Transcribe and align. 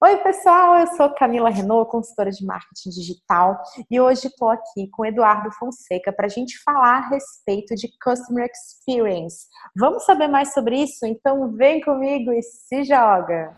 Oi, 0.00 0.16
pessoal, 0.18 0.78
eu 0.78 0.86
sou 0.94 1.12
Camila 1.12 1.50
Renault, 1.50 1.90
consultora 1.90 2.30
de 2.30 2.46
marketing 2.46 2.90
digital, 2.90 3.60
e 3.90 4.00
hoje 4.00 4.28
estou 4.28 4.48
aqui 4.48 4.88
com 4.92 5.04
Eduardo 5.04 5.50
Fonseca 5.50 6.12
para 6.12 6.26
a 6.26 6.28
gente 6.28 6.56
falar 6.62 6.98
a 6.98 7.08
respeito 7.08 7.74
de 7.74 7.88
Customer 8.00 8.48
Experience. 8.48 9.48
Vamos 9.76 10.04
saber 10.04 10.28
mais 10.28 10.54
sobre 10.54 10.84
isso? 10.84 11.04
Então 11.04 11.50
vem 11.50 11.80
comigo 11.80 12.30
e 12.32 12.40
se 12.40 12.84
joga! 12.84 13.56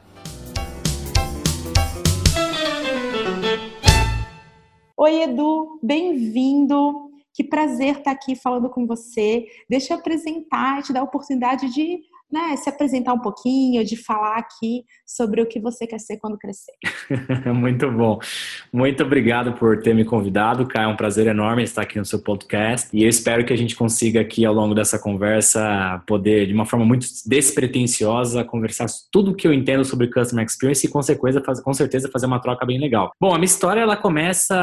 Oi, 4.96 5.22
Edu, 5.24 5.78
bem-vindo. 5.82 7.10
Que 7.34 7.44
prazer 7.44 7.98
estar 7.98 8.12
aqui 8.12 8.34
falando 8.34 8.70
com 8.70 8.86
você. 8.86 9.44
Deixa 9.68 9.92
eu 9.92 9.98
apresentar 9.98 10.80
e 10.80 10.84
te 10.84 10.92
dar 10.94 11.00
a 11.00 11.04
oportunidade 11.04 11.68
de 11.68 12.00
né, 12.32 12.56
se 12.56 12.68
apresentar 12.68 13.12
um 13.12 13.20
pouquinho, 13.20 13.84
de 13.84 13.96
falar 13.96 14.36
aqui 14.36 14.84
sobre 15.06 15.42
o 15.42 15.46
que 15.46 15.60
você 15.60 15.86
quer 15.86 15.98
ser 15.98 16.18
quando 16.18 16.38
crescer. 16.38 16.72
Muito 17.52 17.90
bom. 17.90 18.18
Muito 18.72 19.02
obrigado 19.02 19.52
por 19.54 19.80
ter 19.82 19.94
me 19.94 20.04
convidado, 20.04 20.66
Caio. 20.66 20.88
É 20.90 20.92
um 20.92 20.96
prazer 20.96 21.26
enorme 21.26 21.62
estar 21.62 21.82
aqui 21.82 21.98
no 21.98 22.04
seu 22.04 22.22
podcast. 22.22 22.88
E 22.92 23.02
eu 23.02 23.08
espero 23.08 23.44
que 23.44 23.52
a 23.52 23.56
gente 23.56 23.74
consiga 23.74 24.20
aqui, 24.20 24.44
ao 24.44 24.54
longo 24.54 24.74
dessa 24.74 24.98
conversa, 24.98 26.02
poder, 26.06 26.46
de 26.46 26.54
uma 26.54 26.64
forma 26.64 26.84
muito 26.84 27.06
despretensiosa, 27.26 28.44
conversar 28.44 28.86
tudo 29.10 29.32
o 29.32 29.34
que 29.34 29.46
eu 29.46 29.52
entendo 29.52 29.84
sobre 29.84 30.08
Customer 30.08 30.44
Experience 30.44 30.86
e, 30.86 30.90
com 30.90 31.02
certeza, 31.02 31.42
fazer, 31.44 31.62
com 31.62 31.74
certeza, 31.74 32.10
fazer 32.12 32.26
uma 32.26 32.40
troca 32.40 32.64
bem 32.64 32.78
legal. 32.78 33.12
Bom, 33.20 33.34
a 33.34 33.38
minha 33.38 33.44
história, 33.44 33.80
ela 33.80 33.96
começa, 33.96 34.54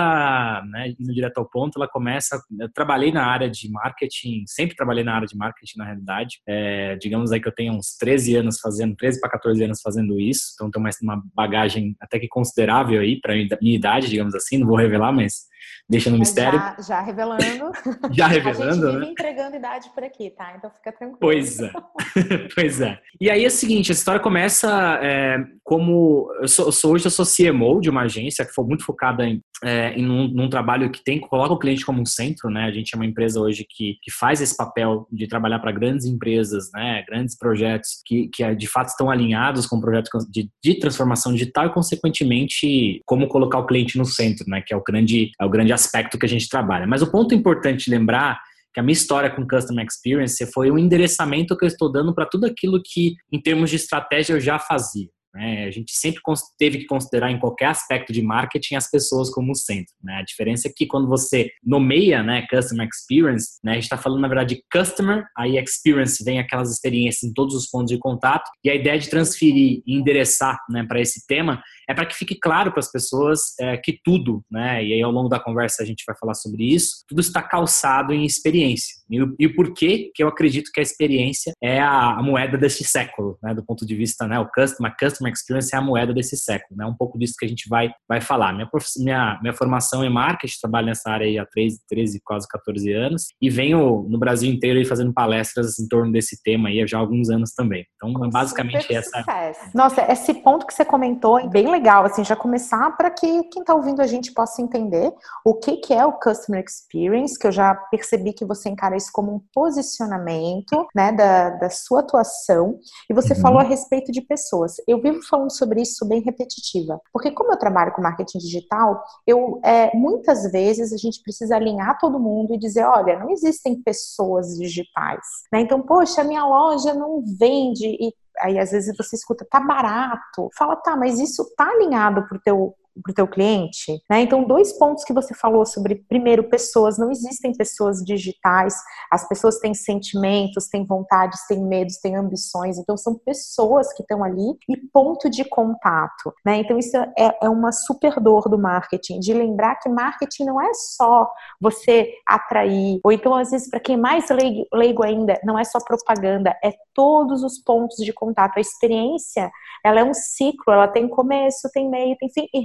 né, 0.71 0.93
indo 0.99 1.13
direto 1.13 1.37
ao 1.37 1.45
ponto, 1.45 1.77
ela 1.77 1.87
começa... 1.87 2.41
Eu 2.59 2.71
trabalhei 2.71 3.11
na 3.11 3.25
área 3.25 3.49
de 3.49 3.69
marketing, 3.69 4.43
sempre 4.45 4.75
trabalhei 4.75 5.03
na 5.03 5.15
área 5.15 5.27
de 5.27 5.35
marketing, 5.35 5.77
na 5.77 5.85
realidade. 5.85 6.39
É, 6.47 6.95
digamos 6.95 7.31
aí 7.31 7.41
que 7.41 7.47
eu 7.47 7.56
tenho 7.57 7.73
uns 7.73 7.97
13 7.97 8.35
anos 8.35 8.59
fazendo, 8.59 8.95
13 8.95 9.19
para 9.19 9.31
14 9.31 9.63
anos 9.63 9.81
fazendo 9.81 10.19
isso, 10.19 10.51
então 10.53 10.69
tenho 10.69 10.85
uma 11.01 11.21
bagagem 11.33 11.95
até 11.99 12.19
que 12.19 12.27
considerável 12.27 13.01
aí 13.01 13.19
para 13.19 13.33
minha 13.33 13.75
idade, 13.75 14.09
digamos 14.09 14.35
assim, 14.35 14.59
não 14.59 14.67
vou 14.67 14.77
revelar, 14.77 15.11
mas 15.11 15.47
deixa 15.89 16.09
no 16.09 16.17
mistério. 16.17 16.59
Já, 16.59 16.75
já 16.81 17.01
revelando. 17.01 17.71
já 18.11 18.27
revelando, 18.27 18.87
a 18.87 18.91
gente 18.91 19.01
né? 19.01 19.11
entregando 19.11 19.55
idade 19.55 19.89
por 19.93 20.03
aqui, 20.03 20.29
tá? 20.31 20.53
Então 20.57 20.69
fica 20.69 20.91
tranquilo. 20.91 21.19
Pois 21.19 21.59
é. 21.59 21.71
pois 22.55 22.81
é. 22.81 22.99
E 23.19 23.29
aí 23.29 23.43
é 23.43 23.47
o 23.47 23.51
seguinte, 23.51 23.91
a 23.91 23.95
história 23.95 24.19
começa 24.19 24.99
é, 25.01 25.37
como... 25.63 26.31
Eu 26.41 26.47
sou, 26.47 26.65
eu 26.65 26.71
sou, 26.71 26.93
hoje 26.93 27.05
eu 27.05 27.11
sou 27.11 27.25
CMO 27.25 27.81
de 27.81 27.89
uma 27.89 28.01
agência 28.01 28.45
que 28.45 28.53
foi 28.53 28.65
muito 28.65 28.83
focada 28.83 29.25
em, 29.25 29.41
é, 29.63 29.93
em 29.93 30.09
um, 30.09 30.27
num 30.27 30.49
trabalho 30.49 30.91
que 30.91 31.03
tem, 31.03 31.19
coloca 31.19 31.53
o 31.53 31.59
cliente 31.59 31.85
como 31.85 32.01
um 32.01 32.05
centro, 32.05 32.49
né? 32.49 32.65
A 32.65 32.71
gente 32.71 32.93
é 32.93 32.95
uma 32.95 33.05
empresa 33.05 33.39
hoje 33.39 33.65
que, 33.67 33.97
que 34.01 34.11
faz 34.11 34.41
esse 34.41 34.55
papel 34.55 35.07
de 35.11 35.27
trabalhar 35.27 35.59
para 35.59 35.71
grandes 35.71 36.05
empresas, 36.05 36.69
né? 36.73 37.03
Grandes 37.07 37.37
projetos 37.37 38.01
que, 38.05 38.29
que 38.29 38.55
de 38.55 38.67
fato 38.67 38.89
estão 38.89 39.09
alinhados 39.09 39.65
com 39.65 39.79
projetos 39.79 40.25
de, 40.29 40.49
de 40.63 40.79
transformação 40.79 41.33
digital 41.33 41.67
e, 41.67 41.73
consequentemente, 41.73 43.01
como 43.05 43.27
colocar 43.27 43.59
o 43.59 43.65
cliente 43.65 43.97
no 43.97 44.05
centro, 44.05 44.45
né? 44.47 44.61
Que 44.65 44.73
é 44.73 44.77
o 44.77 44.83
grande, 44.83 45.31
é 45.39 45.45
o 45.47 45.51
grande 45.51 45.73
aspecto 45.73 46.17
que 46.17 46.25
a 46.25 46.29
gente 46.29 46.47
trabalha. 46.47 46.85
Mas 46.85 47.01
o 47.01 47.11
ponto 47.11 47.33
importante 47.33 47.85
de 47.85 47.91
lembrar 47.91 48.39
que 48.73 48.79
a 48.79 48.83
minha 48.83 48.93
história 48.93 49.29
com 49.29 49.47
Customer 49.47 49.85
Experience 49.85 50.45
foi 50.53 50.69
um 50.69 50.77
endereçamento 50.77 51.57
que 51.57 51.65
eu 51.65 51.67
estou 51.67 51.91
dando 51.91 52.13
para 52.13 52.25
tudo 52.25 52.45
aquilo 52.45 52.81
que, 52.83 53.15
em 53.31 53.41
termos 53.41 53.69
de 53.69 53.75
estratégia, 53.75 54.33
eu 54.33 54.39
já 54.39 54.59
fazia. 54.59 55.07
Né? 55.37 55.65
A 55.65 55.71
gente 55.71 55.91
sempre 55.91 56.19
teve 56.57 56.79
que 56.79 56.85
considerar 56.85 57.31
em 57.31 57.39
qualquer 57.39 57.67
aspecto 57.67 58.11
de 58.11 58.23
marketing 58.23 58.75
as 58.75 58.89
pessoas 58.89 59.29
como 59.29 59.53
centro. 59.53 59.93
Né? 60.03 60.15
A 60.15 60.23
diferença 60.23 60.67
é 60.67 60.71
que 60.75 60.87
quando 60.87 61.07
você 61.07 61.51
nomeia 61.63 62.23
né, 62.23 62.45
Customer 62.49 62.87
Experience, 62.87 63.59
né, 63.63 63.73
a 63.73 63.75
gente 63.75 63.83
está 63.83 63.97
falando 63.97 64.21
na 64.21 64.27
verdade 64.27 64.55
de 64.55 64.63
Customer, 64.71 65.25
aí 65.37 65.57
Experience 65.59 66.23
vem 66.23 66.39
aquelas 66.39 66.71
experiências 66.71 67.29
em 67.29 67.33
todos 67.33 67.53
os 67.53 67.67
pontos 67.69 67.91
de 67.91 67.99
contato, 67.99 68.49
e 68.63 68.69
a 68.69 68.75
ideia 68.75 68.97
de 68.97 69.09
transferir 69.09 69.83
e 69.85 69.95
endereçar 69.95 70.57
né, 70.69 70.83
para 70.87 70.99
esse 70.99 71.25
tema 71.27 71.61
é 71.87 71.93
para 71.93 72.05
que 72.05 72.15
fique 72.15 72.35
claro 72.35 72.71
para 72.71 72.79
as 72.79 72.91
pessoas 72.91 73.57
é, 73.59 73.77
que 73.77 73.99
tudo, 74.03 74.43
né, 74.49 74.83
e 74.83 74.93
aí 74.93 75.01
ao 75.01 75.11
longo 75.11 75.29
da 75.29 75.39
conversa 75.39 75.83
a 75.83 75.85
gente 75.85 76.03
vai 76.07 76.15
falar 76.17 76.33
sobre 76.33 76.63
isso, 76.63 77.03
tudo 77.07 77.21
está 77.21 77.41
calçado 77.41 78.13
em 78.13 78.25
experiência. 78.25 78.95
E, 79.09 79.19
e 79.39 79.49
por 79.49 79.73
que 79.73 80.11
que 80.13 80.23
eu 80.23 80.27
acredito 80.27 80.71
que 80.73 80.79
a 80.79 80.83
experiência 80.83 81.53
é 81.61 81.79
a, 81.79 82.17
a 82.17 82.23
moeda 82.23 82.57
deste 82.57 82.83
século, 82.83 83.37
né, 83.43 83.53
do 83.53 83.63
ponto 83.63 83.85
de 83.85 83.95
vista, 83.95 84.27
né, 84.27 84.39
o 84.39 84.49
customer, 84.49 84.93
customer 84.99 85.26
experience 85.33 85.73
é 85.73 85.77
a 85.77 85.81
moeda 85.81 86.13
desse 86.13 86.37
século, 86.37 86.77
né, 86.77 86.85
um 86.85 86.95
pouco 86.95 87.17
disso 87.17 87.35
que 87.37 87.45
a 87.45 87.49
gente 87.49 87.67
vai, 87.69 87.91
vai 88.07 88.21
falar. 88.21 88.53
Minha, 88.53 88.69
minha, 88.97 89.39
minha 89.41 89.53
formação 89.53 90.03
é 90.03 90.09
marketing, 90.09 90.59
trabalho 90.61 90.87
nessa 90.87 91.09
área 91.09 91.41
há 91.41 91.45
13, 91.45 91.81
13, 91.87 92.21
quase 92.23 92.47
14 92.47 92.91
anos, 92.93 93.27
e 93.41 93.49
venho 93.49 94.05
no 94.09 94.17
Brasil 94.17 94.51
inteiro 94.51 94.79
aí 94.79 94.85
fazendo 94.85 95.13
palestras 95.13 95.79
em 95.79 95.87
torno 95.87 96.11
desse 96.11 96.41
tema 96.41 96.69
aí 96.69 96.85
já 96.87 96.97
há 96.97 97.01
alguns 97.01 97.29
anos 97.29 97.53
também. 97.53 97.85
Então, 97.95 98.13
basicamente 98.29 98.93
essa... 98.93 99.19
Sucesso. 99.19 99.59
Nossa, 99.73 100.11
esse 100.11 100.33
ponto 100.33 100.65
que 100.65 100.73
você 100.73 100.85
comentou 100.85 101.39
é 101.39 101.47
bem 101.47 101.69
legal, 101.69 102.05
assim, 102.05 102.23
já 102.23 102.35
começar 102.35 102.95
para 102.95 103.09
que 103.09 103.43
quem 103.43 103.61
está 103.61 103.73
ouvindo 103.73 104.01
a 104.01 104.07
gente 104.07 104.31
possa 104.33 104.61
entender 104.61 105.11
o 105.45 105.55
que, 105.55 105.77
que 105.77 105.93
é 105.93 106.05
o 106.05 106.13
Customer 106.13 106.63
Experience, 106.63 107.37
que 107.37 107.47
eu 107.47 107.51
já 107.51 107.73
percebi 107.75 108.33
que 108.33 108.45
você 108.45 108.69
encara 108.69 108.95
isso 108.95 109.09
como 109.11 109.33
um 109.33 109.41
posicionamento, 109.53 110.87
né, 110.95 111.11
da, 111.11 111.49
da 111.51 111.69
sua 111.69 112.01
atuação, 112.01 112.77
e 113.09 113.13
você 113.13 113.33
uhum. 113.33 113.41
falou 113.41 113.59
a 113.59 113.63
respeito 113.63 114.11
de 114.11 114.21
pessoas. 114.21 114.75
Eu 114.87 115.01
vivo 115.11 115.25
falando 115.27 115.51
sobre 115.51 115.81
isso 115.81 116.05
bem 116.07 116.21
repetitiva, 116.21 116.99
porque 117.11 117.31
como 117.31 117.51
eu 117.51 117.57
trabalho 117.57 117.93
com 117.93 118.01
marketing 118.01 118.39
digital, 118.39 119.03
eu, 119.25 119.59
é, 119.63 119.95
muitas 119.95 120.51
vezes 120.51 120.93
a 120.93 120.97
gente 120.97 121.21
precisa 121.21 121.55
alinhar 121.55 121.97
todo 121.99 122.19
mundo 122.19 122.53
e 122.53 122.57
dizer, 122.57 122.85
olha, 122.85 123.19
não 123.19 123.29
existem 123.29 123.81
pessoas 123.81 124.57
digitais, 124.57 125.25
né, 125.51 125.61
então, 125.61 125.81
poxa, 125.81 126.23
minha 126.23 126.45
loja 126.45 126.93
não 126.93 127.23
vende 127.39 127.85
e 127.85 128.13
aí 128.39 128.59
às 128.59 128.71
vezes 128.71 128.95
você 128.95 129.15
escuta, 129.15 129.45
tá 129.49 129.59
barato. 129.59 130.49
Fala, 130.55 130.75
tá, 130.75 130.95
mas 130.95 131.19
isso 131.19 131.43
tá 131.55 131.67
alinhado 131.69 132.27
pro 132.27 132.39
teu 132.39 132.75
para 133.01 133.11
o 133.11 133.15
teu 133.15 133.27
cliente, 133.27 134.01
né? 134.09 134.21
Então, 134.21 134.43
dois 134.43 134.73
pontos 134.77 135.03
que 135.03 135.13
você 135.13 135.33
falou 135.33 135.65
sobre, 135.65 135.95
primeiro, 135.95 136.49
pessoas, 136.49 136.97
não 136.97 137.11
existem 137.11 137.53
pessoas 137.53 138.03
digitais, 138.03 138.75
as 139.11 139.27
pessoas 139.27 139.59
têm 139.59 139.73
sentimentos, 139.73 140.67
têm 140.67 140.85
vontades, 140.85 141.45
têm 141.47 141.63
medos, 141.63 141.97
têm 141.97 142.15
ambições, 142.15 142.77
então 142.77 142.97
são 142.97 143.15
pessoas 143.15 143.93
que 143.93 144.01
estão 144.01 144.23
ali 144.23 144.57
e 144.69 144.77
ponto 144.93 145.29
de 145.29 145.43
contato, 145.45 146.33
né? 146.45 146.57
Então, 146.57 146.77
isso 146.77 146.95
é, 146.97 147.37
é 147.41 147.49
uma 147.49 147.71
super 147.71 148.19
dor 148.19 148.49
do 148.49 148.57
marketing, 148.57 149.19
de 149.19 149.33
lembrar 149.33 149.75
que 149.75 149.89
marketing 149.89 150.45
não 150.45 150.61
é 150.61 150.73
só 150.73 151.29
você 151.59 152.11
atrair, 152.27 152.99
ou 153.03 153.11
então, 153.11 153.35
às 153.35 153.51
vezes, 153.51 153.69
para 153.69 153.79
quem 153.79 153.97
mais 153.97 154.25
leigo, 154.73 155.03
ainda, 155.03 155.39
não 155.43 155.57
é 155.57 155.63
só 155.63 155.79
propaganda, 155.79 156.55
é 156.63 156.71
todos 156.93 157.43
os 157.43 157.59
pontos 157.59 157.97
de 157.97 158.11
contato, 158.11 158.57
a 158.57 158.61
experiência, 158.61 159.51
ela 159.83 159.99
é 159.99 160.03
um 160.03 160.13
ciclo, 160.13 160.73
ela 160.73 160.87
tem 160.87 161.07
começo, 161.07 161.69
tem 161.73 161.89
meio, 161.89 162.15
tem 162.17 162.29
fim 162.29 162.47
e 162.53 162.59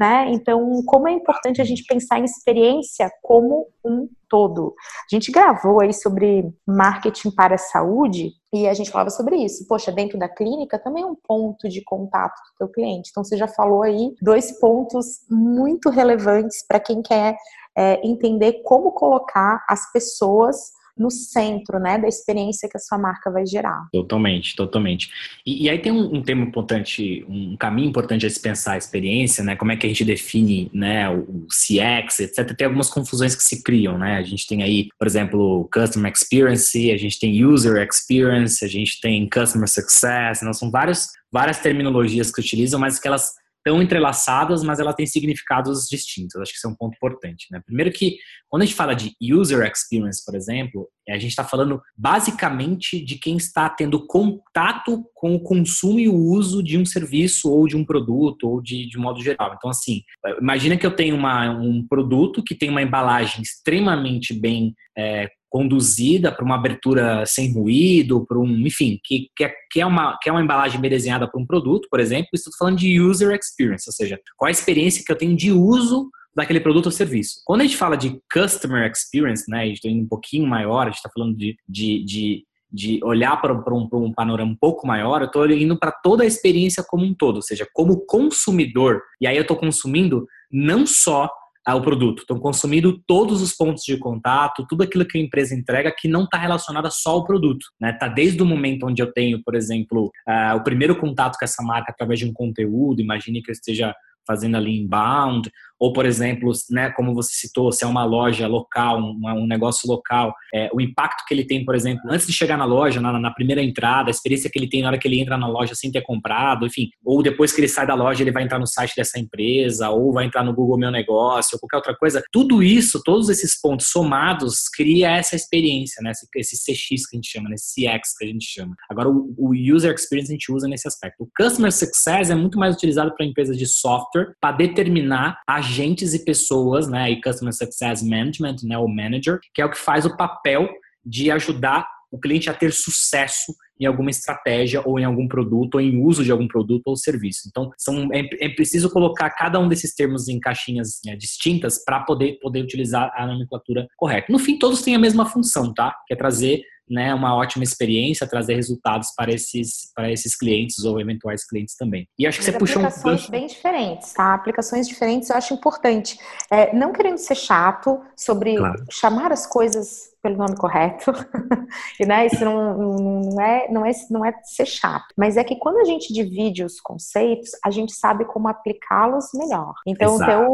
né? 0.00 0.30
Então, 0.30 0.82
como 0.86 1.08
é 1.08 1.12
importante 1.12 1.60
a 1.60 1.64
gente 1.64 1.84
pensar 1.84 2.18
em 2.18 2.24
experiência 2.24 3.10
como 3.22 3.66
um 3.84 4.08
todo. 4.30 4.74
A 5.10 5.14
gente 5.14 5.30
gravou 5.30 5.82
aí 5.82 5.92
sobre 5.92 6.50
marketing 6.66 7.30
para 7.32 7.56
a 7.56 7.58
saúde 7.58 8.30
e 8.52 8.66
a 8.66 8.72
gente 8.72 8.90
falava 8.90 9.10
sobre 9.10 9.36
isso. 9.36 9.66
Poxa, 9.68 9.92
dentro 9.92 10.18
da 10.18 10.28
clínica 10.28 10.78
também 10.78 11.02
é 11.02 11.06
um 11.06 11.16
ponto 11.16 11.68
de 11.68 11.82
contato 11.84 12.34
do 12.34 12.58
teu 12.58 12.68
cliente. 12.68 13.10
Então, 13.10 13.22
você 13.22 13.36
já 13.36 13.46
falou 13.46 13.82
aí 13.82 14.14
dois 14.22 14.58
pontos 14.58 15.26
muito 15.28 15.90
relevantes 15.90 16.64
para 16.66 16.80
quem 16.80 17.02
quer 17.02 17.36
é, 17.76 18.00
entender 18.06 18.62
como 18.64 18.92
colocar 18.92 19.62
as 19.68 19.92
pessoas 19.92 20.72
no 21.00 21.10
centro, 21.10 21.80
né, 21.80 21.98
da 21.98 22.06
experiência 22.06 22.68
que 22.68 22.76
a 22.76 22.80
sua 22.80 22.98
marca 22.98 23.30
vai 23.30 23.46
gerar. 23.46 23.88
Totalmente, 23.90 24.54
totalmente. 24.54 25.10
E, 25.46 25.64
e 25.64 25.70
aí 25.70 25.78
tem 25.78 25.90
um, 25.90 26.16
um, 26.16 26.22
tema 26.22 26.44
importante, 26.44 27.24
um 27.26 27.56
caminho 27.56 27.88
importante 27.88 28.26
a 28.26 28.30
se 28.30 28.38
pensar 28.38 28.74
a 28.74 28.76
experiência, 28.78 29.42
né, 29.42 29.56
como 29.56 29.72
é 29.72 29.76
que 29.76 29.86
a 29.86 29.88
gente 29.88 30.04
define, 30.04 30.70
né, 30.74 31.08
o, 31.08 31.20
o 31.20 31.46
CX, 31.48 32.20
etc. 32.20 32.54
Tem 32.54 32.66
algumas 32.66 32.90
confusões 32.90 33.34
que 33.34 33.42
se 33.42 33.62
criam, 33.62 33.96
né, 33.96 34.18
a 34.18 34.22
gente 34.22 34.46
tem 34.46 34.62
aí, 34.62 34.88
por 34.98 35.06
exemplo, 35.06 35.68
Customer 35.72 36.12
Experience, 36.12 36.90
a 36.90 36.98
gente 36.98 37.18
tem 37.18 37.42
User 37.44 37.82
Experience, 37.82 38.62
a 38.62 38.68
gente 38.68 39.00
tem 39.00 39.26
Customer 39.28 39.68
Success, 39.68 40.42
não 40.42 40.52
são 40.52 40.70
vários, 40.70 41.08
várias 41.32 41.58
terminologias 41.60 42.30
que 42.30 42.40
utilizam, 42.40 42.78
mas 42.78 42.98
que 42.98 43.08
elas 43.08 43.39
tão 43.64 43.82
entrelaçadas, 43.82 44.62
mas 44.62 44.80
ela 44.80 44.92
tem 44.92 45.06
significados 45.06 45.86
distintos. 45.88 46.36
Acho 46.36 46.52
que 46.52 46.58
isso 46.58 46.66
é 46.66 46.70
um 46.70 46.76
ponto 46.76 46.94
importante. 46.94 47.46
Né? 47.50 47.60
Primeiro 47.64 47.92
que, 47.92 48.16
quando 48.48 48.62
a 48.62 48.64
gente 48.64 48.74
fala 48.74 48.94
de 48.94 49.14
user 49.20 49.66
experience, 49.66 50.24
por 50.24 50.34
exemplo, 50.34 50.88
a 51.12 51.18
gente 51.18 51.30
está 51.30 51.44
falando 51.44 51.80
basicamente 51.96 53.02
de 53.04 53.16
quem 53.16 53.36
está 53.36 53.68
tendo 53.68 54.06
contato 54.06 55.04
com 55.14 55.34
o 55.34 55.40
consumo 55.40 56.00
e 56.00 56.08
o 56.08 56.14
uso 56.14 56.62
de 56.62 56.78
um 56.78 56.84
serviço 56.84 57.50
ou 57.50 57.66
de 57.66 57.76
um 57.76 57.84
produto 57.84 58.48
ou 58.48 58.62
de, 58.62 58.88
de 58.88 58.98
modo 58.98 59.22
geral. 59.22 59.54
Então, 59.56 59.70
assim, 59.70 60.02
imagina 60.40 60.76
que 60.76 60.86
eu 60.86 60.94
tenho 60.94 61.16
uma, 61.16 61.50
um 61.50 61.86
produto 61.86 62.42
que 62.42 62.54
tem 62.54 62.70
uma 62.70 62.82
embalagem 62.82 63.42
extremamente 63.42 64.32
bem 64.32 64.74
é, 64.96 65.28
conduzida 65.50 66.30
para 66.30 66.44
uma 66.44 66.54
abertura 66.54 67.26
sem 67.26 67.52
ruído, 67.52 68.24
para 68.24 68.38
um, 68.38 68.66
enfim, 68.66 69.00
que, 69.04 69.28
que, 69.36 69.44
é, 69.44 69.52
que, 69.70 69.80
é 69.80 69.86
uma, 69.86 70.16
que 70.22 70.28
é 70.28 70.32
uma 70.32 70.42
embalagem 70.42 70.80
bem 70.80 70.90
desenhada 70.90 71.28
para 71.28 71.40
um 71.40 71.46
produto, 71.46 71.88
por 71.90 71.98
exemplo, 71.98 72.28
estou 72.32 72.52
falando 72.56 72.78
de 72.78 73.00
user 73.00 73.36
experience, 73.36 73.88
ou 73.88 73.92
seja, 73.92 74.18
qual 74.36 74.46
a 74.46 74.52
experiência 74.52 75.02
que 75.04 75.10
eu 75.10 75.18
tenho 75.18 75.36
de 75.36 75.50
uso 75.50 76.08
daquele 76.34 76.60
produto 76.60 76.86
ou 76.86 76.92
serviço. 76.92 77.40
Quando 77.44 77.62
a 77.62 77.64
gente 77.64 77.76
fala 77.76 77.96
de 77.96 78.20
customer 78.32 78.90
experience, 78.90 79.44
né, 79.48 79.62
a 79.62 79.66
gente 79.66 79.80
tem 79.80 80.00
um 80.00 80.08
pouquinho 80.08 80.46
maior, 80.46 80.82
a 80.82 80.90
gente 80.90 80.96
está 80.96 81.10
falando 81.12 81.36
de, 81.36 81.56
de, 81.68 82.04
de 82.04 82.44
de 82.72 83.00
olhar 83.02 83.36
para 83.40 83.52
um, 83.52 83.88
um, 83.92 84.12
panorama 84.12 84.52
um 84.52 84.56
pouco 84.56 84.86
maior, 84.86 85.20
eu 85.20 85.26
estou 85.26 85.50
indo 85.50 85.76
para 85.76 85.90
toda 85.90 86.22
a 86.22 86.26
experiência 86.26 86.84
como 86.86 87.04
um 87.04 87.12
todo, 87.12 87.36
ou 87.36 87.42
seja, 87.42 87.66
como 87.72 88.06
consumidor. 88.06 89.02
E 89.20 89.26
aí 89.26 89.36
eu 89.36 89.42
estou 89.42 89.56
consumindo 89.56 90.24
não 90.50 90.86
só 90.86 91.28
o 91.68 91.80
produto, 91.80 92.20
estou 92.22 92.40
consumindo 92.40 93.00
todos 93.06 93.40
os 93.42 93.52
pontos 93.52 93.84
de 93.84 93.96
contato, 93.96 94.66
tudo 94.68 94.82
aquilo 94.82 95.04
que 95.04 95.18
a 95.18 95.20
empresa 95.20 95.54
entrega 95.54 95.94
que 95.96 96.08
não 96.08 96.24
está 96.24 96.38
relacionado 96.38 96.90
só 96.90 97.10
ao 97.10 97.24
produto. 97.24 97.66
Né? 97.80 97.92
Tá 97.92 98.08
desde 98.08 98.42
o 98.42 98.46
momento 98.46 98.86
onde 98.86 99.02
eu 99.02 99.12
tenho, 99.12 99.42
por 99.44 99.54
exemplo, 99.54 100.10
uh, 100.28 100.56
o 100.56 100.64
primeiro 100.64 100.96
contato 100.96 101.38
com 101.38 101.44
essa 101.44 101.62
marca 101.62 101.92
através 101.92 102.18
de 102.18 102.26
um 102.26 102.32
conteúdo, 102.32 103.00
imagine 103.00 103.42
que 103.42 103.50
eu 103.50 103.54
esteja 103.54 103.94
fazendo 104.26 104.56
ali 104.56 104.78
inbound, 104.78 105.50
ou, 105.80 105.94
por 105.94 106.04
exemplo, 106.04 106.52
né, 106.70 106.90
como 106.90 107.14
você 107.14 107.32
citou, 107.32 107.72
se 107.72 107.82
é 107.82 107.86
uma 107.86 108.04
loja 108.04 108.46
local, 108.46 109.00
um, 109.00 109.18
um 109.24 109.46
negócio 109.46 109.88
local, 109.88 110.34
é, 110.52 110.68
o 110.74 110.80
impacto 110.80 111.24
que 111.26 111.32
ele 111.32 111.44
tem, 111.44 111.64
por 111.64 111.74
exemplo, 111.74 112.02
antes 112.10 112.26
de 112.26 112.34
chegar 112.34 112.58
na 112.58 112.66
loja, 112.66 113.00
na, 113.00 113.18
na, 113.18 113.30
primeira 113.30 113.62
entrada, 113.62 114.10
a 114.10 114.12
experiência 114.12 114.50
que 114.50 114.58
ele 114.58 114.68
tem 114.68 114.82
na 114.82 114.88
hora 114.88 114.98
que 114.98 115.08
ele 115.08 115.18
entra 115.18 115.38
na 115.38 115.48
loja 115.48 115.74
sem 115.74 115.90
ter 115.90 116.02
comprado, 116.02 116.66
enfim, 116.66 116.90
ou 117.02 117.22
depois 117.22 117.50
que 117.50 117.60
ele 117.60 117.68
sai 117.68 117.86
da 117.86 117.94
loja, 117.94 118.22
ele 118.22 118.30
vai 118.30 118.42
entrar 118.42 118.58
no 118.58 118.66
site 118.66 118.94
dessa 118.94 119.18
empresa, 119.18 119.88
ou 119.88 120.12
vai 120.12 120.26
entrar 120.26 120.44
no 120.44 120.52
Google 120.52 120.76
Meu 120.76 120.90
Negócio, 120.90 121.54
ou 121.54 121.60
qualquer 121.60 121.76
outra 121.76 121.96
coisa. 121.96 122.22
Tudo 122.30 122.62
isso, 122.62 123.02
todos 123.02 123.30
esses 123.30 123.58
pontos 123.58 123.86
somados, 123.86 124.68
cria 124.68 125.10
essa 125.10 125.34
experiência, 125.34 126.02
né, 126.02 126.12
esse, 126.36 126.56
CX 126.56 127.08
que 127.08 127.16
a 127.16 127.18
gente 127.18 127.30
chama, 127.30 127.48
né, 127.48 127.54
esse 127.54 127.74
CX 127.74 128.18
que 128.18 128.24
a 128.24 128.28
gente 128.28 128.44
chama. 128.44 128.76
Agora, 128.90 129.08
o, 129.08 129.34
o 129.38 129.52
User 129.54 129.94
Experience 129.94 130.30
a 130.30 130.34
gente 130.34 130.52
usa 130.52 130.68
nesse 130.68 130.86
aspecto. 130.86 131.24
O 131.24 131.28
Customer 131.34 131.72
Success 131.72 132.28
é 132.28 132.34
muito 132.34 132.58
mais 132.58 132.74
utilizado 132.74 133.14
para 133.14 133.24
empresas 133.24 133.56
de 133.56 133.66
software 133.66 134.34
para 134.38 134.56
determinar 134.56 135.40
a 135.46 135.69
agentes 135.70 136.14
e 136.14 136.24
pessoas, 136.24 136.88
né, 136.88 137.10
e 137.10 137.20
Customer 137.20 137.54
Success 137.54 138.02
Management, 138.02 138.56
né, 138.64 138.76
o 138.76 138.88
manager, 138.88 139.38
que 139.54 139.62
é 139.62 139.64
o 139.64 139.70
que 139.70 139.78
faz 139.78 140.04
o 140.04 140.16
papel 140.16 140.68
de 141.04 141.30
ajudar 141.30 141.86
o 142.10 142.18
cliente 142.18 142.50
a 142.50 142.54
ter 142.54 142.72
sucesso 142.72 143.54
em 143.80 143.86
alguma 143.86 144.10
estratégia 144.10 144.82
ou 144.84 145.00
em 145.00 145.04
algum 145.04 145.26
produto 145.26 145.76
ou 145.76 145.80
em 145.80 146.04
uso 146.04 146.22
de 146.22 146.30
algum 146.30 146.46
produto 146.46 146.82
ou 146.86 146.96
serviço. 146.96 147.48
Então, 147.48 147.70
são, 147.78 148.08
é, 148.12 148.28
é 148.38 148.48
preciso 148.50 148.90
colocar 148.90 149.30
cada 149.30 149.58
um 149.58 149.66
desses 149.66 149.94
termos 149.94 150.28
em 150.28 150.38
caixinhas 150.38 151.00
né, 151.04 151.16
distintas 151.16 151.82
para 151.82 152.00
poder, 152.00 152.38
poder 152.40 152.62
utilizar 152.62 153.10
a 153.16 153.26
nomenclatura 153.26 153.88
correta. 153.96 154.30
No 154.30 154.38
fim, 154.38 154.58
todos 154.58 154.82
têm 154.82 154.94
a 154.94 154.98
mesma 154.98 155.24
função, 155.24 155.72
tá? 155.72 155.94
Que 156.06 156.12
é 156.12 156.16
trazer 156.16 156.62
né, 156.90 157.14
uma 157.14 157.36
ótima 157.36 157.62
experiência, 157.62 158.26
trazer 158.26 158.56
resultados 158.56 159.12
para 159.16 159.32
esses, 159.32 159.92
para 159.94 160.10
esses 160.10 160.36
clientes 160.36 160.84
ou 160.84 161.00
eventuais 161.00 161.46
clientes 161.46 161.76
também. 161.76 162.08
E 162.18 162.26
acho 162.26 162.38
que 162.38 162.44
você 162.44 162.52
puxou 162.52 162.82
um 162.82 162.86
aplicações 162.86 163.30
bem 163.30 163.46
diferentes, 163.46 164.12
tá? 164.12 164.34
Aplicações 164.34 164.88
diferentes 164.88 165.30
eu 165.30 165.36
acho 165.36 165.54
importante. 165.54 166.18
É, 166.50 166.74
não 166.74 166.92
querendo 166.92 167.18
ser 167.18 167.36
chato 167.36 168.00
sobre 168.16 168.56
claro. 168.56 168.84
chamar 168.90 169.30
as 169.30 169.46
coisas 169.46 170.09
pelo 170.22 170.36
nome 170.36 170.56
correto. 170.56 171.12
e 171.98 172.06
né, 172.06 172.26
isso 172.26 172.44
não, 172.44 172.76
não, 172.76 173.40
é, 173.40 173.68
não, 173.70 173.86
é, 173.86 173.90
não 174.10 174.24
é 174.24 174.32
ser 174.42 174.66
chato. 174.66 175.06
Mas 175.16 175.36
é 175.36 175.44
que 175.44 175.56
quando 175.56 175.78
a 175.78 175.84
gente 175.84 176.12
divide 176.12 176.64
os 176.64 176.80
conceitos, 176.80 177.50
a 177.64 177.70
gente 177.70 177.92
sabe 177.92 178.24
como 178.24 178.48
aplicá-los 178.48 179.28
melhor. 179.34 179.74
Então, 179.86 180.16
o 180.16 180.18
teu, 180.18 180.50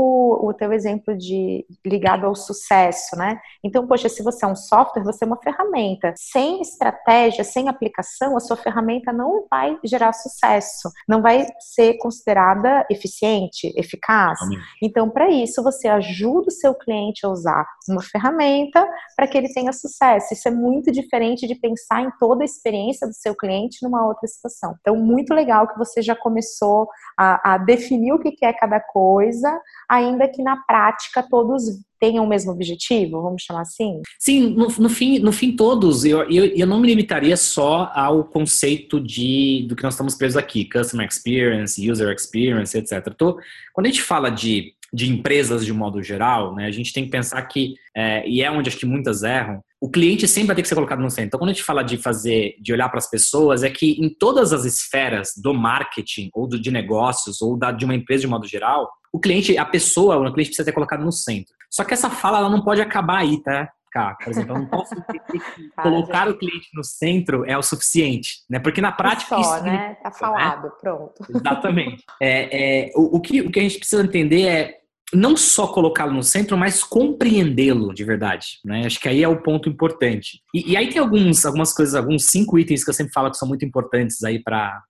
o 0.49 0.55
teu 0.55 0.73
exemplo 0.73 1.17
de 1.17 1.67
ligado 1.85 2.27
ao 2.27 2.35
sucesso, 2.35 3.17
né? 3.17 3.41
Então, 3.63 3.87
poxa, 3.87 4.09
se 4.09 4.23
você 4.23 4.45
é 4.45 4.49
um 4.49 4.57
software, 4.57 5.03
você 5.03 5.25
é 5.25 5.27
uma 5.27 5.41
ferramenta. 5.41 6.15
Sem 6.17 6.61
estratégia, 6.61 7.45
sem 7.45 7.69
aplicação, 7.69 8.37
a 8.37 8.41
sua 8.41 8.57
ferramenta 8.57 9.13
não 9.13 9.47
vai 9.51 9.79
gerar 9.85 10.13
sucesso, 10.13 10.91
não 11.09 11.23
vai 11.23 11.47
ser 11.61 11.95
considerada 11.99 12.87
eficiente, 12.91 13.73
eficaz. 13.77 14.39
Então, 14.83 15.11
para 15.11 15.31
isso, 15.31 15.63
você 15.63 15.89
ajuda 15.89 16.49
o 16.49 16.53
seu 16.53 16.75
cliente 16.75 17.27
a 17.27 17.29
usar 17.29 17.67
uma 17.89 18.03
ferramenta 18.03 18.87
para 19.17 19.27
que 19.27 19.37
ele 19.37 19.53
tenha 19.53 19.73
sucesso. 19.73 20.35
Isso 20.35 20.49
é 20.49 20.51
muito 20.51 20.91
diferente 20.93 21.47
de 21.47 21.55
pensar 21.55 22.03
em 22.03 22.11
toda 22.19 22.43
a 22.43 22.45
experiência 22.45 23.07
do 23.07 23.15
seu 23.15 23.35
cliente 23.35 23.79
numa 23.83 24.07
outra 24.07 24.27
situação. 24.27 24.75
Então, 24.81 24.97
muito 24.97 25.35
legal 25.35 25.69
que 25.69 25.79
você 25.79 26.03
já 26.03 26.15
começou 26.15 26.89
a, 27.19 27.55
a 27.55 27.59
definir 27.59 28.13
o 28.13 28.19
que 28.19 28.45
é 28.45 28.53
cada 28.53 28.81
coisa, 28.81 29.61
ainda 29.89 30.29
que 30.29 30.43
na 30.43 30.57
prática 30.57 31.27
todos 31.29 31.65
tenham 31.99 32.25
o 32.25 32.29
mesmo 32.29 32.53
objetivo, 32.53 33.23
vamos 33.23 33.43
chamar 33.43 33.63
assim? 33.63 34.03
Sim, 34.19 34.51
no, 34.51 34.69
no 34.79 34.89
fim, 34.89 35.19
no 35.19 35.33
fim 35.33 35.55
todos, 35.57 36.05
eu, 36.05 36.23
eu, 36.31 36.45
eu, 36.47 36.67
não 36.67 36.81
me 36.81 36.87
limitaria 36.87 37.37
só 37.37 37.91
ao 37.95 38.25
conceito 38.25 39.01
de 39.01 39.67
do 39.69 39.75
que 39.75 39.83
nós 39.83 39.95
estamos 39.95 40.15
presos 40.15 40.37
aqui, 40.37 40.69
customer 40.69 41.07
experience, 41.07 41.91
user 41.91 42.13
experience, 42.13 42.77
etc. 42.77 43.15
Tô, 43.17 43.39
quando 43.73 43.87
a 43.87 43.89
gente 43.89 44.03
fala 44.03 44.31
de 44.31 44.75
de 44.93 45.11
empresas 45.11 45.65
de 45.65 45.73
modo 45.73 46.03
geral, 46.03 46.55
né, 46.55 46.67
a 46.67 46.71
gente 46.71 46.93
tem 46.93 47.05
que 47.05 47.11
pensar 47.11 47.43
que, 47.43 47.75
é, 47.95 48.27
e 48.29 48.43
é 48.43 48.51
onde 48.51 48.69
acho 48.69 48.79
que 48.79 48.87
muitas 48.87 49.23
erram, 49.23 49.63
o 49.81 49.91
cliente 49.91 50.27
sempre 50.27 50.49
vai 50.49 50.57
ter 50.57 50.63
que 50.63 50.69
ser 50.69 50.75
colocado 50.75 51.01
no 51.01 51.11
centro. 51.11 51.27
Então, 51.27 51.39
quando 51.39 51.51
a 51.51 51.53
gente 51.53 51.65
fala 51.65 51.83
de 51.83 51.97
fazer, 51.99 52.55
de 52.61 52.73
olhar 52.73 52.89
para 52.89 52.99
as 52.99 53.11
pessoas, 53.11 53.63
é 53.63 53.71
que 53.71 53.93
em 54.01 54.09
todas 54.09 54.53
as 54.53 54.65
esferas 54.65 55.33
do 55.37 55.53
marketing, 55.53 56.31
ou 56.33 56.49
do, 56.49 56.59
de 56.59 56.71
negócios, 56.71 57.43
ou 57.43 57.57
da, 57.57 57.71
de 57.71 57.85
uma 57.85 57.95
empresa 57.95 58.23
de 58.23 58.27
modo 58.27 58.47
geral, 58.47 58.91
o 59.13 59.21
cliente, 59.21 59.57
a 59.59 59.65
pessoa, 59.65 60.17
o 60.17 60.33
cliente 60.33 60.49
precisa 60.49 60.65
ser 60.65 60.73
colocado 60.73 61.05
no 61.05 61.13
centro. 61.13 61.55
Só 61.71 61.85
que 61.85 61.93
essa 61.93 62.09
fala 62.09 62.39
ela 62.39 62.49
não 62.49 62.63
pode 62.63 62.81
acabar 62.81 63.19
aí, 63.19 63.43
tá? 63.43 63.71
Por 63.93 64.31
exemplo, 64.31 64.55
eu 64.55 64.59
não 64.61 64.67
posso 64.67 64.95
colocar 65.83 66.29
o 66.29 66.37
cliente 66.37 66.69
no 66.75 66.85
centro 66.85 67.45
é 67.45 67.57
o 67.57 67.63
suficiente, 67.63 68.45
né? 68.49 68.59
Porque 68.59 68.81
na 68.81 68.93
prática. 68.93 69.37
Só, 69.37 69.41
isso 69.41 69.65
né? 69.65 69.97
Tá 70.03 70.11
né? 70.11 70.17
falado, 70.17 70.65
né? 70.65 70.73
pronto. 70.81 71.27
Exatamente. 71.29 72.05
É, 72.21 72.87
é, 72.87 72.91
o, 72.95 73.17
o, 73.17 73.21
que, 73.21 73.41
o 73.41 73.51
que 73.51 73.61
a 73.61 73.63
gente 73.63 73.79
precisa 73.79 74.03
entender 74.03 74.47
é 74.47 74.81
não 75.15 75.37
só 75.37 75.69
colocá-lo 75.69 76.13
no 76.13 76.23
centro, 76.23 76.57
mas 76.57 76.83
compreendê-lo 76.83 77.95
de 77.95 78.03
verdade. 78.03 78.59
Né? 78.65 78.85
Acho 78.85 79.01
que 79.01 79.09
aí 79.09 79.23
é 79.23 79.29
o 79.29 79.41
ponto 79.41 79.69
importante. 79.69 80.41
E, 80.53 80.73
e, 80.73 80.77
aí 80.77 80.89
tem 80.89 81.01
alguns, 81.01 81.47
algumas 81.47 81.73
coisas, 81.73 81.95
alguns 81.95 82.25
cinco 82.25 82.59
itens 82.59 82.83
que 82.83 82.91
eu 82.91 82.95
sempre 82.95 83.13
falo 83.13 83.31
que 83.31 83.37
são 83.37 83.47
muito 83.47 83.65
importantes 83.65 84.23
aí 84.25 84.43
para 84.43 84.83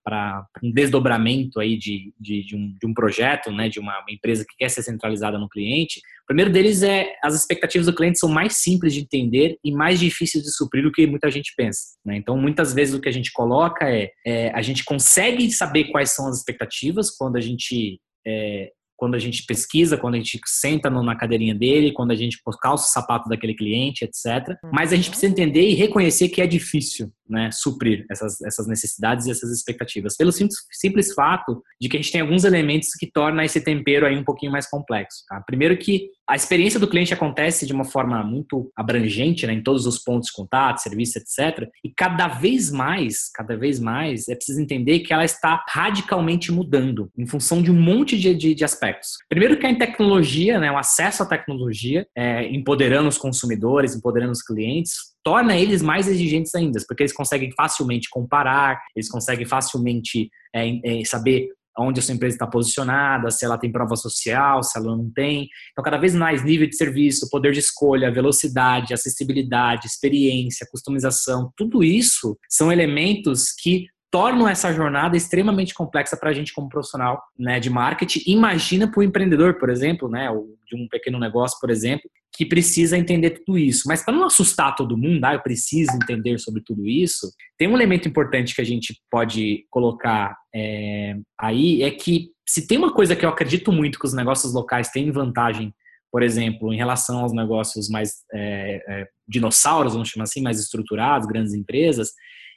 um 0.63 0.71
desdobramento 0.71 1.59
aí 1.59 1.77
de, 1.77 2.13
de, 2.19 2.43
de, 2.43 2.55
um, 2.55 2.75
de 2.79 2.87
um 2.87 2.93
projeto, 2.93 3.51
né? 3.51 3.69
de 3.69 3.79
uma, 3.79 3.99
uma 3.99 4.11
empresa 4.11 4.43
que 4.43 4.57
quer 4.57 4.69
ser 4.69 4.81
centralizada 4.81 5.37
no 5.37 5.47
cliente. 5.47 5.99
O 6.23 6.27
primeiro 6.27 6.51
deles 6.51 6.81
é 6.81 7.13
as 7.23 7.35
expectativas 7.35 7.85
do 7.85 7.95
cliente 7.95 8.17
são 8.17 8.27
mais 8.27 8.57
simples 8.57 8.93
de 8.93 9.01
entender 9.01 9.57
e 9.63 9.71
mais 9.71 9.99
difíceis 9.99 10.43
de 10.43 10.51
suprir 10.51 10.83
do 10.83 10.91
que 10.91 11.05
muita 11.05 11.29
gente 11.29 11.53
pensa. 11.55 11.95
Né? 12.03 12.17
Então, 12.17 12.35
muitas 12.35 12.73
vezes 12.73 12.95
o 12.95 12.99
que 12.99 13.07
a 13.07 13.13
gente 13.13 13.31
coloca 13.31 13.87
é, 13.87 14.09
é 14.25 14.51
a 14.51 14.63
gente 14.63 14.83
consegue 14.83 15.49
saber 15.51 15.85
quais 15.85 16.09
são 16.11 16.27
as 16.27 16.37
expectativas 16.37 17.11
quando 17.11 17.35
a 17.35 17.41
gente 17.41 18.01
é, 18.25 18.71
quando 18.97 19.15
a 19.15 19.19
gente 19.19 19.45
pesquisa, 19.45 19.95
quando 19.95 20.15
a 20.15 20.17
gente 20.17 20.39
senta 20.45 20.89
na 20.89 21.15
cadeirinha 21.15 21.55
dele, 21.55 21.93
quando 21.93 22.11
a 22.11 22.15
gente 22.15 22.41
calça 22.59 22.85
o 22.85 22.91
sapato 22.91 23.29
daquele 23.29 23.53
cliente, 23.53 24.03
etc. 24.03 24.57
Mas 24.73 24.91
a 24.91 24.95
gente 24.95 25.09
precisa 25.09 25.31
entender 25.31 25.69
e 25.69 25.75
reconhecer 25.75 26.29
que 26.29 26.41
é 26.41 26.47
difícil 26.47 27.11
né, 27.29 27.49
suprir 27.51 28.05
essas, 28.09 28.41
essas 28.41 28.67
necessidades 28.67 29.25
e 29.25 29.31
essas 29.31 29.51
expectativas. 29.51 30.15
Pelo 30.15 30.31
simples, 30.31 30.57
simples 30.71 31.13
fato 31.13 31.61
de 31.79 31.89
que 31.89 31.97
a 31.97 32.01
gente 32.01 32.11
tem 32.11 32.21
alguns 32.21 32.43
elementos 32.43 32.89
que 32.97 33.09
tornam 33.11 33.43
esse 33.43 33.61
tempero 33.61 34.05
aí 34.05 34.17
um 34.17 34.23
pouquinho 34.23 34.51
mais 34.51 34.69
complexo. 34.69 35.23
Tá? 35.27 35.41
Primeiro 35.41 35.77
que 35.77 36.09
a 36.27 36.35
experiência 36.35 36.79
do 36.79 36.89
cliente 36.89 37.13
acontece 37.13 37.65
de 37.65 37.71
uma 37.71 37.85
forma 37.85 38.21
muito 38.21 38.69
abrangente, 38.75 39.47
né, 39.47 39.53
em 39.53 39.63
todos 39.63 39.85
os 39.85 39.97
pontos 39.97 40.27
de 40.27 40.33
contato, 40.33 40.79
serviço, 40.79 41.17
etc. 41.17 41.69
E 41.83 41.89
cada 41.89 42.27
vez 42.27 42.69
mais, 42.69 43.31
cada 43.33 43.55
vez 43.55 43.79
mais, 43.79 44.27
é 44.27 44.35
preciso 44.35 44.59
entender 44.59 44.99
que 44.99 45.13
ela 45.13 45.23
está 45.23 45.63
radicalmente 45.69 46.51
mudando 46.51 47.09
em 47.17 47.25
função 47.25 47.61
de 47.61 47.71
um 47.71 47.81
monte 47.81 48.17
de, 48.17 48.35
de, 48.35 48.53
de 48.53 48.63
aspectos. 48.65 49.11
Primeiro 49.29 49.57
que 49.57 49.65
a 49.65 49.77
tecnologia, 49.77 50.59
né, 50.59 50.69
o 50.69 50.77
acesso 50.77 51.23
à 51.23 51.25
tecnologia, 51.25 52.05
é, 52.15 52.45
empoderando 52.53 53.07
os 53.07 53.17
consumidores, 53.17 53.95
empoderando 53.95 54.33
os 54.33 54.41
clientes, 54.41 55.15
torna 55.27 55.57
eles 55.57 55.81
mais 55.81 56.07
exigentes 56.07 56.55
ainda, 56.55 56.79
porque 56.87 57.03
eles 57.03 57.11
conseguem 57.11 57.51
facilmente 57.51 58.07
comparar, 58.09 58.81
eles 58.95 59.09
conseguem 59.09 59.45
facilmente 59.45 60.29
é, 60.55 61.01
é, 61.01 61.03
saber 61.03 61.49
onde 61.77 61.99
a 61.99 62.01
sua 62.01 62.15
empresa 62.15 62.35
está 62.35 62.47
posicionada, 62.47 63.29
se 63.29 63.43
ela 63.43 63.57
tem 63.57 63.69
prova 63.69 63.97
social, 63.97 64.63
se 64.63 64.79
ela 64.79 64.95
não 64.95 65.11
tem. 65.11 65.49
Então, 65.73 65.83
cada 65.83 65.97
vez 65.97 66.15
mais 66.15 66.45
nível 66.45 66.65
de 66.65 66.77
serviço, 66.77 67.29
poder 67.29 67.51
de 67.51 67.59
escolha, 67.59 68.09
velocidade, 68.09 68.93
acessibilidade, 68.93 69.85
experiência, 69.85 70.65
customização, 70.71 71.51
tudo 71.57 71.83
isso 71.83 72.37
são 72.47 72.71
elementos 72.71 73.51
que 73.51 73.85
tornam 74.11 74.47
essa 74.47 74.73
jornada 74.73 75.17
extremamente 75.17 75.73
complexa 75.73 76.15
para 76.15 76.29
a 76.29 76.33
gente 76.33 76.53
como 76.53 76.69
profissional 76.69 77.21
né, 77.37 77.59
de 77.59 77.69
marketing. 77.69 78.21
Imagina 78.27 78.89
para 78.89 78.99
o 78.99 79.03
empreendedor, 79.03 79.55
por 79.55 79.69
exemplo, 79.69 80.07
né, 80.09 80.29
de 80.65 80.75
um 80.75 80.87
pequeno 80.87 81.19
negócio, 81.19 81.59
por 81.59 81.69
exemplo, 81.69 82.09
que 82.33 82.45
precisa 82.45 82.97
entender 82.97 83.31
tudo 83.31 83.57
isso. 83.57 83.83
Mas 83.87 84.03
para 84.03 84.13
não 84.13 84.25
assustar 84.25 84.75
todo 84.75 84.97
mundo, 84.97 85.23
ah, 85.25 85.33
eu 85.33 85.41
preciso 85.41 85.91
entender 85.95 86.37
sobre 86.39 86.61
tudo 86.61 86.87
isso, 86.87 87.31
tem 87.57 87.67
um 87.67 87.75
elemento 87.75 88.07
importante 88.07 88.55
que 88.55 88.61
a 88.61 88.65
gente 88.65 89.01
pode 89.09 89.65
colocar 89.69 90.37
é, 90.53 91.15
aí, 91.39 91.83
é 91.83 91.91
que 91.91 92.29
se 92.47 92.65
tem 92.65 92.77
uma 92.77 92.93
coisa 92.93 93.15
que 93.15 93.25
eu 93.25 93.29
acredito 93.29 93.71
muito 93.71 93.99
que 93.99 94.05
os 94.05 94.13
negócios 94.13 94.53
locais 94.53 94.89
têm 94.89 95.11
vantagem, 95.11 95.73
por 96.09 96.23
exemplo, 96.23 96.73
em 96.73 96.77
relação 96.77 97.19
aos 97.19 97.33
negócios 97.33 97.89
mais 97.89 98.23
é, 98.33 98.83
é, 98.87 99.07
dinossauros, 99.27 99.93
vamos 99.93 100.09
chamar 100.09 100.23
assim, 100.23 100.41
mais 100.41 100.59
estruturados, 100.59 101.27
grandes 101.27 101.53
empresas, 101.53 102.11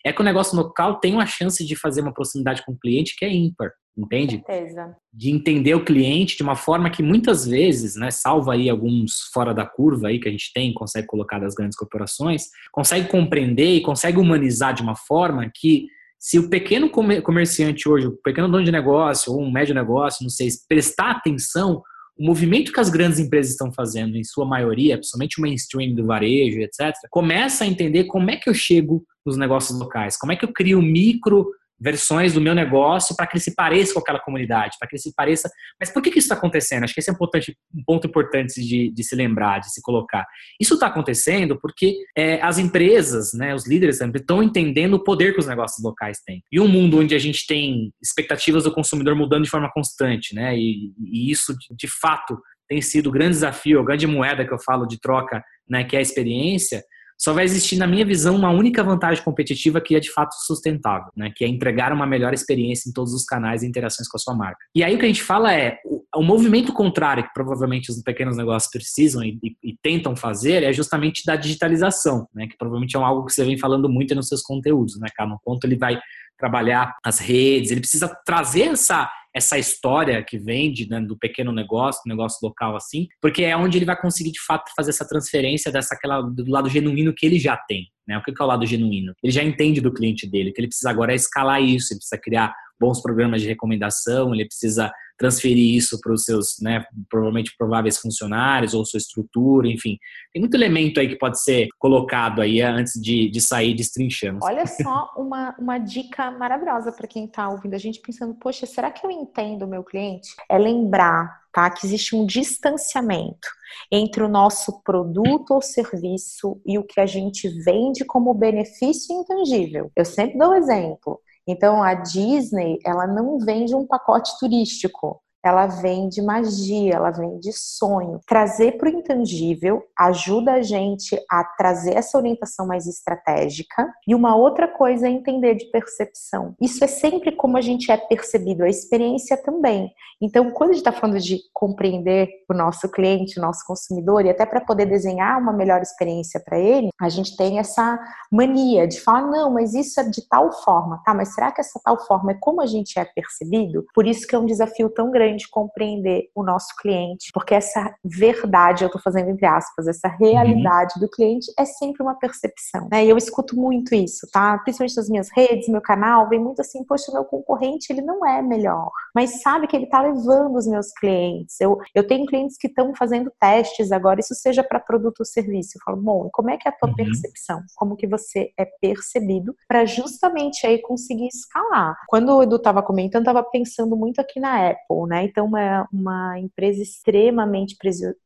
é 0.04 0.12
que 0.12 0.20
o 0.20 0.24
negócio 0.24 0.56
local 0.56 0.98
tem 0.98 1.12
uma 1.12 1.26
chance 1.26 1.64
de 1.64 1.76
fazer 1.76 2.00
uma 2.00 2.12
proximidade 2.12 2.64
com 2.64 2.72
o 2.72 2.78
cliente 2.78 3.14
que 3.16 3.24
é 3.24 3.32
ímpar, 3.32 3.70
entende? 3.96 4.42
Certeza. 4.46 4.96
De 5.12 5.30
entender 5.30 5.74
o 5.74 5.84
cliente 5.84 6.36
de 6.36 6.42
uma 6.42 6.56
forma 6.56 6.90
que 6.90 7.02
muitas 7.02 7.46
vezes, 7.46 7.96
né, 7.96 8.10
salva 8.10 8.54
aí 8.54 8.70
alguns 8.70 9.30
fora 9.32 9.52
da 9.52 9.66
curva 9.66 10.08
aí 10.08 10.18
que 10.18 10.28
a 10.28 10.32
gente 10.32 10.52
tem, 10.54 10.72
consegue 10.72 11.06
colocar 11.06 11.38
das 11.38 11.54
grandes 11.54 11.76
corporações, 11.76 12.44
consegue 12.72 13.08
compreender 13.08 13.74
e 13.76 13.82
consegue 13.82 14.18
humanizar 14.18 14.72
de 14.72 14.82
uma 14.82 14.96
forma 14.96 15.50
que 15.54 15.86
se 16.18 16.38
o 16.38 16.50
pequeno 16.50 16.90
comerciante 16.90 17.88
hoje, 17.88 18.06
o 18.06 18.16
pequeno 18.22 18.46
dono 18.46 18.64
de 18.64 18.70
negócio 18.70 19.32
ou 19.32 19.42
um 19.42 19.50
médio 19.50 19.74
negócio, 19.74 20.22
não 20.22 20.28
sei, 20.28 20.48
prestar 20.68 21.12
atenção, 21.12 21.82
o 22.20 22.22
movimento 22.22 22.70
que 22.70 22.78
as 22.78 22.90
grandes 22.90 23.18
empresas 23.18 23.52
estão 23.52 23.72
fazendo, 23.72 24.14
em 24.14 24.22
sua 24.22 24.44
maioria, 24.44 24.98
principalmente 24.98 25.38
o 25.38 25.40
mainstream 25.40 25.94
do 25.94 26.04
varejo, 26.04 26.60
etc., 26.60 26.92
começa 27.10 27.64
a 27.64 27.66
entender 27.66 28.04
como 28.04 28.30
é 28.30 28.36
que 28.36 28.50
eu 28.50 28.52
chego 28.52 29.02
nos 29.24 29.38
negócios 29.38 29.78
locais, 29.78 30.18
como 30.18 30.30
é 30.30 30.36
que 30.36 30.44
eu 30.44 30.52
crio 30.52 30.82
micro 30.82 31.50
versões 31.80 32.34
do 32.34 32.40
meu 32.40 32.54
negócio 32.54 33.16
para 33.16 33.26
que 33.26 33.36
ele 33.36 33.42
se 33.42 33.54
pareça 33.54 33.94
com 33.94 34.00
aquela 34.00 34.20
comunidade, 34.20 34.76
para 34.78 34.86
que 34.88 34.96
ele 34.96 35.02
se 35.02 35.14
pareça. 35.14 35.50
Mas 35.78 35.90
por 35.90 36.02
que, 36.02 36.10
que 36.10 36.18
isso 36.18 36.26
está 36.26 36.34
acontecendo? 36.34 36.84
Acho 36.84 36.92
que 36.92 37.00
esse 37.00 37.08
é 37.08 37.12
um, 37.12 37.14
importante, 37.14 37.56
um 37.74 37.82
ponto 37.84 38.06
importante 38.06 38.60
de, 38.60 38.92
de, 38.92 39.04
se 39.04 39.16
lembrar, 39.16 39.60
de 39.60 39.72
se 39.72 39.80
colocar. 39.80 40.26
Isso 40.60 40.74
está 40.74 40.88
acontecendo 40.88 41.58
porque 41.58 41.96
é, 42.16 42.40
as 42.42 42.58
empresas, 42.58 43.32
né, 43.32 43.54
os 43.54 43.66
líderes 43.66 44.00
estão 44.00 44.42
entendendo 44.42 44.94
o 44.94 45.04
poder 45.04 45.32
que 45.32 45.40
os 45.40 45.46
negócios 45.46 45.82
locais 45.82 46.18
têm. 46.24 46.42
E 46.52 46.60
um 46.60 46.68
mundo 46.68 46.98
onde 46.98 47.14
a 47.14 47.18
gente 47.18 47.46
tem 47.46 47.92
expectativas 48.02 48.64
do 48.64 48.72
consumidor 48.72 49.14
mudando 49.14 49.44
de 49.44 49.50
forma 49.50 49.70
constante, 49.72 50.34
né, 50.34 50.56
e, 50.56 50.92
e 50.98 51.30
isso 51.30 51.54
de, 51.70 51.88
fato 51.88 52.38
tem 52.68 52.80
sido 52.80 53.08
o 53.08 53.12
grande 53.12 53.32
desafio, 53.32 53.80
a 53.80 53.84
grande 53.84 54.06
moeda 54.06 54.46
que 54.46 54.52
eu 54.52 54.58
falo 54.58 54.86
de 54.86 55.00
troca, 55.00 55.42
né, 55.68 55.82
que 55.84 55.96
é 55.96 55.98
a 55.98 56.02
experiência 56.02 56.82
só 57.20 57.34
vai 57.34 57.44
existir, 57.44 57.76
na 57.76 57.86
minha 57.86 58.04
visão, 58.04 58.34
uma 58.34 58.48
única 58.48 58.82
vantagem 58.82 59.22
competitiva 59.22 59.78
que 59.78 59.94
é 59.94 60.00
de 60.00 60.10
fato 60.10 60.32
sustentável, 60.46 61.12
né? 61.14 61.30
Que 61.36 61.44
é 61.44 61.48
entregar 61.48 61.92
uma 61.92 62.06
melhor 62.06 62.32
experiência 62.32 62.88
em 62.88 62.94
todos 62.94 63.12
os 63.12 63.24
canais 63.26 63.62
e 63.62 63.66
interações 63.66 64.08
com 64.08 64.16
a 64.16 64.20
sua 64.20 64.34
marca. 64.34 64.64
E 64.74 64.82
aí 64.82 64.94
o 64.94 64.98
que 64.98 65.04
a 65.04 65.08
gente 65.08 65.22
fala 65.22 65.52
é 65.52 65.78
o, 65.84 66.02
o 66.16 66.22
movimento 66.22 66.72
contrário 66.72 67.22
que 67.22 67.34
provavelmente 67.34 67.90
os 67.90 68.02
pequenos 68.02 68.38
negócios 68.38 68.72
precisam 68.72 69.22
e, 69.22 69.38
e, 69.42 69.54
e, 69.62 69.76
tentam 69.82 70.16
fazer 70.16 70.62
é 70.62 70.72
justamente 70.72 71.22
da 71.26 71.36
digitalização, 71.36 72.26
né? 72.34 72.46
Que 72.46 72.56
provavelmente 72.56 72.96
é 72.96 73.00
algo 73.00 73.26
que 73.26 73.34
você 73.34 73.44
vem 73.44 73.58
falando 73.58 73.86
muito 73.86 74.14
nos 74.14 74.26
seus 74.26 74.40
conteúdos, 74.40 74.98
né? 74.98 75.08
Cada 75.14 75.36
ponto 75.44 75.62
ele 75.66 75.76
vai 75.76 76.00
trabalhar 76.38 76.96
as 77.04 77.18
redes, 77.18 77.70
ele 77.70 77.80
precisa 77.80 78.08
trazer 78.24 78.68
essa 78.68 79.10
essa 79.34 79.58
história 79.58 80.22
que 80.24 80.38
vende 80.38 80.88
né, 80.88 81.00
do 81.00 81.16
pequeno 81.16 81.52
negócio, 81.52 82.02
negócio 82.06 82.38
local 82.42 82.76
assim, 82.76 83.06
porque 83.20 83.44
é 83.44 83.56
onde 83.56 83.78
ele 83.78 83.84
vai 83.84 84.00
conseguir 84.00 84.32
de 84.32 84.40
fato 84.40 84.70
fazer 84.76 84.90
essa 84.90 85.06
transferência 85.06 85.70
dessa 85.70 85.94
aquela 85.94 86.20
do 86.20 86.50
lado 86.50 86.68
genuíno 86.68 87.14
que 87.14 87.26
ele 87.26 87.38
já 87.38 87.56
tem. 87.56 87.86
Né? 88.06 88.18
O 88.18 88.22
que 88.22 88.32
é 88.38 88.44
o 88.44 88.46
lado 88.46 88.66
genuíno? 88.66 89.14
Ele 89.22 89.32
já 89.32 89.42
entende 89.42 89.80
do 89.80 89.92
cliente 89.92 90.28
dele, 90.28 90.52
que 90.52 90.60
ele 90.60 90.68
precisa 90.68 90.90
agora 90.90 91.14
escalar 91.14 91.62
isso, 91.62 91.92
ele 91.92 91.98
precisa 91.98 92.20
criar 92.20 92.54
bons 92.80 93.02
programas 93.02 93.42
de 93.42 93.48
recomendação, 93.48 94.34
ele 94.34 94.46
precisa 94.46 94.90
transferir 95.18 95.76
isso 95.76 96.00
para 96.00 96.14
os 96.14 96.24
seus, 96.24 96.56
né, 96.62 96.82
provavelmente 97.10 97.54
prováveis 97.58 97.98
funcionários 97.98 98.72
ou 98.72 98.86
sua 98.86 98.96
estrutura, 98.96 99.68
enfim. 99.68 99.98
Tem 100.32 100.40
muito 100.40 100.54
elemento 100.54 100.98
aí 100.98 101.08
que 101.08 101.18
pode 101.18 101.42
ser 101.42 101.68
colocado 101.78 102.40
aí 102.40 102.62
antes 102.62 102.94
de, 102.94 103.28
de 103.28 103.40
sair 103.40 103.74
destrinchando. 103.74 104.38
Olha 104.42 104.66
só 104.66 105.12
uma, 105.18 105.54
uma 105.58 105.76
dica 105.76 106.30
maravilhosa 106.30 106.90
para 106.90 107.06
quem 107.06 107.26
está 107.26 107.50
ouvindo 107.50 107.74
a 107.74 107.78
gente 107.78 108.00
pensando, 108.00 108.34
poxa, 108.34 108.64
será 108.64 108.90
que 108.90 109.04
eu 109.04 109.10
entendo 109.10 109.64
o 109.64 109.68
meu 109.68 109.84
cliente? 109.84 110.30
É 110.48 110.56
lembrar 110.56 111.40
tá? 111.52 111.68
Que 111.70 111.86
existe 111.86 112.14
um 112.14 112.24
distanciamento 112.24 113.48
entre 113.90 114.22
o 114.22 114.28
nosso 114.28 114.80
produto 114.82 115.52
ou 115.52 115.62
serviço 115.62 116.60
e 116.64 116.78
o 116.78 116.84
que 116.84 117.00
a 117.00 117.06
gente 117.06 117.48
vende 117.62 118.04
como 118.04 118.34
benefício 118.34 119.14
intangível. 119.14 119.90
Eu 119.94 120.04
sempre 120.04 120.38
dou 120.38 120.50
um 120.50 120.54
exemplo. 120.54 121.20
Então, 121.50 121.82
a 121.82 121.94
Disney, 121.94 122.78
ela 122.86 123.08
não 123.08 123.36
vende 123.40 123.74
um 123.74 123.84
pacote 123.84 124.38
turístico 124.38 125.20
ela 125.44 125.66
vem 125.66 126.08
de 126.08 126.22
magia, 126.22 126.94
ela 126.94 127.10
vem 127.10 127.38
de 127.38 127.52
sonho. 127.52 128.20
Trazer 128.26 128.76
para 128.78 128.88
o 128.88 128.92
intangível 128.92 129.82
ajuda 129.98 130.54
a 130.54 130.62
gente 130.62 131.18
a 131.30 131.44
trazer 131.44 131.94
essa 131.94 132.18
orientação 132.18 132.66
mais 132.66 132.86
estratégica. 132.86 133.88
E 134.06 134.14
uma 134.14 134.36
outra 134.36 134.68
coisa 134.68 135.06
é 135.06 135.10
entender 135.10 135.54
de 135.54 135.70
percepção. 135.70 136.54
Isso 136.60 136.82
é 136.84 136.86
sempre 136.86 137.32
como 137.32 137.56
a 137.56 137.60
gente 137.60 137.90
é 137.90 137.96
percebido, 137.96 138.64
a 138.64 138.68
experiência 138.68 139.36
também. 139.36 139.90
Então, 140.20 140.50
quando 140.50 140.70
a 140.70 140.72
gente 140.74 140.86
está 140.86 140.92
falando 140.92 141.18
de 141.18 141.38
compreender 141.52 142.28
o 142.48 142.54
nosso 142.54 142.88
cliente, 142.90 143.38
o 143.38 143.42
nosso 143.42 143.64
consumidor, 143.66 144.26
e 144.26 144.30
até 144.30 144.44
para 144.44 144.60
poder 144.60 144.86
desenhar 144.86 145.40
uma 145.40 145.52
melhor 145.52 145.80
experiência 145.80 146.40
para 146.44 146.58
ele, 146.58 146.90
a 147.00 147.08
gente 147.08 147.36
tem 147.36 147.58
essa 147.58 147.98
mania 148.30 148.86
de 148.86 149.00
falar, 149.00 149.22
não, 149.22 149.50
mas 149.50 149.72
isso 149.72 149.98
é 149.98 150.04
de 150.04 150.26
tal 150.28 150.52
forma, 150.52 151.00
tá? 151.04 151.14
Mas 151.14 151.34
será 151.34 151.50
que 151.50 151.60
essa 151.60 151.80
tal 151.82 151.98
forma 152.06 152.32
é 152.32 152.38
como 152.38 152.60
a 152.60 152.66
gente 152.66 152.98
é 152.98 153.04
percebido? 153.04 153.86
Por 153.94 154.06
isso 154.06 154.26
que 154.26 154.34
é 154.34 154.38
um 154.38 154.46
desafio 154.46 154.90
tão 154.90 155.10
grande 155.10 155.29
de 155.36 155.48
compreender 155.48 156.28
o 156.34 156.42
nosso 156.42 156.74
cliente, 156.80 157.30
porque 157.32 157.54
essa 157.54 157.94
verdade, 158.04 158.84
eu 158.84 158.86
estou 158.86 159.00
fazendo 159.00 159.30
entre 159.30 159.46
aspas, 159.46 159.86
essa 159.86 160.08
realidade 160.08 160.94
uhum. 160.96 161.00
do 161.00 161.10
cliente 161.10 161.46
é 161.58 161.64
sempre 161.64 162.02
uma 162.02 162.14
percepção, 162.14 162.88
né? 162.90 163.04
E 163.04 163.08
eu 163.08 163.16
escuto 163.16 163.56
muito 163.56 163.94
isso, 163.94 164.26
tá? 164.32 164.58
Principalmente 164.58 164.96
nas 164.96 165.08
minhas 165.08 165.28
redes, 165.30 165.68
meu 165.68 165.80
canal, 165.80 166.28
vem 166.28 166.40
muito 166.40 166.60
assim, 166.60 166.84
poxa, 166.84 167.12
meu 167.12 167.24
concorrente, 167.24 167.92
ele 167.92 168.02
não 168.02 168.26
é 168.26 168.42
melhor, 168.42 168.90
mas 169.14 169.40
sabe 169.42 169.66
que 169.66 169.76
ele 169.76 169.84
está 169.84 170.02
levando 170.02 170.56
os 170.56 170.66
meus 170.66 170.92
clientes. 170.92 171.60
Eu, 171.60 171.78
eu 171.94 172.06
tenho 172.06 172.26
clientes 172.26 172.56
que 172.56 172.66
estão 172.66 172.94
fazendo 172.94 173.32
testes 173.40 173.92
agora, 173.92 174.20
isso 174.20 174.34
seja 174.34 174.62
para 174.62 174.80
produto 174.80 175.20
ou 175.20 175.24
serviço. 175.24 175.76
Eu 175.76 175.82
falo, 175.84 175.96
bom, 175.96 176.28
como 176.32 176.50
é 176.50 176.56
que 176.56 176.68
é 176.68 176.70
a 176.70 176.74
tua 176.74 176.88
uhum. 176.88 176.94
percepção? 176.96 177.62
Como 177.76 177.96
que 177.96 178.06
você 178.06 178.52
é 178.58 178.64
percebido 178.64 179.54
para 179.68 179.84
justamente 179.84 180.66
aí 180.66 180.80
conseguir 180.80 181.28
escalar? 181.28 181.96
Quando 182.08 182.36
o 182.36 182.42
Edu 182.42 182.56
estava 182.56 182.82
comentando, 182.82 183.22
estava 183.22 183.42
pensando 183.42 183.96
muito 183.96 184.20
aqui 184.20 184.40
na 184.40 184.70
Apple, 184.70 185.06
né? 185.08 185.19
Então, 185.22 185.46
uma, 185.46 185.88
uma 185.92 186.38
empresa 186.38 186.82
extremamente 186.82 187.76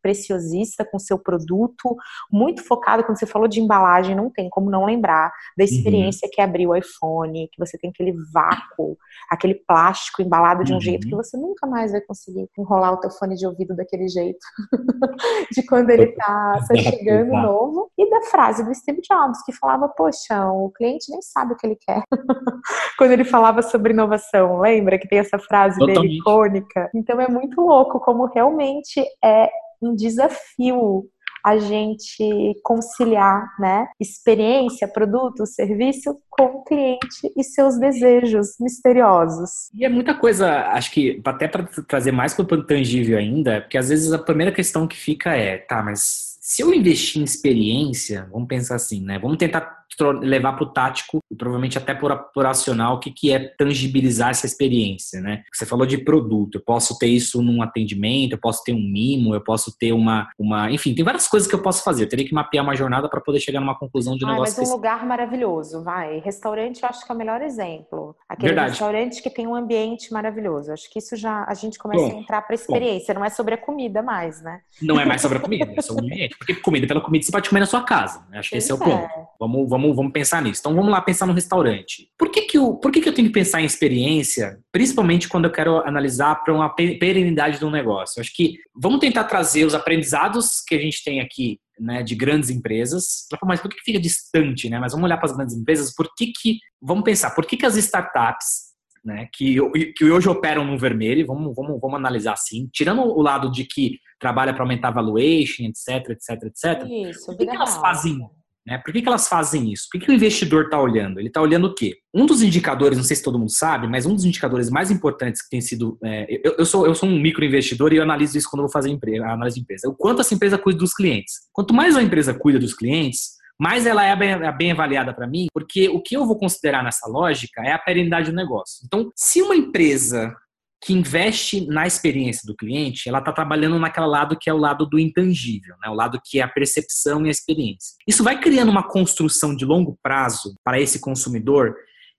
preciosista 0.03 0.85
com 0.85 0.99
seu 0.99 1.19
produto, 1.19 1.97
muito 2.31 2.63
focada, 2.65 3.03
quando 3.03 3.19
você 3.19 3.27
falou 3.27 3.49
de 3.49 3.61
embalagem, 3.61 4.15
não 4.15 4.31
tem 4.31 4.49
como 4.49 4.71
não 4.71 4.85
lembrar 4.85 5.33
da 5.57 5.65
uhum. 5.65 5.71
experiência 5.71 6.27
uhum. 6.27 6.31
que 6.33 6.41
abriu 6.41 6.71
o 6.71 6.77
iPhone, 6.77 7.49
que 7.53 7.59
você 7.59 7.79
tem 7.79 7.91
aquele 7.91 8.15
vácuo, 8.33 8.97
aquele 9.31 9.55
plástico 9.55 10.23
embalado 10.23 10.65
de 10.65 10.73
um 10.73 10.77
uhum. 10.77 10.81
jeito 10.81 11.07
que 11.07 11.15
você 11.15 11.37
nunca 11.37 11.67
mais 11.67 11.93
vai 11.93 12.01
conseguir 12.01 12.49
enrolar 12.59 12.93
o 12.93 13.01
teu 13.01 13.11
fone 13.11 13.37
de 13.37 13.47
ouvido 13.47 13.75
daquele 13.75 14.09
jeito, 14.09 14.45
de 15.53 15.65
quando 15.67 15.91
ele 15.91 16.09
tá, 16.09 16.61
tá 16.69 16.75
chegando 16.77 17.33
novo. 17.33 17.91
E 17.97 18.11
da 18.11 18.23
frase 18.23 18.65
do 18.65 18.75
Steve 18.75 19.01
Jobs, 19.01 19.43
que 19.45 19.53
falava, 19.53 19.89
poxa, 19.89 20.51
o 20.51 20.71
cliente 20.71 21.11
nem 21.11 21.23
sabe 21.23 21.53
o 21.53 21.57
que 21.57 21.67
ele 21.67 21.77
quer. 21.77 22.03
quando 22.99 23.13
ele 23.13 23.25
falava 23.25 23.63
sobre 23.63 23.93
inovação, 23.93 24.59
lembra 24.59 24.99
que 24.99 25.09
tem 25.09 25.19
essa 25.19 25.39
frase 25.39 25.79
Totalmente. 25.79 26.03
dele 26.03 26.19
icônica? 26.19 26.84
Então 26.95 27.21
é 27.21 27.29
muito 27.29 27.61
louco 27.61 28.01
como 28.01 28.27
realmente 28.27 29.05
é 29.23 29.51
um 29.81 29.95
desafio 29.95 31.09
a 31.45 31.59
gente 31.59 32.59
conciliar, 32.63 33.55
né, 33.59 33.87
experiência, 34.01 34.89
produto, 34.89 35.45
serviço 35.45 36.19
com 36.31 36.45
o 36.45 36.65
cliente 36.65 37.31
e 37.37 37.45
seus 37.45 37.79
desejos 37.79 38.55
misteriosos. 38.59 39.69
E 39.75 39.85
é 39.85 39.89
muita 39.91 40.15
coisa, 40.15 40.69
acho 40.69 40.91
que 40.91 41.21
até 41.23 41.47
para 41.47 41.69
trazer 41.87 42.13
mais 42.13 42.33
para 42.33 42.43
o 42.43 42.65
tangível 42.65 43.19
ainda, 43.19 43.61
porque 43.61 43.77
às 43.77 43.91
vezes 43.91 44.11
a 44.11 44.19
primeira 44.19 44.51
questão 44.51 44.89
que 44.89 44.97
fica 44.97 45.37
é, 45.37 45.59
tá, 45.59 45.83
mas 45.83 46.34
se 46.47 46.63
eu 46.63 46.75
investir 46.75 47.23
em 47.23 47.25
experiência, 47.25 48.29
vamos 48.31 48.47
pensar 48.47 48.75
assim, 48.75 49.03
né? 49.03 49.19
Vamos 49.19 49.39
tentar 49.39 49.87
levar 50.21 50.53
para 50.53 50.65
o 50.65 50.73
tático 50.73 51.21
e 51.31 51.35
provavelmente 51.35 51.79
até 51.79 51.95
por, 51.95 52.13
acional 52.47 52.97
o 52.97 53.01
que, 53.01 53.11
que 53.11 53.33
é 53.33 53.39
tangibilizar 53.57 54.29
essa 54.29 54.45
experiência, 54.45 55.23
né? 55.23 55.43
Você 55.51 55.65
falou 55.65 55.87
de 55.87 55.97
produto, 55.97 56.57
eu 56.57 56.61
posso 56.61 56.99
ter 56.99 57.07
isso 57.07 57.41
num 57.41 57.63
atendimento, 57.63 58.33
eu 58.33 58.39
posso 58.39 58.63
ter 58.63 58.75
um 58.75 58.81
mimo, 58.81 59.35
eu 59.35 59.41
posso 59.41 59.75
ter 59.79 59.93
uma, 59.93 60.29
uma 60.39 60.71
enfim, 60.71 60.95
tem 60.95 61.03
várias 61.03 61.27
coisas 61.27 61.49
que 61.49 61.55
eu 61.55 61.63
posso 61.63 61.83
fazer. 61.83 62.05
Eu 62.05 62.09
teria 62.11 62.27
que 62.27 62.35
mapear 62.35 62.63
uma 62.63 62.77
jornada 62.77 63.09
para 63.09 63.23
poder 63.23 63.41
chegar 63.41 63.61
numa 63.61 63.79
conclusão 63.79 64.15
de 64.15 64.27
um 64.27 64.29
negócio. 64.29 64.57
Mas 64.59 64.69
um 64.69 64.73
lugar 64.73 65.07
maravilhoso, 65.07 65.83
vai. 65.83 66.19
Restaurante, 66.19 66.83
eu 66.83 66.89
acho 66.91 67.07
que 67.07 67.11
é 67.11 67.15
o 67.15 67.19
melhor 67.19 67.41
exemplo. 67.41 68.15
Aquele 68.35 68.49
Verdade. 68.49 68.71
restaurante 68.71 69.23
que 69.23 69.31
tem 69.31 69.47
um 69.47 69.55
ambiente 69.55 70.13
maravilhoso. 70.13 70.73
Acho 70.73 70.91
que 70.91 70.99
isso 70.99 71.17
já 71.17 71.45
a 71.49 71.55
gente 71.55 71.79
começa 71.79 72.05
bom, 72.05 72.17
a 72.17 72.21
entrar 72.21 72.43
para 72.43 72.55
a 72.55 72.57
experiência. 72.57 73.15
Bom. 73.15 73.21
Não 73.21 73.27
é 73.27 73.31
sobre 73.31 73.55
a 73.55 73.59
comida 73.59 74.03
mais, 74.03 74.43
né? 74.43 74.61
Não 74.83 74.99
é 74.99 75.05
mais 75.05 75.23
sobre 75.23 75.39
a 75.39 75.41
comida, 75.41 75.73
é 75.77 75.81
sobre 75.81 76.03
o 76.03 76.07
ambiente. 76.07 76.37
Porque 76.37 76.55
comida 76.55 76.87
pela 76.87 77.01
comida 77.01 77.25
você 77.25 77.31
pode 77.31 77.49
comer 77.49 77.61
na 77.61 77.67
sua 77.67 77.83
casa. 77.83 78.27
Né? 78.29 78.39
Acho 78.39 78.51
que 78.51 78.57
esse 78.57 78.71
é 78.71 78.75
o 78.75 78.79
ponto. 78.79 79.05
É. 79.05 79.27
Vamos, 79.39 79.69
vamos 79.69 79.97
vamos, 79.97 80.13
pensar 80.13 80.43
nisso. 80.43 80.61
Então 80.61 80.75
vamos 80.75 80.91
lá 80.91 81.01
pensar 81.01 81.27
no 81.27 81.33
restaurante. 81.33 82.09
Por 82.19 82.31
que, 82.31 82.43
que, 82.43 82.59
eu, 82.59 82.75
por 82.75 82.91
que, 82.91 83.01
que 83.01 83.09
eu 83.09 83.15
tenho 83.15 83.29
que 83.29 83.35
pensar 83.35 83.61
em 83.61 83.65
experiência, 83.65 84.59
principalmente 84.73 85.29
quando 85.29 85.45
eu 85.45 85.53
quero 85.53 85.79
analisar 85.87 86.43
para 86.43 86.53
uma 86.53 86.69
perenidade 86.69 87.59
de 87.59 87.65
um 87.65 87.71
negócio? 87.71 88.21
Acho 88.21 88.35
que 88.35 88.59
vamos 88.75 88.99
tentar 88.99 89.25
trazer 89.25 89.65
os 89.65 89.75
aprendizados 89.75 90.61
que 90.61 90.75
a 90.75 90.79
gente 90.79 91.05
tem 91.05 91.21
aqui 91.21 91.61
né, 91.79 92.03
de 92.03 92.15
grandes 92.15 92.51
empresas. 92.51 93.27
Mas 93.45 93.61
por 93.61 93.71
que, 93.71 93.81
fica 93.85 94.01
distante, 94.01 94.69
né? 94.69 94.79
Mas 94.79 94.93
vamos 94.93 95.07
olhar 95.07 95.17
para 95.17 95.31
as 95.31 95.37
grandes 95.37 95.57
empresas. 95.57 95.95
Por 95.95 96.09
que 96.17 96.33
que 96.33 96.59
vamos 96.81 97.05
pensar? 97.05 97.31
Por 97.31 97.47
que 97.47 97.57
que 97.57 97.67
as 97.67 97.77
startups 97.77 98.75
né, 99.05 99.29
que, 99.33 99.57
que 99.95 100.05
hoje 100.05 100.29
operam 100.29 100.65
no 100.65 100.79
vermelho, 100.79 101.27
vamos, 101.27 101.55
vamos, 101.55 101.79
vamos 101.79 101.97
analisar 101.97 102.33
assim, 102.33 102.69
tirando 102.73 103.03
o 103.03 103.21
lado 103.21 103.51
de 103.51 103.65
que 103.65 103.99
trabalha 104.19 104.55
para 104.55 104.63
aumentar 104.63 104.89
a 104.89 104.93
valuation, 104.93 105.65
etc, 105.65 106.11
etc, 106.11 106.43
etc. 106.45 106.89
Isso, 107.11 107.31
o 107.31 107.37
que, 107.37 107.45
que 107.45 107.55
elas 107.55 107.77
fazem 107.77 108.19
Né? 108.67 108.79
Por 108.79 108.93
que, 108.93 109.03
que 109.03 109.09
elas 109.09 109.29
fazem 109.29 109.73
isso? 109.73 109.87
Por 109.91 109.99
que, 109.99 110.07
que 110.07 110.13
o 110.13 110.15
investidor 110.15 110.65
está 110.65 110.81
olhando? 110.81 111.21
Ele 111.21 111.29
está 111.29 111.41
olhando 111.41 111.67
o 111.67 111.75
quê? 111.75 111.99
Um 112.15 112.25
dos 112.25 112.43
indicadores, 112.43 112.97
não 112.97 113.05
sei 113.05 113.17
se 113.17 113.23
todo 113.23 113.39
mundo 113.39 113.51
sabe, 113.51 113.87
mas 113.87 114.07
um 114.07 114.15
dos 114.15 114.25
indicadores 114.25 114.71
mais 114.71 114.91
importantes 114.91 115.43
que 115.43 115.51
tem 115.51 115.61
sido. 115.61 115.99
É, 116.03 116.41
eu, 116.43 116.57
eu, 116.59 116.67
sou, 116.67 116.87
eu 116.87 116.95
sou 116.95 117.09
um 117.09 117.21
microinvestidor 117.21 117.93
e 117.93 117.97
eu 117.97 118.03
analiso 118.03 118.39
isso 118.39 118.49
quando 118.49 118.61
eu 118.61 118.67
vou 118.67 118.73
fazer 118.73 118.91
empresa, 118.91 119.27
análise 119.27 119.57
de 119.57 119.63
empresa. 119.63 119.89
O 119.89 119.95
quanto 119.95 120.21
essa 120.21 120.35
empresa 120.35 120.57
cuida 120.57 120.79
dos 120.79 120.95
clientes. 120.95 121.35
Quanto 121.53 121.75
mais 121.75 121.95
uma 121.95 122.03
empresa 122.03 122.33
cuida 122.33 122.59
dos 122.59 122.75
clientes, 122.75 123.35
mais 123.61 123.87
ela 123.87 124.05
é 124.05 124.17
bem, 124.17 124.31
é 124.31 124.53
bem 124.53 124.73
avaliada 124.73 125.13
para 125.13 125.27
mim, 125.27 125.47
porque 125.53 125.89
o 125.89 126.01
que 126.01 126.17
eu 126.17 126.27
vou 126.27 126.39
considerar 126.39 126.83
nessa 126.83 127.07
lógica 127.09 127.63
é 127.63 127.73
a 127.73 127.79
perenidade 127.79 128.31
do 128.31 128.37
negócio. 128.37 128.83
Então, 128.85 129.13
se 129.15 129.43
uma 129.43 129.55
empresa 129.55 130.35
que 130.85 130.93
investe 130.93 131.67
na 131.67 131.87
experiência 131.87 132.43
do 132.47 132.55
cliente, 132.55 133.09
ela 133.09 133.19
está 133.19 133.33
trabalhando 133.33 133.79
naquele 133.79 134.07
lado 134.07 134.37
que 134.39 134.51
é 134.51 134.53
o 134.53 134.59
lado 134.59 134.85
do 134.85 134.99
intangível, 134.99 135.75
né? 135.83 135.89
o 135.89 135.95
lado 135.95 136.21
que 136.23 136.41
é 136.41 136.43
a 136.43 136.49
percepção 136.49 137.25
e 137.25 137.29
a 137.29 137.31
experiência. 137.31 137.97
Isso 138.07 138.23
vai 138.23 138.39
criando 138.39 138.69
uma 138.69 138.83
construção 138.83 139.57
de 139.57 139.65
longo 139.65 139.99
prazo 140.03 140.55
para 140.63 140.79
esse 140.79 141.01
consumidor 141.01 141.75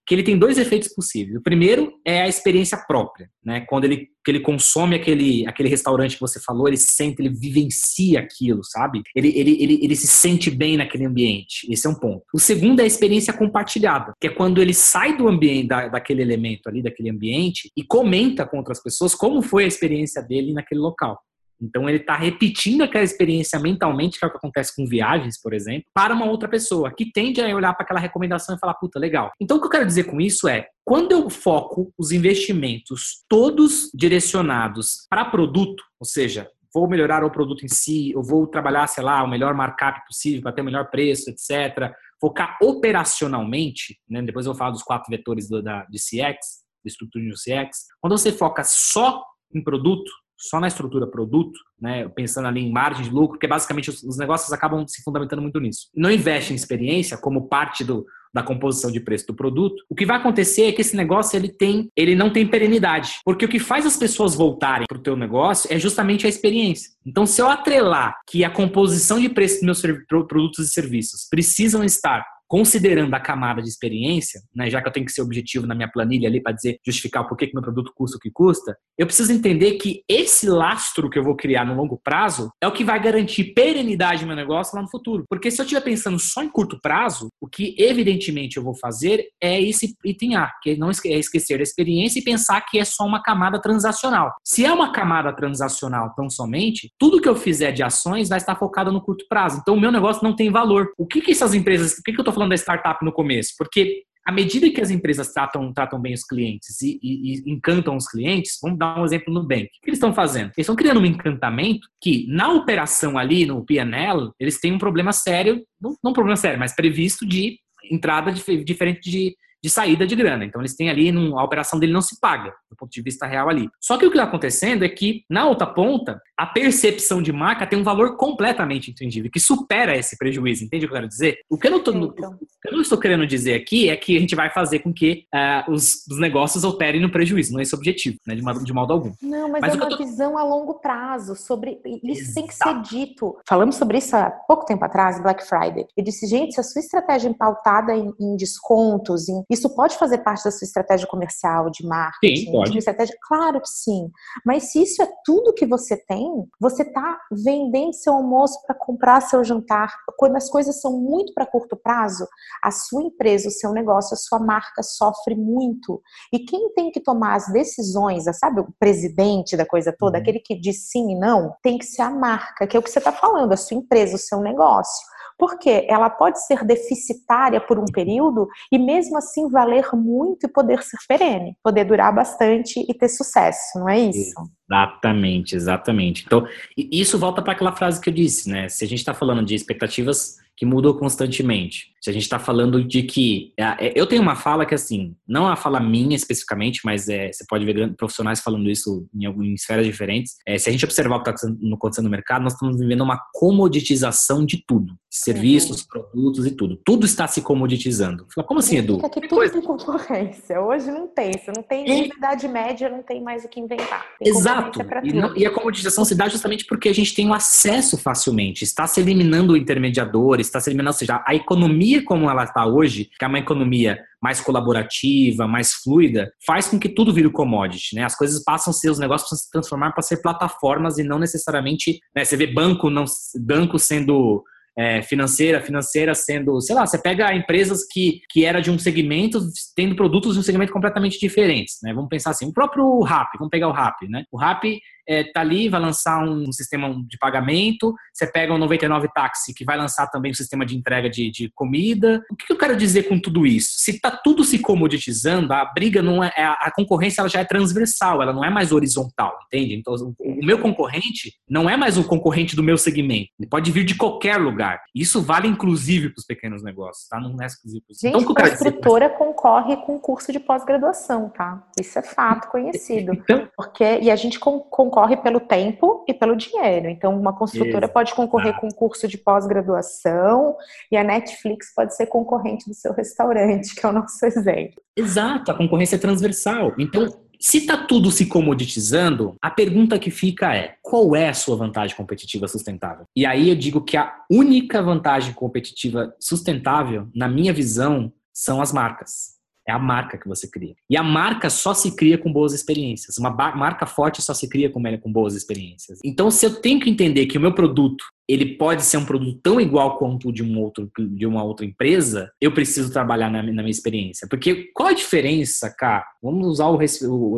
que 0.05 0.13
ele 0.13 0.23
tem 0.23 0.37
dois 0.37 0.57
efeitos 0.57 0.89
possíveis. 0.89 1.35
O 1.35 1.41
primeiro 1.41 1.93
é 2.05 2.21
a 2.21 2.27
experiência 2.27 2.77
própria, 2.77 3.29
né? 3.43 3.61
Quando 3.61 3.85
ele, 3.85 4.09
que 4.23 4.31
ele 4.31 4.39
consome 4.39 4.95
aquele, 4.95 5.47
aquele 5.47 5.67
restaurante 5.67 6.15
que 6.15 6.21
você 6.21 6.39
falou, 6.39 6.67
ele 6.67 6.77
sente, 6.77 7.21
ele 7.21 7.29
vivencia 7.29 8.19
aquilo, 8.19 8.63
sabe? 8.63 9.01
Ele, 9.15 9.29
ele, 9.35 9.61
ele, 9.61 9.79
ele 9.81 9.95
se 9.95 10.07
sente 10.07 10.51
bem 10.51 10.77
naquele 10.77 11.05
ambiente. 11.05 11.67
Esse 11.71 11.87
é 11.87 11.89
um 11.89 11.95
ponto. 11.95 12.23
O 12.33 12.39
segundo 12.39 12.79
é 12.81 12.83
a 12.83 12.87
experiência 12.87 13.33
compartilhada, 13.33 14.13
que 14.19 14.27
é 14.27 14.29
quando 14.29 14.61
ele 14.61 14.73
sai 14.73 15.17
do 15.17 15.27
ambiente, 15.27 15.67
da, 15.67 15.87
daquele 15.87 16.21
elemento 16.21 16.67
ali, 16.67 16.83
daquele 16.83 17.09
ambiente, 17.09 17.71
e 17.75 17.83
comenta 17.83 18.45
com 18.45 18.57
outras 18.57 18.81
pessoas 18.81 19.15
como 19.15 19.41
foi 19.41 19.63
a 19.63 19.67
experiência 19.67 20.21
dele 20.21 20.53
naquele 20.53 20.81
local. 20.81 21.19
Então 21.61 21.87
ele 21.89 21.99
está 21.99 22.15
repetindo 22.15 22.83
aquela 22.83 23.03
experiência 23.03 23.59
mentalmente, 23.59 24.19
que 24.19 24.25
é 24.25 24.27
o 24.27 24.31
que 24.31 24.37
acontece 24.37 24.75
com 24.75 24.85
viagens, 24.85 25.39
por 25.41 25.53
exemplo, 25.53 25.85
para 25.93 26.13
uma 26.13 26.25
outra 26.25 26.49
pessoa, 26.49 26.93
que 26.93 27.11
tende 27.11 27.41
a 27.41 27.55
olhar 27.55 27.73
para 27.73 27.83
aquela 27.83 27.99
recomendação 27.99 28.55
e 28.55 28.59
falar, 28.59 28.75
puta, 28.75 28.99
legal. 28.99 29.31
Então 29.39 29.57
o 29.57 29.59
que 29.59 29.67
eu 29.67 29.71
quero 29.71 29.85
dizer 29.85 30.05
com 30.05 30.19
isso 30.19 30.47
é, 30.47 30.67
quando 30.83 31.11
eu 31.11 31.29
foco 31.29 31.91
os 31.97 32.11
investimentos 32.11 33.23
todos 33.27 33.89
direcionados 33.93 35.05
para 35.09 35.25
produto, 35.25 35.83
ou 35.99 36.05
seja, 36.05 36.49
vou 36.75 36.89
melhorar 36.89 37.23
o 37.23 37.31
produto 37.31 37.63
em 37.63 37.69
si, 37.69 38.11
eu 38.11 38.21
vou 38.21 38.45
trabalhar, 38.45 38.85
sei 38.87 39.01
lá, 39.01 39.23
o 39.23 39.29
melhor 39.29 39.53
markup 39.53 40.05
possível 40.05 40.41
para 40.41 40.51
ter 40.51 40.61
o 40.61 40.65
melhor 40.65 40.89
preço, 40.89 41.29
etc. 41.29 41.95
Focar 42.19 42.57
operacionalmente, 42.61 43.97
né? 44.09 44.21
depois 44.21 44.45
eu 44.45 44.51
vou 44.51 44.59
falar 44.59 44.71
dos 44.71 44.83
quatro 44.83 45.09
vetores 45.09 45.47
do, 45.47 45.63
da, 45.63 45.85
de 45.85 45.97
CX, 45.97 46.65
de 46.83 46.91
estrutura 46.91 47.23
de 47.23 47.31
CX. 47.31 47.85
Quando 48.01 48.17
você 48.17 48.31
foca 48.31 48.63
só 48.65 49.23
em 49.53 49.63
produto, 49.63 50.11
só 50.37 50.59
na 50.59 50.67
estrutura 50.67 51.07
produto, 51.07 51.57
né, 51.79 52.07
pensando 52.09 52.47
ali 52.47 52.61
em 52.61 52.71
margem 52.71 53.03
de 53.03 53.09
lucro, 53.09 53.33
porque 53.33 53.47
basicamente 53.47 53.89
os, 53.89 54.03
os, 54.03 54.17
negócios 54.17 54.51
acabam 54.51 54.85
se 54.87 55.01
fundamentando 55.03 55.41
muito 55.41 55.59
nisso. 55.59 55.89
Não 55.95 56.11
investe 56.11 56.53
em 56.53 56.55
experiência 56.55 57.17
como 57.17 57.47
parte 57.47 57.83
do, 57.83 58.05
da 58.33 58.43
composição 58.43 58.91
de 58.91 58.99
preço 58.99 59.27
do 59.27 59.33
produto. 59.33 59.81
O 59.89 59.95
que 59.95 60.05
vai 60.05 60.17
acontecer 60.17 60.63
é 60.63 60.71
que 60.73 60.81
esse 60.81 60.95
negócio 60.95 61.37
ele 61.37 61.47
tem, 61.47 61.89
ele 61.95 62.15
não 62.15 62.29
tem 62.29 62.45
perenidade, 62.45 63.13
porque 63.23 63.45
o 63.45 63.47
que 63.47 63.59
faz 63.59 63.85
as 63.85 63.95
pessoas 63.95 64.35
voltarem 64.35 64.85
para 64.87 64.97
o 64.97 65.01
teu 65.01 65.15
negócio 65.15 65.73
é 65.73 65.79
justamente 65.79 66.25
a 66.25 66.29
experiência. 66.29 66.91
Então, 67.05 67.25
se 67.25 67.41
eu 67.41 67.47
atrelar 67.47 68.15
que 68.27 68.43
a 68.43 68.49
composição 68.49 69.19
de 69.19 69.29
preço 69.29 69.55
dos 69.55 69.63
meus 69.63 69.81
produtos 70.07 70.67
e 70.67 70.69
serviços 70.69 71.27
precisam 71.29 71.81
estar 71.81 72.25
considerando 72.47 73.13
a 73.13 73.19
camada 73.19 73.61
de 73.61 73.69
experiência, 73.69 74.41
né, 74.53 74.69
já 74.69 74.81
que 74.81 74.87
eu 74.87 74.91
tenho 74.91 75.05
que 75.05 75.11
ser 75.11 75.21
objetivo 75.21 75.65
na 75.65 75.75
minha 75.75 75.91
planilha 75.91 76.27
ali 76.27 76.41
para 76.41 76.53
dizer, 76.53 76.79
justificar 76.85 77.27
por 77.27 77.37
que, 77.37 77.51
meu 77.53 77.61
produto 77.61 77.91
custa 77.95 78.17
o 78.17 78.19
que 78.19 78.31
custa, 78.31 78.77
eu 78.97 79.05
preciso 79.05 79.31
entender 79.31 79.73
que 79.73 80.01
esse 80.09 80.47
lastro 80.47 81.09
que 81.09 81.17
eu 81.17 81.23
vou 81.23 81.35
criar 81.35 81.65
no 81.65 81.75
longo 81.75 81.99
prazo 82.03 82.49
é 82.61 82.67
o 82.67 82.71
que 82.71 82.83
vai 82.83 83.01
garantir 83.01 83.53
perenidade 83.53 84.21
do 84.21 84.27
meu 84.27 84.35
negócio 84.35 84.75
lá 84.75 84.81
no 84.81 84.89
futuro. 84.89 85.25
Porque 85.29 85.51
se 85.51 85.61
eu 85.61 85.63
estiver 85.63 85.81
pensando 85.81 86.19
só 86.19 86.43
em 86.43 86.49
curto 86.49 86.79
prazo, 86.81 87.29
o 87.41 87.47
que 87.47 87.75
evidentemente 87.77 88.57
eu 88.57 88.63
vou 88.63 88.75
fazer 88.75 89.25
é 89.41 89.61
esse 89.61 89.95
item 90.03 90.35
A, 90.35 90.51
que 90.61 90.75
não 90.75 90.89
é 90.89 91.19
esquecer 91.19 91.59
a 91.59 91.63
experiência 91.63 92.19
e 92.19 92.23
pensar 92.23 92.61
que 92.61 92.79
é 92.79 92.85
só 92.85 93.05
uma 93.05 93.21
camada 93.21 93.59
transacional. 93.61 94.33
Se 94.43 94.65
é 94.65 94.71
uma 94.71 94.91
camada 94.91 95.33
transacional 95.33 96.13
tão 96.15 96.29
somente, 96.29 96.91
tudo 96.99 97.21
que 97.21 97.29
eu 97.29 97.35
fizer 97.35 97.71
de 97.71 97.83
ações 97.83 98.29
vai 98.29 98.37
estar 98.37 98.55
focado 98.55 98.91
no 98.91 99.01
curto 99.01 99.25
prazo. 99.27 99.59
Então 99.61 99.75
o 99.75 99.79
meu 99.79 99.91
negócio 99.91 100.23
não 100.23 100.35
tem 100.35 100.51
valor. 100.51 100.91
O 100.97 101.05
que, 101.05 101.21
que 101.21 101.31
essas 101.31 101.53
empresas, 101.53 101.93
o 101.93 102.03
que, 102.03 102.11
que 102.11 102.19
eu 102.19 102.21
estou 102.21 102.33
falando 102.35 102.49
da 102.49 102.55
startup 102.55 103.03
no 103.03 103.11
começo, 103.11 103.53
porque 103.57 104.03
à 104.25 104.31
medida 104.31 104.69
que 104.71 104.81
as 104.81 104.89
empresas 104.89 105.31
tratam, 105.31 105.71
tratam 105.71 106.01
bem 106.01 106.13
os 106.13 106.23
clientes 106.23 106.81
e, 106.81 106.99
e, 107.01 107.35
e, 107.35 107.51
encantam 107.51 107.95
os 107.95 108.07
clientes, 108.07 108.57
vamos 108.61 108.79
dar 108.79 108.99
um 108.99 109.05
exemplo 109.05 109.31
no 109.31 109.41
Nubank. 109.41 109.65
O 109.65 109.67
que 109.67 109.89
eles 109.89 109.97
estão 109.97 110.13
fazendo? 110.13 110.45
Eles 110.45 110.59
estão 110.59 110.75
criando 110.75 110.99
um 110.99 111.05
encantamento 111.05 111.87
que, 112.01 112.25
na 112.27 112.51
operação 112.51 113.19
ali, 113.19 113.45
no 113.45 113.63
PNL, 113.63 114.31
eles 114.39 114.59
têm 114.59 114.73
um 114.73 114.79
problema 114.79 115.13
sério, 115.13 115.63
não, 115.79 115.95
não 116.03 116.11
um 116.11 116.13
problema 116.13 116.35
sério, 116.35 116.57
mas 116.57 116.75
previsto 116.75 117.23
de 117.23 117.59
entrada 117.91 118.31
de, 118.31 118.63
diferente 118.63 119.09
de, 119.11 119.35
de 119.65 119.69
saída 119.71 120.05
de 120.05 120.15
grana. 120.15 120.45
Então 120.45 120.61
eles 120.61 120.75
têm 120.75 120.91
ali, 120.91 121.09
a 121.09 121.43
operação 121.43 121.79
dele 121.79 121.91
não 121.91 122.01
se 122.01 122.19
paga, 122.19 122.53
do 122.69 122.77
ponto 122.77 122.91
de 122.91 123.01
vista 123.01 123.25
real 123.25 123.49
ali. 123.49 123.67
Só 123.81 123.97
que 123.97 124.05
o 124.05 124.11
que 124.11 124.15
está 124.15 124.27
acontecendo 124.27 124.85
é 124.85 124.89
que, 124.89 125.23
na 125.27 125.47
outra 125.47 125.65
ponta, 125.65 126.21
a 126.37 126.45
percepção 126.45 127.19
de 127.19 127.33
marca 127.33 127.65
tem 127.65 127.79
um 127.79 127.83
valor 127.83 128.15
completamente 128.15 128.91
entendível, 128.91 129.31
que 129.31 129.39
supera 129.39 129.97
esse 129.97 130.17
prejuízo. 130.19 130.63
Entende 130.63 130.85
o 130.85 130.87
que 130.87 130.93
eu 130.93 130.97
quero 130.97 131.07
dizer? 131.07 131.39
O 131.49 131.57
que 131.57 131.65
eu 131.65 131.71
não, 131.71 131.79
tô, 131.79 131.91
então. 131.91 132.37
eu 132.63 132.73
não 132.73 132.81
estou 132.81 132.99
querendo 132.99 133.25
dizer 133.25 133.55
aqui 133.55 133.89
é 133.89 133.97
que 133.97 134.15
a 134.15 134.19
gente 134.19 134.35
vai 134.35 134.51
fazer 134.51 134.79
com 134.79 134.93
que 134.93 135.25
uh, 135.33 135.71
os, 135.71 136.05
os, 136.07 136.19
negócios 136.19 136.63
operem 136.63 137.01
no 137.01 137.11
prejuízo. 137.11 137.51
Não 137.51 137.59
é 137.59 137.63
esse 137.63 137.73
o 137.73 137.77
objetivo, 137.77 138.17
né, 138.27 138.35
de, 138.35 138.41
uma, 138.41 138.53
de 138.53 138.73
modo 138.73 138.93
algum. 138.93 139.13
Não, 139.19 139.49
mas, 139.49 139.61
mas 139.61 139.73
é 139.73 139.77
uma 139.77 139.89
tô... 139.89 139.97
visão 139.97 140.37
a 140.37 140.43
longo 140.43 140.75
prazo 140.75 141.35
sobre. 141.35 141.79
Isso 142.03 142.21
Exato. 142.21 142.35
tem 142.35 142.47
que 142.47 142.53
ser 142.53 142.81
dito. 142.83 143.35
Falamos 143.47 143.77
sobre 143.77 143.97
isso 143.97 144.15
há 144.15 144.29
pouco 144.29 144.65
tempo 144.65 144.85
atrás, 144.85 145.19
Black 145.19 145.43
Friday. 145.47 145.87
Eu 145.97 146.03
disse, 146.03 146.27
gente, 146.27 146.53
se 146.53 146.59
a 146.59 146.63
sua 146.63 146.81
estratégia 146.81 147.29
é 147.29 147.33
pautada 147.33 147.95
em, 147.95 148.13
em 148.19 148.35
descontos, 148.35 149.27
em 149.27 149.43
isso 149.55 149.73
pode 149.75 149.97
fazer 149.97 150.19
parte 150.19 150.43
da 150.43 150.51
sua 150.51 150.65
estratégia 150.65 151.07
comercial, 151.07 151.69
de 151.69 151.85
marketing, 151.85 152.45
sim, 152.45 152.51
pode. 152.51 152.71
de 152.71 152.77
estratégia? 152.77 153.17
Claro 153.27 153.59
que 153.59 153.69
sim. 153.69 154.11
Mas 154.45 154.71
se 154.71 154.83
isso 154.83 155.01
é 155.01 155.07
tudo 155.25 155.53
que 155.53 155.65
você 155.65 155.97
tem, 155.97 156.47
você 156.59 156.83
está 156.83 157.19
vendendo 157.31 157.93
seu 157.93 158.13
almoço 158.13 158.61
para 158.65 158.75
comprar 158.75 159.21
seu 159.21 159.43
jantar. 159.43 159.93
Quando 160.17 160.35
as 160.35 160.49
coisas 160.49 160.79
são 160.79 160.99
muito 160.99 161.33
para 161.33 161.45
curto 161.45 161.75
prazo, 161.75 162.27
a 162.63 162.71
sua 162.71 163.03
empresa, 163.03 163.47
o 163.47 163.51
seu 163.51 163.71
negócio, 163.71 164.13
a 164.13 164.17
sua 164.17 164.39
marca 164.39 164.83
sofre 164.83 165.35
muito. 165.35 166.01
E 166.31 166.39
quem 166.39 166.73
tem 166.73 166.91
que 166.91 166.99
tomar 166.99 167.35
as 167.35 167.47
decisões, 167.47 168.25
sabe, 168.37 168.61
o 168.61 168.73
presidente 168.79 169.57
da 169.57 169.65
coisa 169.65 169.95
toda, 169.97 170.17
uhum. 170.17 170.21
aquele 170.21 170.39
que 170.39 170.59
diz 170.59 170.89
sim 170.89 171.11
e 171.11 171.15
não, 171.15 171.55
tem 171.61 171.77
que 171.77 171.85
ser 171.85 172.01
a 172.01 172.09
marca, 172.09 172.67
que 172.67 172.75
é 172.75 172.79
o 172.79 172.83
que 172.83 172.89
você 172.89 172.99
está 172.99 173.11
falando, 173.11 173.53
a 173.53 173.57
sua 173.57 173.77
empresa, 173.77 174.15
o 174.15 174.19
seu 174.19 174.39
negócio. 174.39 175.05
Porque 175.37 175.85
ela 175.89 176.09
pode 176.09 176.45
ser 176.45 176.63
deficitária 176.63 177.59
por 177.59 177.77
um 177.77 177.85
período 177.85 178.47
e 178.71 178.77
mesmo 178.77 179.17
assim 179.17 179.44
valer 179.49 179.87
muito 179.93 180.45
e 180.45 180.49
poder 180.49 180.81
ser 180.83 180.97
perene, 181.07 181.55
poder 181.63 181.85
durar 181.85 182.13
bastante 182.13 182.85
e 182.87 182.93
ter 182.93 183.09
sucesso, 183.09 183.79
não 183.79 183.89
é 183.89 183.99
isso? 183.99 184.33
Exatamente, 184.69 185.55
exatamente. 185.55 186.23
Então, 186.25 186.47
isso 186.75 187.17
volta 187.19 187.41
para 187.41 187.53
aquela 187.53 187.71
frase 187.71 188.01
que 188.01 188.09
eu 188.09 188.13
disse, 188.13 188.49
né? 188.49 188.67
Se 188.67 188.83
a 188.83 188.87
gente 188.87 188.99
está 188.99 189.13
falando 189.13 189.45
de 189.45 189.53
expectativas 189.53 190.37
que 190.57 190.65
mudam 190.65 190.93
constantemente. 190.93 191.93
Se 192.01 192.09
a 192.09 192.13
gente 192.13 192.23
está 192.23 192.39
falando 192.39 192.83
de 192.83 193.03
que. 193.03 193.53
É, 193.57 193.87
é, 193.87 193.93
eu 193.95 194.07
tenho 194.07 194.21
uma 194.21 194.35
fala 194.35 194.65
que, 194.65 194.73
assim, 194.73 195.15
não 195.27 195.47
é 195.49 195.51
a 195.51 195.55
fala 195.55 195.79
minha 195.79 196.15
especificamente, 196.15 196.81
mas 196.85 197.09
é, 197.09 197.31
você 197.31 197.43
pode 197.47 197.65
ver 197.65 197.93
profissionais 197.95 198.39
falando 198.39 198.69
isso 198.69 199.07
em, 199.13 199.25
em 199.25 199.53
esferas 199.53 199.85
diferentes. 199.85 200.35
É, 200.47 200.57
se 200.57 200.69
a 200.69 200.71
gente 200.71 200.85
observar 200.85 201.17
o 201.17 201.23
que 201.23 201.29
está 201.29 201.47
acontecendo 201.73 202.05
no 202.05 202.11
mercado, 202.11 202.43
nós 202.43 202.53
estamos 202.53 202.79
vivendo 202.79 203.01
uma 203.01 203.19
comoditização 203.33 204.45
de 204.45 204.63
tudo: 204.65 204.93
serviços, 205.21 205.81
uhum. 205.81 205.87
produtos 205.87 206.45
e 206.45 206.51
tudo. 206.51 206.77
Tudo 206.83 207.05
está 207.05 207.27
se 207.27 207.41
comoditizando. 207.41 208.27
Fala, 208.33 208.45
como 208.45 208.59
assim, 208.59 208.77
Edu? 208.77 208.99
que 209.09 209.27
tudo 209.27 209.49
tem 209.49 209.61
concorrência. 209.61 210.59
Hoje 210.59 210.91
não 210.91 211.07
tem. 211.07 211.31
Você 211.31 211.51
não 211.55 211.63
tem 211.63 211.89
é. 211.89 212.07
idade 212.07 212.47
média, 212.47 212.89
não 212.89 213.01
tem 213.01 213.21
mais 213.21 213.45
o 213.45 213.47
que 213.47 213.59
inventar. 213.59 214.05
Tem 214.19 214.27
Exato. 214.27 214.79
E, 215.03 215.13
não, 215.13 215.35
e, 215.35 215.45
a 215.45 215.51
comoditização 215.51 216.03
se 216.03 216.15
dá 216.15 216.27
justamente 216.27 216.65
porque 216.65 216.89
a 216.89 216.93
gente 216.93 217.13
tem 217.13 217.29
o 217.29 217.33
acesso 217.33 217.97
facilmente. 217.97 218.63
Está 218.63 218.85
se 218.87 218.99
eliminando 218.99 219.53
o 219.53 219.57
intermediador, 219.57 220.39
está 220.39 220.59
se 220.59 220.69
eliminando, 220.69 220.93
ou 220.93 220.99
seja, 220.99 221.23
a 221.25 221.33
economia 221.33 222.03
como 222.03 222.29
ela 222.29 222.43
está 222.43 222.65
hoje, 222.65 223.09
que 223.17 223.23
é 223.23 223.27
uma 223.27 223.39
economia 223.39 223.99
mais 224.21 224.41
colaborativa, 224.41 225.47
mais 225.47 225.73
fluida, 225.73 226.33
faz 226.45 226.67
com 226.67 226.79
que 226.79 226.89
tudo 226.89 227.13
vire 227.13 227.29
commodity, 227.29 227.95
né? 227.95 228.03
As 228.03 228.15
coisas 228.15 228.43
passam 228.43 228.71
a 228.71 228.73
ser, 228.73 228.89
os 228.89 228.97
negócios 228.97 229.29
passam 229.29 229.37
a 229.37 229.45
se 229.45 229.51
transformar 229.51 229.91
para 229.91 230.01
ser 230.01 230.17
plataformas 230.17 230.97
e 230.97 231.03
não 231.03 231.19
necessariamente, 231.19 231.99
né? 232.15 232.25
Você 232.25 232.35
vê 232.35 232.47
banco 232.47 232.89
não 232.89 233.05
banco 233.39 233.77
sendo 233.77 234.43
é, 234.77 235.01
financeira, 235.01 235.61
financeira 235.61 236.13
sendo, 236.13 236.59
sei 236.59 236.75
lá, 236.75 236.85
você 236.85 236.97
pega 236.97 237.33
empresas 237.33 237.85
que, 237.89 238.21
que 238.29 238.43
era 238.43 238.61
de 238.61 238.69
um 238.69 238.77
segmento, 238.77 239.39
tendo 239.75 239.95
produtos 239.95 240.33
de 240.33 240.39
um 240.39 240.43
segmento 240.43 240.73
completamente 240.73 241.19
diferentes, 241.19 241.77
né? 241.81 241.93
Vamos 241.93 242.09
pensar 242.09 242.31
assim, 242.31 242.45
o 242.45 242.53
próprio 242.53 243.01
RAP, 243.01 243.29
vamos 243.37 243.51
pegar 243.51 243.69
o 243.69 243.71
RAP, 243.71 244.03
né? 244.09 244.25
O 244.31 244.37
RAP 244.37 244.63
é, 245.07 245.23
tá 245.23 245.41
ali, 245.41 245.69
vai 245.69 245.79
lançar 245.79 246.23
um 246.23 246.51
sistema 246.51 246.93
de 247.07 247.17
pagamento, 247.17 247.93
você 248.13 248.25
pega 248.25 248.53
o 248.53 248.57
99 248.57 249.07
Táxi, 249.13 249.53
que 249.53 249.65
vai 249.65 249.77
lançar 249.77 250.07
também 250.07 250.31
um 250.31 250.35
sistema 250.35 250.65
de 250.65 250.75
entrega 250.75 251.09
de, 251.09 251.29
de 251.29 251.49
comida. 251.53 252.23
O 252.31 252.35
que 252.35 252.51
eu 252.51 252.57
quero 252.57 252.75
dizer 252.75 253.03
com 253.03 253.19
tudo 253.19 253.45
isso? 253.45 253.75
Se 253.77 253.99
tá 253.99 254.11
tudo 254.11 254.43
se 254.43 254.59
comoditizando, 254.59 255.53
a 255.53 255.65
briga 255.65 256.01
não 256.01 256.23
é, 256.23 256.31
a 256.37 256.71
concorrência 256.75 257.21
ela 257.21 257.29
já 257.29 257.41
é 257.41 257.45
transversal, 257.45 258.21
ela 258.21 258.33
não 258.33 258.43
é 258.43 258.49
mais 258.49 258.71
horizontal, 258.71 259.37
entende? 259.47 259.75
Então, 259.75 259.93
o 260.19 260.45
meu 260.45 260.59
concorrente 260.59 261.33
não 261.49 261.69
é 261.69 261.77
mais 261.77 261.97
o 261.97 262.03
concorrente 262.03 262.55
do 262.55 262.63
meu 262.63 262.77
segmento, 262.77 263.29
ele 263.39 263.49
pode 263.49 263.71
vir 263.71 263.83
de 263.83 263.95
qualquer 263.95 264.37
lugar. 264.37 264.81
Isso 264.93 265.21
vale 265.21 265.47
inclusive 265.47 266.09
para 266.09 266.19
os 266.19 266.25
pequenos 266.25 266.63
negócios, 266.63 267.07
tá? 267.07 267.19
Não 267.19 267.41
é 267.41 267.45
exclusivo 267.45 267.83
para 267.85 267.95
Gente, 267.95 268.21
então, 268.21 268.35
a 268.35 268.49
construtora 268.49 269.07
dizer... 269.07 269.17
concorre 269.17 269.77
com 269.77 269.99
curso 269.99 270.31
de 270.31 270.39
pós-graduação, 270.39 271.29
tá? 271.29 271.63
Isso 271.79 271.97
é 271.99 272.01
fato 272.01 272.49
conhecido. 272.49 273.13
Então, 273.13 273.47
porque 273.55 273.99
e 274.01 274.09
a 274.09 274.15
gente 274.15 274.39
concorre 274.39 274.94
pelo 275.21 275.39
tempo 275.39 276.03
e 276.07 276.13
pelo 276.13 276.35
dinheiro. 276.35 276.89
Então, 276.89 277.17
uma 277.17 277.33
construtora 277.33 277.87
pode 277.87 278.13
concorrer 278.13 278.59
com 278.59 278.69
curso 278.69 279.07
de 279.07 279.17
pós-graduação 279.17 280.55
e 280.91 280.97
a 280.97 281.03
Netflix 281.03 281.73
pode 281.75 281.95
ser 281.95 282.07
concorrente 282.07 282.67
do 282.67 282.73
seu 282.73 282.93
restaurante, 282.93 283.75
que 283.75 283.85
é 283.85 283.89
o 283.89 283.93
nosso 283.93 284.25
exemplo. 284.25 284.81
Exato, 284.95 285.51
a 285.51 285.55
concorrência 285.55 285.95
é 285.95 285.99
transversal. 285.99 286.73
Então, 286.79 287.07
se 287.39 287.59
está 287.59 287.77
tudo 287.77 288.11
se 288.11 288.25
comoditizando, 288.25 289.35
a 289.41 289.51
pergunta 289.51 289.99
que 289.99 290.09
fica 290.09 290.55
é: 290.55 290.75
qual 290.81 291.15
é 291.15 291.29
a 291.29 291.33
sua 291.33 291.55
vantagem 291.55 291.95
competitiva 291.95 292.47
sustentável? 292.47 293.05
E 293.15 293.25
aí 293.25 293.49
eu 293.49 293.55
digo 293.55 293.81
que 293.81 293.97
a 293.97 294.13
única 294.31 294.81
vantagem 294.81 295.33
competitiva 295.33 296.15
sustentável, 296.19 297.07
na 297.13 297.27
minha 297.27 297.53
visão, 297.53 298.11
são 298.33 298.61
as 298.61 298.71
marcas. 298.71 299.34
É 299.67 299.71
a 299.71 299.79
marca 299.79 300.17
que 300.17 300.27
você 300.27 300.47
cria. 300.47 300.75
E 300.89 300.95
a 300.95 301.03
marca 301.03 301.49
só 301.49 301.73
se 301.73 301.95
cria 301.95 302.17
com 302.17 302.31
boas 302.31 302.53
experiências. 302.53 303.17
Uma 303.17 303.31
marca 303.31 303.85
forte 303.85 304.21
só 304.21 304.33
se 304.33 304.47
cria 304.47 304.69
com, 304.69 304.81
com 304.99 305.11
boas 305.11 305.33
experiências. 305.33 305.99
Então, 306.03 306.29
se 306.29 306.45
eu 306.45 306.61
tenho 306.61 306.79
que 306.79 306.89
entender 306.89 307.25
que 307.25 307.37
o 307.37 307.41
meu 307.41 307.53
produto 307.53 308.05
ele 308.27 308.57
pode 308.57 308.83
ser 308.83 308.97
um 308.97 309.05
produto 309.05 309.39
tão 309.41 309.61
igual 309.61 309.97
quanto 309.97 310.31
de, 310.31 310.43
um 310.43 310.59
outro, 310.59 310.89
de 310.97 311.25
uma 311.25 311.43
outra 311.43 311.65
empresa, 311.65 312.31
eu 312.41 312.51
preciso 312.53 312.91
trabalhar 312.91 313.29
na, 313.29 313.43
na 313.43 313.51
minha 313.51 313.69
experiência. 313.69 314.27
Porque 314.27 314.71
qual 314.73 314.89
a 314.89 314.93
diferença, 314.93 315.69
cá? 315.69 316.05
Vamos 316.21 316.47
usar 316.47 316.67
o, 316.67 316.79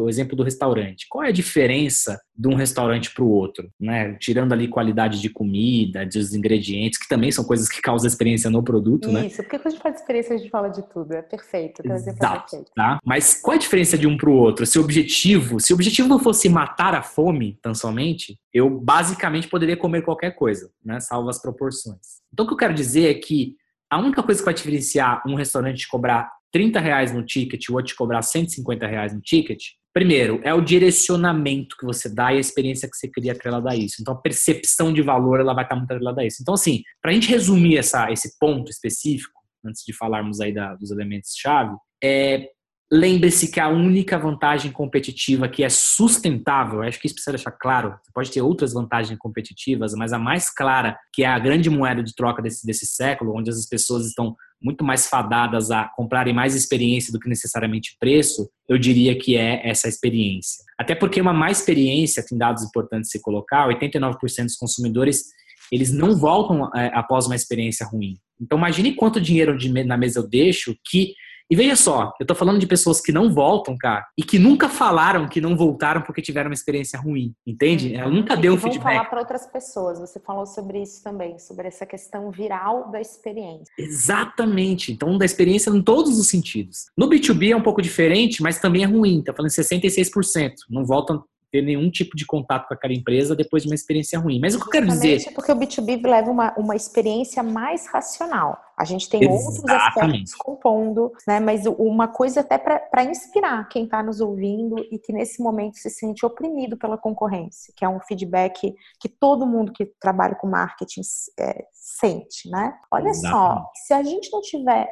o, 0.03 0.09
exemplo 0.09 0.35
do 0.35 0.43
restaurante. 0.43 1.05
Qual 1.09 1.23
é 1.23 1.27
a 1.27 1.31
diferença 1.31 2.19
de 2.35 2.47
um 2.47 2.55
restaurante 2.55 3.13
para 3.13 3.23
o 3.23 3.29
outro? 3.29 3.69
Né? 3.79 4.15
Tirando 4.19 4.53
ali 4.53 4.67
qualidade 4.67 5.19
de 5.19 5.29
comida, 5.29 6.05
dos 6.05 6.33
ingredientes, 6.33 6.97
que 6.97 7.07
também 7.07 7.31
são 7.31 7.43
coisas 7.43 7.67
que 7.67 7.81
causam 7.81 8.07
experiência 8.07 8.49
no 8.49 8.63
produto, 8.63 9.05
Isso, 9.05 9.13
né? 9.13 9.27
Isso, 9.27 9.43
porque 9.43 9.59
quando 9.59 9.67
a 9.67 9.69
gente 9.71 9.91
de 9.91 9.99
experiência, 9.99 10.35
a 10.35 10.37
gente 10.37 10.49
fala 10.49 10.69
de 10.69 10.81
tudo. 10.89 11.13
É 11.13 11.21
perfeito. 11.21 11.81
Exato, 11.85 12.51
perfeito. 12.51 12.71
Tá? 12.75 12.99
Mas 13.03 13.33
qual 13.33 13.55
a 13.55 13.59
diferença 13.59 13.97
de 13.97 14.07
um 14.07 14.15
para 14.15 14.29
o 14.29 14.33
outro? 14.33 14.65
Se 14.65 14.79
o 14.79 14.83
objetivo, 14.83 15.59
se 15.59 15.73
o 15.73 15.75
objetivo 15.75 16.07
não 16.07 16.19
fosse 16.19 16.47
matar 16.47 16.95
a 16.95 17.01
fome, 17.01 17.57
tão 17.61 17.73
somente, 17.75 18.37
eu 18.57 18.69
basicamente 18.69 19.47
poderia 19.47 19.77
comer 19.77 20.01
qualquer 20.01 20.31
coisa 20.31 20.71
né? 20.83 20.99
Salvo 20.99 21.29
as 21.29 21.41
proporções. 21.41 22.21
Então, 22.33 22.45
o 22.45 22.47
que 22.47 22.53
eu 22.53 22.57
quero 22.57 22.73
dizer 22.73 23.09
é 23.09 23.13
que 23.13 23.55
a 23.89 23.99
única 23.99 24.23
coisa 24.23 24.41
que 24.41 24.45
vai 24.45 24.53
diferenciar 24.53 25.21
um 25.27 25.35
restaurante 25.35 25.77
de 25.77 25.87
cobrar 25.87 26.31
30 26.51 26.79
reais 26.79 27.13
no 27.13 27.25
ticket 27.25 27.63
e 27.63 27.71
o 27.71 27.75
outro 27.75 27.89
de 27.89 27.95
cobrar 27.95 28.21
150 28.21 28.87
reais 28.87 29.13
no 29.13 29.21
ticket, 29.21 29.61
primeiro, 29.93 30.39
é 30.43 30.53
o 30.53 30.61
direcionamento 30.61 31.75
que 31.77 31.85
você 31.85 32.09
dá 32.09 32.33
e 32.33 32.37
a 32.37 32.39
experiência 32.39 32.89
que 32.89 32.95
você 32.95 33.07
cria 33.09 33.33
atrelada 33.33 33.71
a 33.71 33.75
isso. 33.75 33.97
Então, 33.99 34.13
a 34.13 34.21
percepção 34.21 34.93
de 34.93 35.01
valor 35.01 35.39
ela 35.39 35.53
vai 35.53 35.63
estar 35.63 35.75
muito 35.75 35.91
atrelada 35.91 36.21
a 36.21 36.25
isso. 36.25 36.37
Então, 36.41 36.53
assim, 36.53 36.83
para 37.01 37.11
a 37.11 37.13
gente 37.13 37.29
resumir 37.29 37.77
essa, 37.77 38.11
esse 38.11 38.37
ponto 38.39 38.71
específico, 38.71 39.39
antes 39.65 39.83
de 39.85 39.93
falarmos 39.93 40.39
aí 40.39 40.53
da, 40.53 40.75
dos 40.75 40.91
elementos-chave, 40.91 41.75
é 42.03 42.49
Lembre-se 42.91 43.51
que 43.51 43.59
a 43.59 43.67
única 43.67 44.17
vantagem 44.17 44.71
competitiva 44.71 45.49
que 45.49 45.61
é 45.61 45.67
sustentável, 45.67 46.81
acho 46.81 46.99
que 46.99 47.07
isso 47.07 47.15
precisa 47.15 47.35
deixar 47.35 47.51
claro, 47.51 47.89
você 48.01 48.11
pode 48.13 48.31
ter 48.31 48.41
outras 48.41 48.71
vantagens 48.71 49.19
competitivas, 49.19 49.93
mas 49.93 50.13
a 50.13 50.19
mais 50.19 50.49
clara, 50.49 50.97
que 51.13 51.23
é 51.23 51.27
a 51.27 51.37
grande 51.37 51.69
moeda 51.69 52.01
de 52.01 52.15
troca 52.15 52.41
desse, 52.41 52.65
desse 52.65 52.85
século, 52.85 53.35
onde 53.35 53.49
as 53.49 53.65
pessoas 53.67 54.05
estão 54.05 54.37
muito 54.61 54.85
mais 54.85 55.07
fadadas 55.07 55.69
a 55.69 55.85
comprarem 55.95 56.33
mais 56.33 56.55
experiência 56.55 57.11
do 57.11 57.19
que 57.19 57.27
necessariamente 57.27 57.97
preço, 57.99 58.49
eu 58.69 58.77
diria 58.77 59.17
que 59.17 59.35
é 59.35 59.67
essa 59.67 59.89
experiência. 59.89 60.63
Até 60.77 60.95
porque 60.95 61.19
uma 61.19 61.33
má 61.33 61.51
experiência, 61.51 62.25
tem 62.25 62.37
dados 62.37 62.63
importantes 62.63 63.11
se 63.11 63.21
colocar, 63.21 63.67
89% 63.67 64.43
dos 64.45 64.55
consumidores 64.55 65.25
eles 65.71 65.91
não 65.91 66.15
voltam 66.15 66.69
é, 66.73 66.91
após 66.93 67.25
uma 67.25 67.35
experiência 67.35 67.85
ruim. 67.85 68.17
Então 68.39 68.57
imagine 68.57 68.93
quanto 68.93 69.19
dinheiro 69.19 69.57
na 69.85 69.97
mesa 69.97 70.19
eu 70.19 70.27
deixo 70.27 70.75
que 70.89 71.13
e 71.49 71.55
veja 71.55 71.75
só, 71.75 72.13
eu 72.19 72.25
tô 72.25 72.35
falando 72.35 72.59
de 72.59 72.67
pessoas 72.67 72.99
que 72.99 73.11
não 73.11 73.33
voltam, 73.33 73.77
cara, 73.77 74.05
e 74.17 74.23
que 74.23 74.37
nunca 74.37 74.67
falaram 74.67 75.27
que 75.27 75.39
não 75.39 75.55
voltaram 75.55 76.01
porque 76.01 76.21
tiveram 76.21 76.49
uma 76.49 76.53
experiência 76.53 76.99
ruim, 76.99 77.33
entende? 77.45 77.95
Ela 77.95 78.11
nunca 78.11 78.33
e 78.33 78.37
deu 78.37 78.53
um 78.53 78.57
feedback. 78.57 78.83
falar 78.83 79.05
para 79.05 79.19
outras 79.19 79.45
pessoas. 79.45 79.99
Você 79.99 80.19
falou 80.19 80.45
sobre 80.45 80.81
isso 80.81 81.01
também, 81.03 81.39
sobre 81.39 81.67
essa 81.67 81.85
questão 81.85 82.29
viral 82.31 82.91
da 82.91 82.99
experiência. 82.99 83.73
Exatamente. 83.77 84.91
Então, 84.91 85.17
da 85.17 85.25
experiência 85.25 85.69
em 85.69 85.81
todos 85.81 86.19
os 86.19 86.27
sentidos. 86.27 86.87
No 86.97 87.09
B2B 87.09 87.51
é 87.51 87.55
um 87.55 87.63
pouco 87.63 87.81
diferente, 87.81 88.41
mas 88.41 88.59
também 88.59 88.83
é 88.83 88.87
ruim. 88.87 89.21
Tá 89.23 89.33
falando 89.33 89.51
66%. 89.51 90.53
Não 90.69 90.85
voltam 90.85 91.23
ter 91.57 91.61
nenhum 91.63 91.89
tipo 91.89 92.15
de 92.15 92.25
contato 92.25 92.67
com 92.67 92.73
aquela 92.73 92.93
empresa 92.93 93.35
depois 93.35 93.63
de 93.63 93.69
uma 93.69 93.75
experiência 93.75 94.19
ruim. 94.19 94.39
Mas 94.39 94.53
o 94.53 94.59
que 94.59 94.67
eu 94.67 94.71
quero 94.71 94.87
dizer. 94.87 95.33
Porque 95.33 95.51
o 95.51 95.55
B2B 95.55 96.05
leva 96.05 96.29
uma, 96.29 96.53
uma 96.55 96.75
experiência 96.75 97.41
mais 97.41 97.87
racional. 97.87 98.59
A 98.77 98.83
gente 98.83 99.09
tem 99.09 99.23
Exatamente. 99.23 99.47
outros 99.47 99.71
aspectos 99.71 100.35
compondo, 100.35 101.11
né? 101.27 101.39
Mas 101.39 101.65
uma 101.65 102.07
coisa 102.07 102.41
até 102.41 102.59
para 102.59 103.03
inspirar 103.03 103.67
quem 103.69 103.85
está 103.85 104.03
nos 104.03 104.21
ouvindo 104.21 104.77
e 104.91 104.99
que 104.99 105.11
nesse 105.11 105.41
momento 105.41 105.77
se 105.77 105.89
sente 105.89 106.23
oprimido 106.23 106.77
pela 106.77 106.97
concorrência, 106.97 107.73
que 107.75 107.83
é 107.83 107.89
um 107.89 107.99
feedback 107.99 108.75
que 108.99 109.09
todo 109.09 109.47
mundo 109.47 109.71
que 109.73 109.85
trabalha 109.99 110.35
com 110.35 110.47
marketing 110.47 111.01
é, 111.39 111.65
sente, 111.73 112.49
né? 112.51 112.77
Olha 112.91 113.09
Exatamente. 113.09 113.31
só, 113.31 113.71
se 113.73 113.93
a 113.93 114.03
gente 114.03 114.31
não 114.31 114.41
tiver 114.41 114.87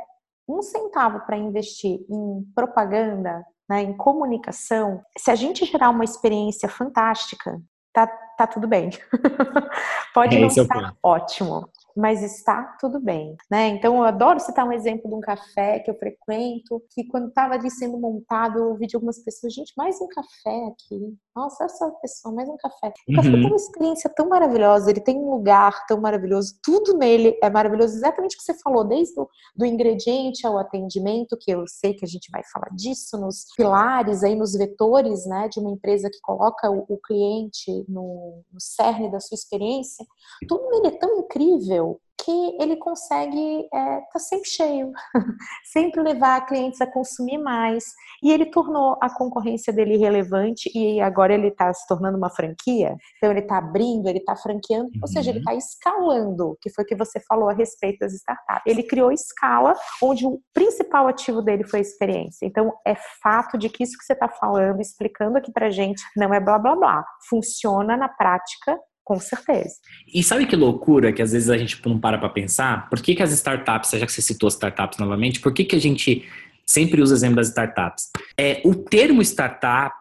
um 0.47 0.63
centavo 0.63 1.19
para 1.25 1.38
investir 1.38 1.99
em 2.10 2.43
propaganda, 2.56 3.45
né, 3.69 3.82
em 3.82 3.95
comunicação, 3.95 5.01
se 5.17 5.32
a 5.32 5.36
gente 5.36 5.65
gerar 5.65 5.89
uma 5.89 6.04
experiência 6.04 6.69
fantástica, 6.69 7.60
tá, 7.93 8.08
tá 8.08 8.45
tudo 8.45 8.67
bem. 8.67 8.89
Pode 10.13 10.36
é, 10.36 10.39
não 10.39 10.47
estar 10.47 10.84
é 10.84 10.91
ótimo, 11.01 11.67
mas 11.95 12.21
está 12.21 12.75
tudo 12.80 12.99
bem, 12.99 13.36
né? 13.49 13.69
Então 13.69 13.95
eu 13.97 14.04
adoro 14.04 14.39
citar 14.39 14.65
um 14.65 14.71
exemplo 14.71 15.10
de 15.10 15.15
um 15.15 15.21
café 15.21 15.80
que 15.80 15.89
eu 15.89 15.97
frequento, 15.97 16.84
que 16.91 17.06
quando 17.08 17.30
estava 17.30 17.54
ali 17.54 17.71
sendo 17.71 17.97
montado, 17.97 18.60
eu 18.60 18.69
ouvi 18.69 18.86
de 18.86 18.95
algumas 18.95 19.19
pessoas, 19.23 19.54
gente, 19.54 19.73
mais 19.78 19.99
um 20.01 20.08
café 20.08 20.67
aqui. 20.67 21.17
Nossa, 21.36 21.65
essa 21.65 21.91
pessoa, 22.02 22.34
mais 22.34 22.48
um 22.48 22.56
café. 22.56 22.93
O 23.08 23.12
uhum. 23.12 23.15
café 23.17 23.32
tem 23.32 23.45
uma 23.45 23.56
experiência 23.58 24.10
tão 24.10 24.30
maravilhosa, 24.30 24.89
ele 24.89 25.02
tem 25.02 25.17
um 25.17 25.32
lugar 25.32 25.86
tão 25.86 26.00
maravilhoso, 26.00 26.58
tudo 26.63 26.98
nele 26.98 27.38
é 27.43 27.50
maravilhoso, 27.50 27.93
exatamente 27.93 28.36
o 28.36 28.39
que 28.39 28.45
você 28.45 28.54
falou, 28.54 28.86
desde 28.86 29.19
o 29.19 29.28
do 29.54 29.65
ingrediente 29.65 30.48
ao 30.48 30.58
atendimento, 30.58 31.38
que 31.38 31.52
eu 31.52 31.67
sei 31.67 31.93
que 31.93 32.06
a 32.06 32.08
gente 32.08 32.32
vai 32.32 32.41
falar 32.54 32.69
disso, 32.74 33.17
nos 33.17 33.48
pilares 33.58 34.24
aí, 34.24 34.34
nos 34.34 34.54
vetores, 34.54 35.26
né, 35.26 35.50
de 35.50 35.60
uma 35.60 35.71
empresa 35.71 36.10
que 36.10 36.21
coloca 36.21 36.71
o, 36.71 36.86
o 36.88 36.98
cliente 36.98 37.84
no, 37.89 38.41
no 38.50 38.62
cerne 38.62 39.12
da 39.12 39.19
sua 39.19 39.36
experiência, 39.36 40.06
tudo 40.48 40.69
nele 40.69 40.88
é 40.88 40.98
tão 40.98 41.19
incrível 41.19 42.00
que 42.23 42.58
ele 42.62 42.78
consegue 42.78 43.62
estar 43.65 43.78
é, 43.78 44.01
tá 44.12 44.19
sempre 44.19 44.49
cheio, 44.49 44.91
sempre 45.71 46.01
levar 46.01 46.45
clientes 46.45 46.82
a 46.82 46.88
consumir 46.88 47.38
mais. 47.38 47.84
E 48.23 48.32
ele 48.32 48.45
tornou 48.45 48.97
a 49.01 49.10
concorrência 49.10 49.71
dele 49.73 49.97
relevante 49.97 50.71
e 50.73 51.01
agora 51.01 51.34
ele 51.34 51.47
está 51.47 51.73
se 51.73 51.86
tornando 51.88 52.17
uma 52.17 52.30
franquia. 52.30 52.95
Então 53.17 53.32
ele 53.32 53.41
está 53.41 53.58
abrindo, 53.58 54.08
ele 54.08 54.19
está 54.19 54.36
franqueando, 54.36 54.89
uhum. 54.95 55.01
ou 55.01 55.08
seja, 55.08 55.30
ele 55.30 55.39
está 55.39 55.51
uhum. 55.51 55.58
escalando, 55.58 56.58
que 56.62 56.69
foi 56.69 56.84
o 56.84 56.88
que 56.88 56.95
você 56.95 57.19
falou 57.19 57.49
a 57.49 57.54
respeito 57.54 57.99
das 57.99 58.13
startups. 58.13 58.63
Ele 58.65 58.84
criou 58.84 59.12
escala 59.12 59.75
onde 60.01 60.25
o 60.25 60.39
principal 60.54 61.08
ativo 61.08 61.41
dele 61.41 61.65
foi 61.65 61.80
a 61.80 61.82
experiência. 61.82 62.45
Então 62.45 62.73
é 62.86 62.95
fato 63.21 63.58
de 63.58 63.69
que 63.69 63.84
isso 63.84 63.97
que 63.97 64.06
você 64.06 64.13
está 64.13 64.30
falando, 64.30 64.82
explicando 64.82 65.38
aqui 65.38 65.51
para 65.51 65.69
gente, 65.69 66.01
não 66.15 66.34
é 66.34 66.39
blá 66.39 66.58
blá 66.58 66.75
blá. 66.75 67.06
Funciona 67.30 67.97
na 67.97 68.10
prática 68.10 68.80
com 69.06 69.20
certeza. 69.20 69.76
E 70.12 70.24
sabe 70.24 70.48
que 70.48 70.56
loucura 70.56 71.13
que 71.13 71.22
às 71.22 71.32
vezes 71.32 71.50
a 71.50 71.58
gente 71.58 71.80
não 71.86 72.00
para 72.00 72.18
para 72.18 72.28
pensar? 72.28 72.89
Por 72.89 73.00
que, 73.00 73.15
que 73.15 73.22
as 73.22 73.32
startups, 73.32 73.91
já 73.91 74.06
que 74.06 74.12
você 74.12 74.22
citou 74.22 74.48
as 74.48 74.56
startups 74.56 74.98
novamente, 74.98 75.39
por 75.39 75.54
que, 75.54 75.63
que 75.63 75.76
a 75.76 75.80
gente 75.80 76.28
sempre 76.65 77.00
usa 77.02 77.13
o 77.13 77.18
exemplo 77.18 77.36
das 77.36 77.50
startups? 77.50 78.10
É, 78.36 78.62
o 78.65 78.74
termo 78.74 79.22
startup, 79.22 79.96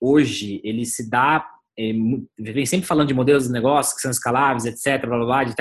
hoje, 0.00 0.60
ele 0.62 0.86
se 0.86 1.10
dá 1.10 1.44
é, 1.78 1.92
vem 2.38 2.66
sempre 2.66 2.86
falando 2.86 3.08
de 3.08 3.14
modelos 3.14 3.46
de 3.46 3.52
negócio 3.52 3.94
que 3.94 4.02
são 4.02 4.10
escaláveis, 4.10 4.64
etc, 4.64 5.06
blá, 5.06 5.16
blá, 5.16 5.26
blá, 5.26 5.44
de 5.44 5.54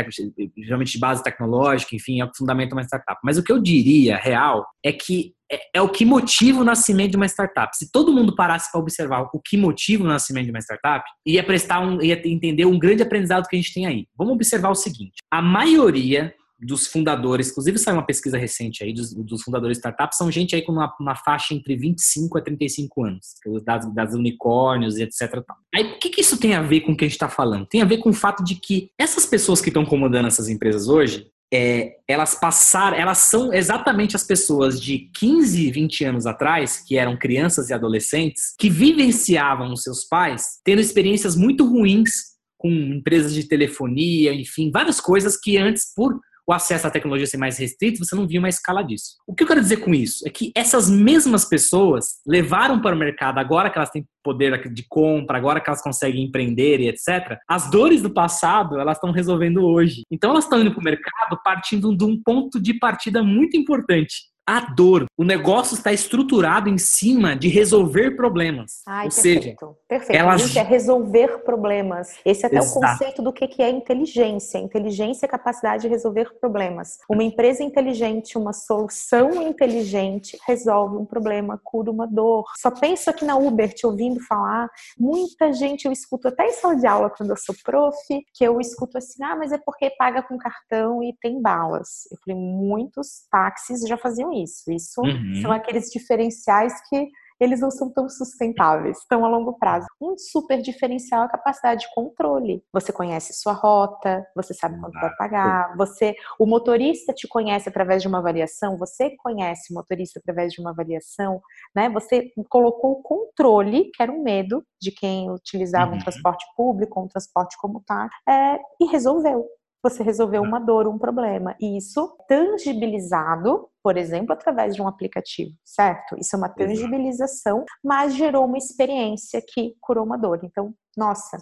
geralmente 0.58 0.94
de 0.94 1.00
base 1.00 1.24
tecnológica, 1.24 1.96
enfim, 1.96 2.22
é 2.22 2.26
o 2.26 2.32
que 2.32 2.38
fundamenta 2.38 2.76
uma 2.76 2.84
startup. 2.84 3.20
Mas 3.24 3.38
o 3.38 3.44
que 3.44 3.52
eu 3.52 3.60
diria, 3.60 4.18
real, 4.18 4.66
é 4.84 4.92
que 4.92 5.34
é, 5.52 5.60
é 5.76 5.82
o 5.82 5.90
que 5.90 6.06
motiva 6.06 6.62
o 6.62 6.64
nascimento 6.64 7.12
de 7.12 7.18
uma 7.18 7.28
startup. 7.28 7.76
Se 7.78 7.92
todo 7.92 8.12
mundo 8.12 8.36
parasse 8.36 8.72
para 8.72 8.82
observar 8.82 9.30
o 9.34 9.40
que 9.40 9.58
motiva 9.58 10.04
o 10.04 10.08
nascimento 10.08 10.46
de 10.46 10.52
uma 10.52 10.60
startup, 10.60 11.06
ia 11.26 11.44
prestar 11.44 11.80
um, 11.80 12.02
ia 12.02 12.20
entender 12.28 12.66
um 12.66 12.80
grande 12.80 13.04
aprendizado 13.04 13.48
que 13.48 13.56
a 13.56 13.60
gente 13.60 13.74
tem 13.74 13.86
aí. 13.86 14.08
Vamos 14.18 14.34
observar 14.34 14.70
o 14.70 14.76
seguinte: 14.76 15.16
a 15.32 15.42
maioria 15.42 16.34
dos 16.66 16.88
fundadores, 16.88 17.50
inclusive 17.50 17.78
saiu 17.78 17.98
uma 17.98 18.06
pesquisa 18.06 18.38
recente 18.38 18.84
aí 18.84 18.94
dos, 18.94 19.14
dos 19.14 19.42
fundadores 19.44 19.78
de 19.78 19.80
startups, 19.80 20.18
são 20.18 20.32
gente 20.32 20.56
aí 20.56 20.62
com 20.62 20.72
uma, 20.72 20.94
uma, 21.00 21.16
faixa 21.16 21.54
entre 21.54 21.76
25 21.76 22.38
a 22.38 22.42
35 22.42 23.06
anos, 23.06 23.28
das, 23.64 23.94
das 23.94 24.14
unicórnios 24.14 24.98
e 24.98 25.04
etc. 25.04 25.44
Aí 25.74 25.84
o 25.84 26.00
que, 26.00 26.10
que 26.10 26.22
isso 26.22 26.38
tem 26.38 26.54
a 26.54 26.62
ver 26.62 26.82
com 26.82 26.94
o 26.94 26.98
que 26.98 27.06
a 27.06 27.08
gente 27.08 27.16
está 27.16 27.30
falando? 27.30 27.66
Tem 27.66 27.82
a 27.82 27.86
ver 27.86 27.98
com 27.98 28.10
o 28.10 28.14
fato 28.14 28.44
de 28.44 28.56
que 28.56 28.90
essas 28.98 29.26
pessoas 29.26 29.62
que 29.62 29.70
estão 29.70 29.86
comandando 29.86 30.28
essas 30.28 30.50
empresas 30.50 30.88
hoje, 30.88 31.28
é, 31.54 31.98
elas 32.08 32.34
passaram, 32.34 32.98
elas 32.98 33.20
são 33.20 33.54
exatamente 33.54 34.16
as 34.16 34.24
pessoas 34.24 34.82
de 34.82 35.12
15, 35.14 35.70
20 35.70 36.06
anos 36.06 36.26
atrás, 36.26 36.84
que 36.86 36.98
eram 36.98 37.16
crianças 37.16 37.70
e 37.70 37.74
adolescentes, 37.74 38.56
que 38.58 38.70
vivenciavam 38.70 39.72
os 39.72 39.84
seus 39.84 40.04
pais 40.04 40.60
tendo 40.66 40.82
experiências 40.82 41.36
muito 41.36 41.68
ruins 41.68 42.34
com 42.58 42.72
empresas 42.72 43.34
de 43.34 43.44
telefonia, 43.44 44.34
enfim, 44.34 44.72
várias 44.72 45.00
coisas 45.00 45.38
que 45.38 45.58
antes, 45.58 45.94
por 45.94 46.20
o 46.48 46.54
acesso 46.54 46.88
à 46.88 46.90
tecnologia 46.90 47.28
ser 47.28 47.38
mais 47.38 47.58
restrito, 47.58 48.04
você 48.04 48.16
não 48.16 48.28
via 48.28 48.40
uma 48.40 48.50
escala 48.50 48.84
disso. 48.84 49.16
O 49.26 49.34
que 49.34 49.44
eu 49.44 49.48
quero 49.48 49.62
dizer 49.62 49.78
com 49.78 49.94
isso 49.94 50.28
é 50.28 50.30
que 50.30 50.52
essas 50.56 50.90
mesmas 50.90 51.46
pessoas 51.46 52.20
levaram 52.28 52.82
para 52.82 52.96
o 52.96 53.00
mercado, 53.00 53.40
agora 53.40 53.70
que 53.70 53.78
elas 53.78 53.90
têm 53.90 54.06
poder 54.24 54.72
de 54.74 54.86
compra, 54.88 55.38
agora 55.38 55.60
que 55.60 55.70
elas 55.70 55.82
conseguem 55.82 56.24
empreender 56.24 56.80
e 56.80 56.88
etc., 56.88 57.38
as 57.48 57.70
dores 57.70 58.02
do 58.02 58.10
passado 58.10 58.80
elas 58.80 58.98
estão 58.98 59.12
resolvendo 59.12 59.64
hoje. 59.66 60.04
Então 60.12 60.32
elas 60.32 60.46
estão 60.46 60.62
indo 60.62 60.72
para 60.72 60.82
o 60.82 60.84
mercado 60.84 61.40
partindo 61.44 61.96
de 61.96 62.04
um 62.04 62.22
ponto 62.22 62.62
de 62.62 62.74
partida 62.74 63.22
muito 63.24 63.58
importante 63.58 64.33
a 64.46 64.60
dor. 64.60 65.06
O 65.18 65.24
negócio 65.24 65.76
está 65.76 65.94
estruturado 65.94 66.70
em 66.70 66.78
cima 66.78 67.36
de 67.36 67.48
resolver 67.48 68.12
problemas. 68.12 68.82
Ai, 68.86 69.06
Ou 69.06 69.12
perfeito, 69.12 69.42
seja, 69.42 69.76
perfeito. 69.88 70.20
Ela... 70.20 70.38
Gente, 70.38 70.60
é 70.60 70.64
resolver 70.64 71.44
problemas. 71.44 72.16
Esse 72.26 72.44
é 72.44 72.48
até 72.48 72.58
Exato. 72.58 72.78
o 72.78 72.82
conceito 72.82 73.22
do 73.22 73.32
que 73.32 73.62
é 73.62 73.70
inteligência. 73.70 74.58
Inteligência 74.58 75.26
é 75.26 75.30
capacidade 75.30 75.84
de 75.84 75.88
resolver 75.88 76.38
problemas. 76.40 76.98
Uma 77.10 77.24
empresa 77.24 77.64
inteligente, 77.64 78.38
uma 78.38 78.54
solução 78.54 79.42
inteligente 79.42 80.38
resolve 80.46 80.98
um 80.98 81.06
problema, 81.06 81.60
cura 81.64 81.90
uma 81.90 82.08
dor. 82.08 82.46
Só 82.58 82.72
penso 82.72 83.10
aqui 83.10 83.24
na 83.24 83.38
Uber, 83.38 83.74
te 83.74 83.86
ouvindo 83.86 84.20
falar, 84.22 84.70
muita 84.98 85.54
gente 85.54 85.86
eu 85.86 85.92
escuto 85.92 86.28
até 86.28 86.48
em 86.48 86.54
sala 86.54 86.76
de 86.76 86.88
aula 86.88 87.10
quando 87.10 87.30
eu 87.30 87.38
sou 87.38 87.56
prof, 87.64 87.96
que 88.34 88.44
eu 88.44 88.60
escuto 88.60 88.98
assim, 88.98 89.24
ah, 89.24 89.36
mas 89.36 89.52
é 89.52 89.58
porque 89.58 89.90
paga 89.92 90.22
com 90.22 90.38
cartão 90.38 91.02
e 91.02 91.16
tem 91.22 91.42
balas. 91.42 92.08
Eu 92.12 92.18
falei, 92.24 92.40
muitos 92.40 93.26
táxis 93.32 93.82
já 93.82 93.98
faziam 93.98 94.33
isso. 94.42 94.72
Isso 94.72 95.02
uhum. 95.02 95.42
são 95.42 95.52
aqueles 95.52 95.90
diferenciais 95.90 96.74
que 96.90 97.10
eles 97.40 97.60
não 97.60 97.72
são 97.72 97.92
tão 97.92 98.08
sustentáveis, 98.10 98.98
tão 99.10 99.26
a 99.26 99.30
longo 99.30 99.58
prazo. 99.58 99.86
Um 100.00 100.18
super 100.18 100.62
diferencial 100.62 101.24
é 101.24 101.26
a 101.26 101.30
capacidade 101.30 101.82
de 101.82 101.94
controle. 101.94 102.64
Você 102.72 102.92
conhece 102.92 103.34
sua 103.34 103.54
rota, 103.54 104.26
você 104.36 104.54
sabe 104.54 104.80
quanto 104.80 105.00
vai 105.00 105.14
pagar, 105.16 105.76
você, 105.76 106.16
o 106.40 106.46
motorista 106.46 107.14
te 107.14 107.28
conhece 107.28 107.68
através 107.68 108.02
de 108.02 108.08
uma 108.08 108.20
avaliação, 108.20 108.78
você 108.78 109.16
conhece 109.18 109.72
o 109.72 109.76
motorista 109.76 110.20
através 110.20 110.54
de 110.54 110.62
uma 110.62 110.72
avaliação, 110.72 111.42
né? 111.76 111.90
Você 111.90 112.32
colocou 112.50 112.92
o 112.94 113.02
controle, 113.02 113.92
que 113.94 114.02
era 114.02 114.12
um 114.12 114.24
medo 114.24 114.64
de 114.82 114.92
quem 114.92 115.30
utilizava 115.32 115.92
uhum. 115.92 115.98
um 115.98 116.02
transporte 116.02 116.46
público, 116.56 117.02
um 117.02 117.08
transporte 117.08 117.58
como 117.60 117.82
tá, 117.86 118.10
é, 118.28 118.58
e 118.80 118.86
resolveu 118.86 119.48
você 119.84 120.02
resolveu 120.02 120.42
uma 120.42 120.60
dor, 120.60 120.88
um 120.88 120.98
problema. 120.98 121.56
E 121.60 121.78
isso 121.78 122.16
tangibilizado, 122.28 123.68
por 123.84 123.98
exemplo, 123.98 124.32
através 124.32 124.76
de 124.76 124.82
um 124.82 124.88
aplicativo, 124.88 125.52
certo? 125.64 126.16
Isso 126.18 126.36
é 126.36 126.40
uma 126.40 126.48
tangibilização, 126.48 127.66
mas 127.84 128.16
gerou 128.16 128.46
uma 128.46 128.58
experiência 128.58 129.44
que 129.46 129.76
curou 129.82 130.06
uma 130.06 130.18
dor. 130.18 130.40
Então, 130.44 130.74
nossa, 130.96 131.38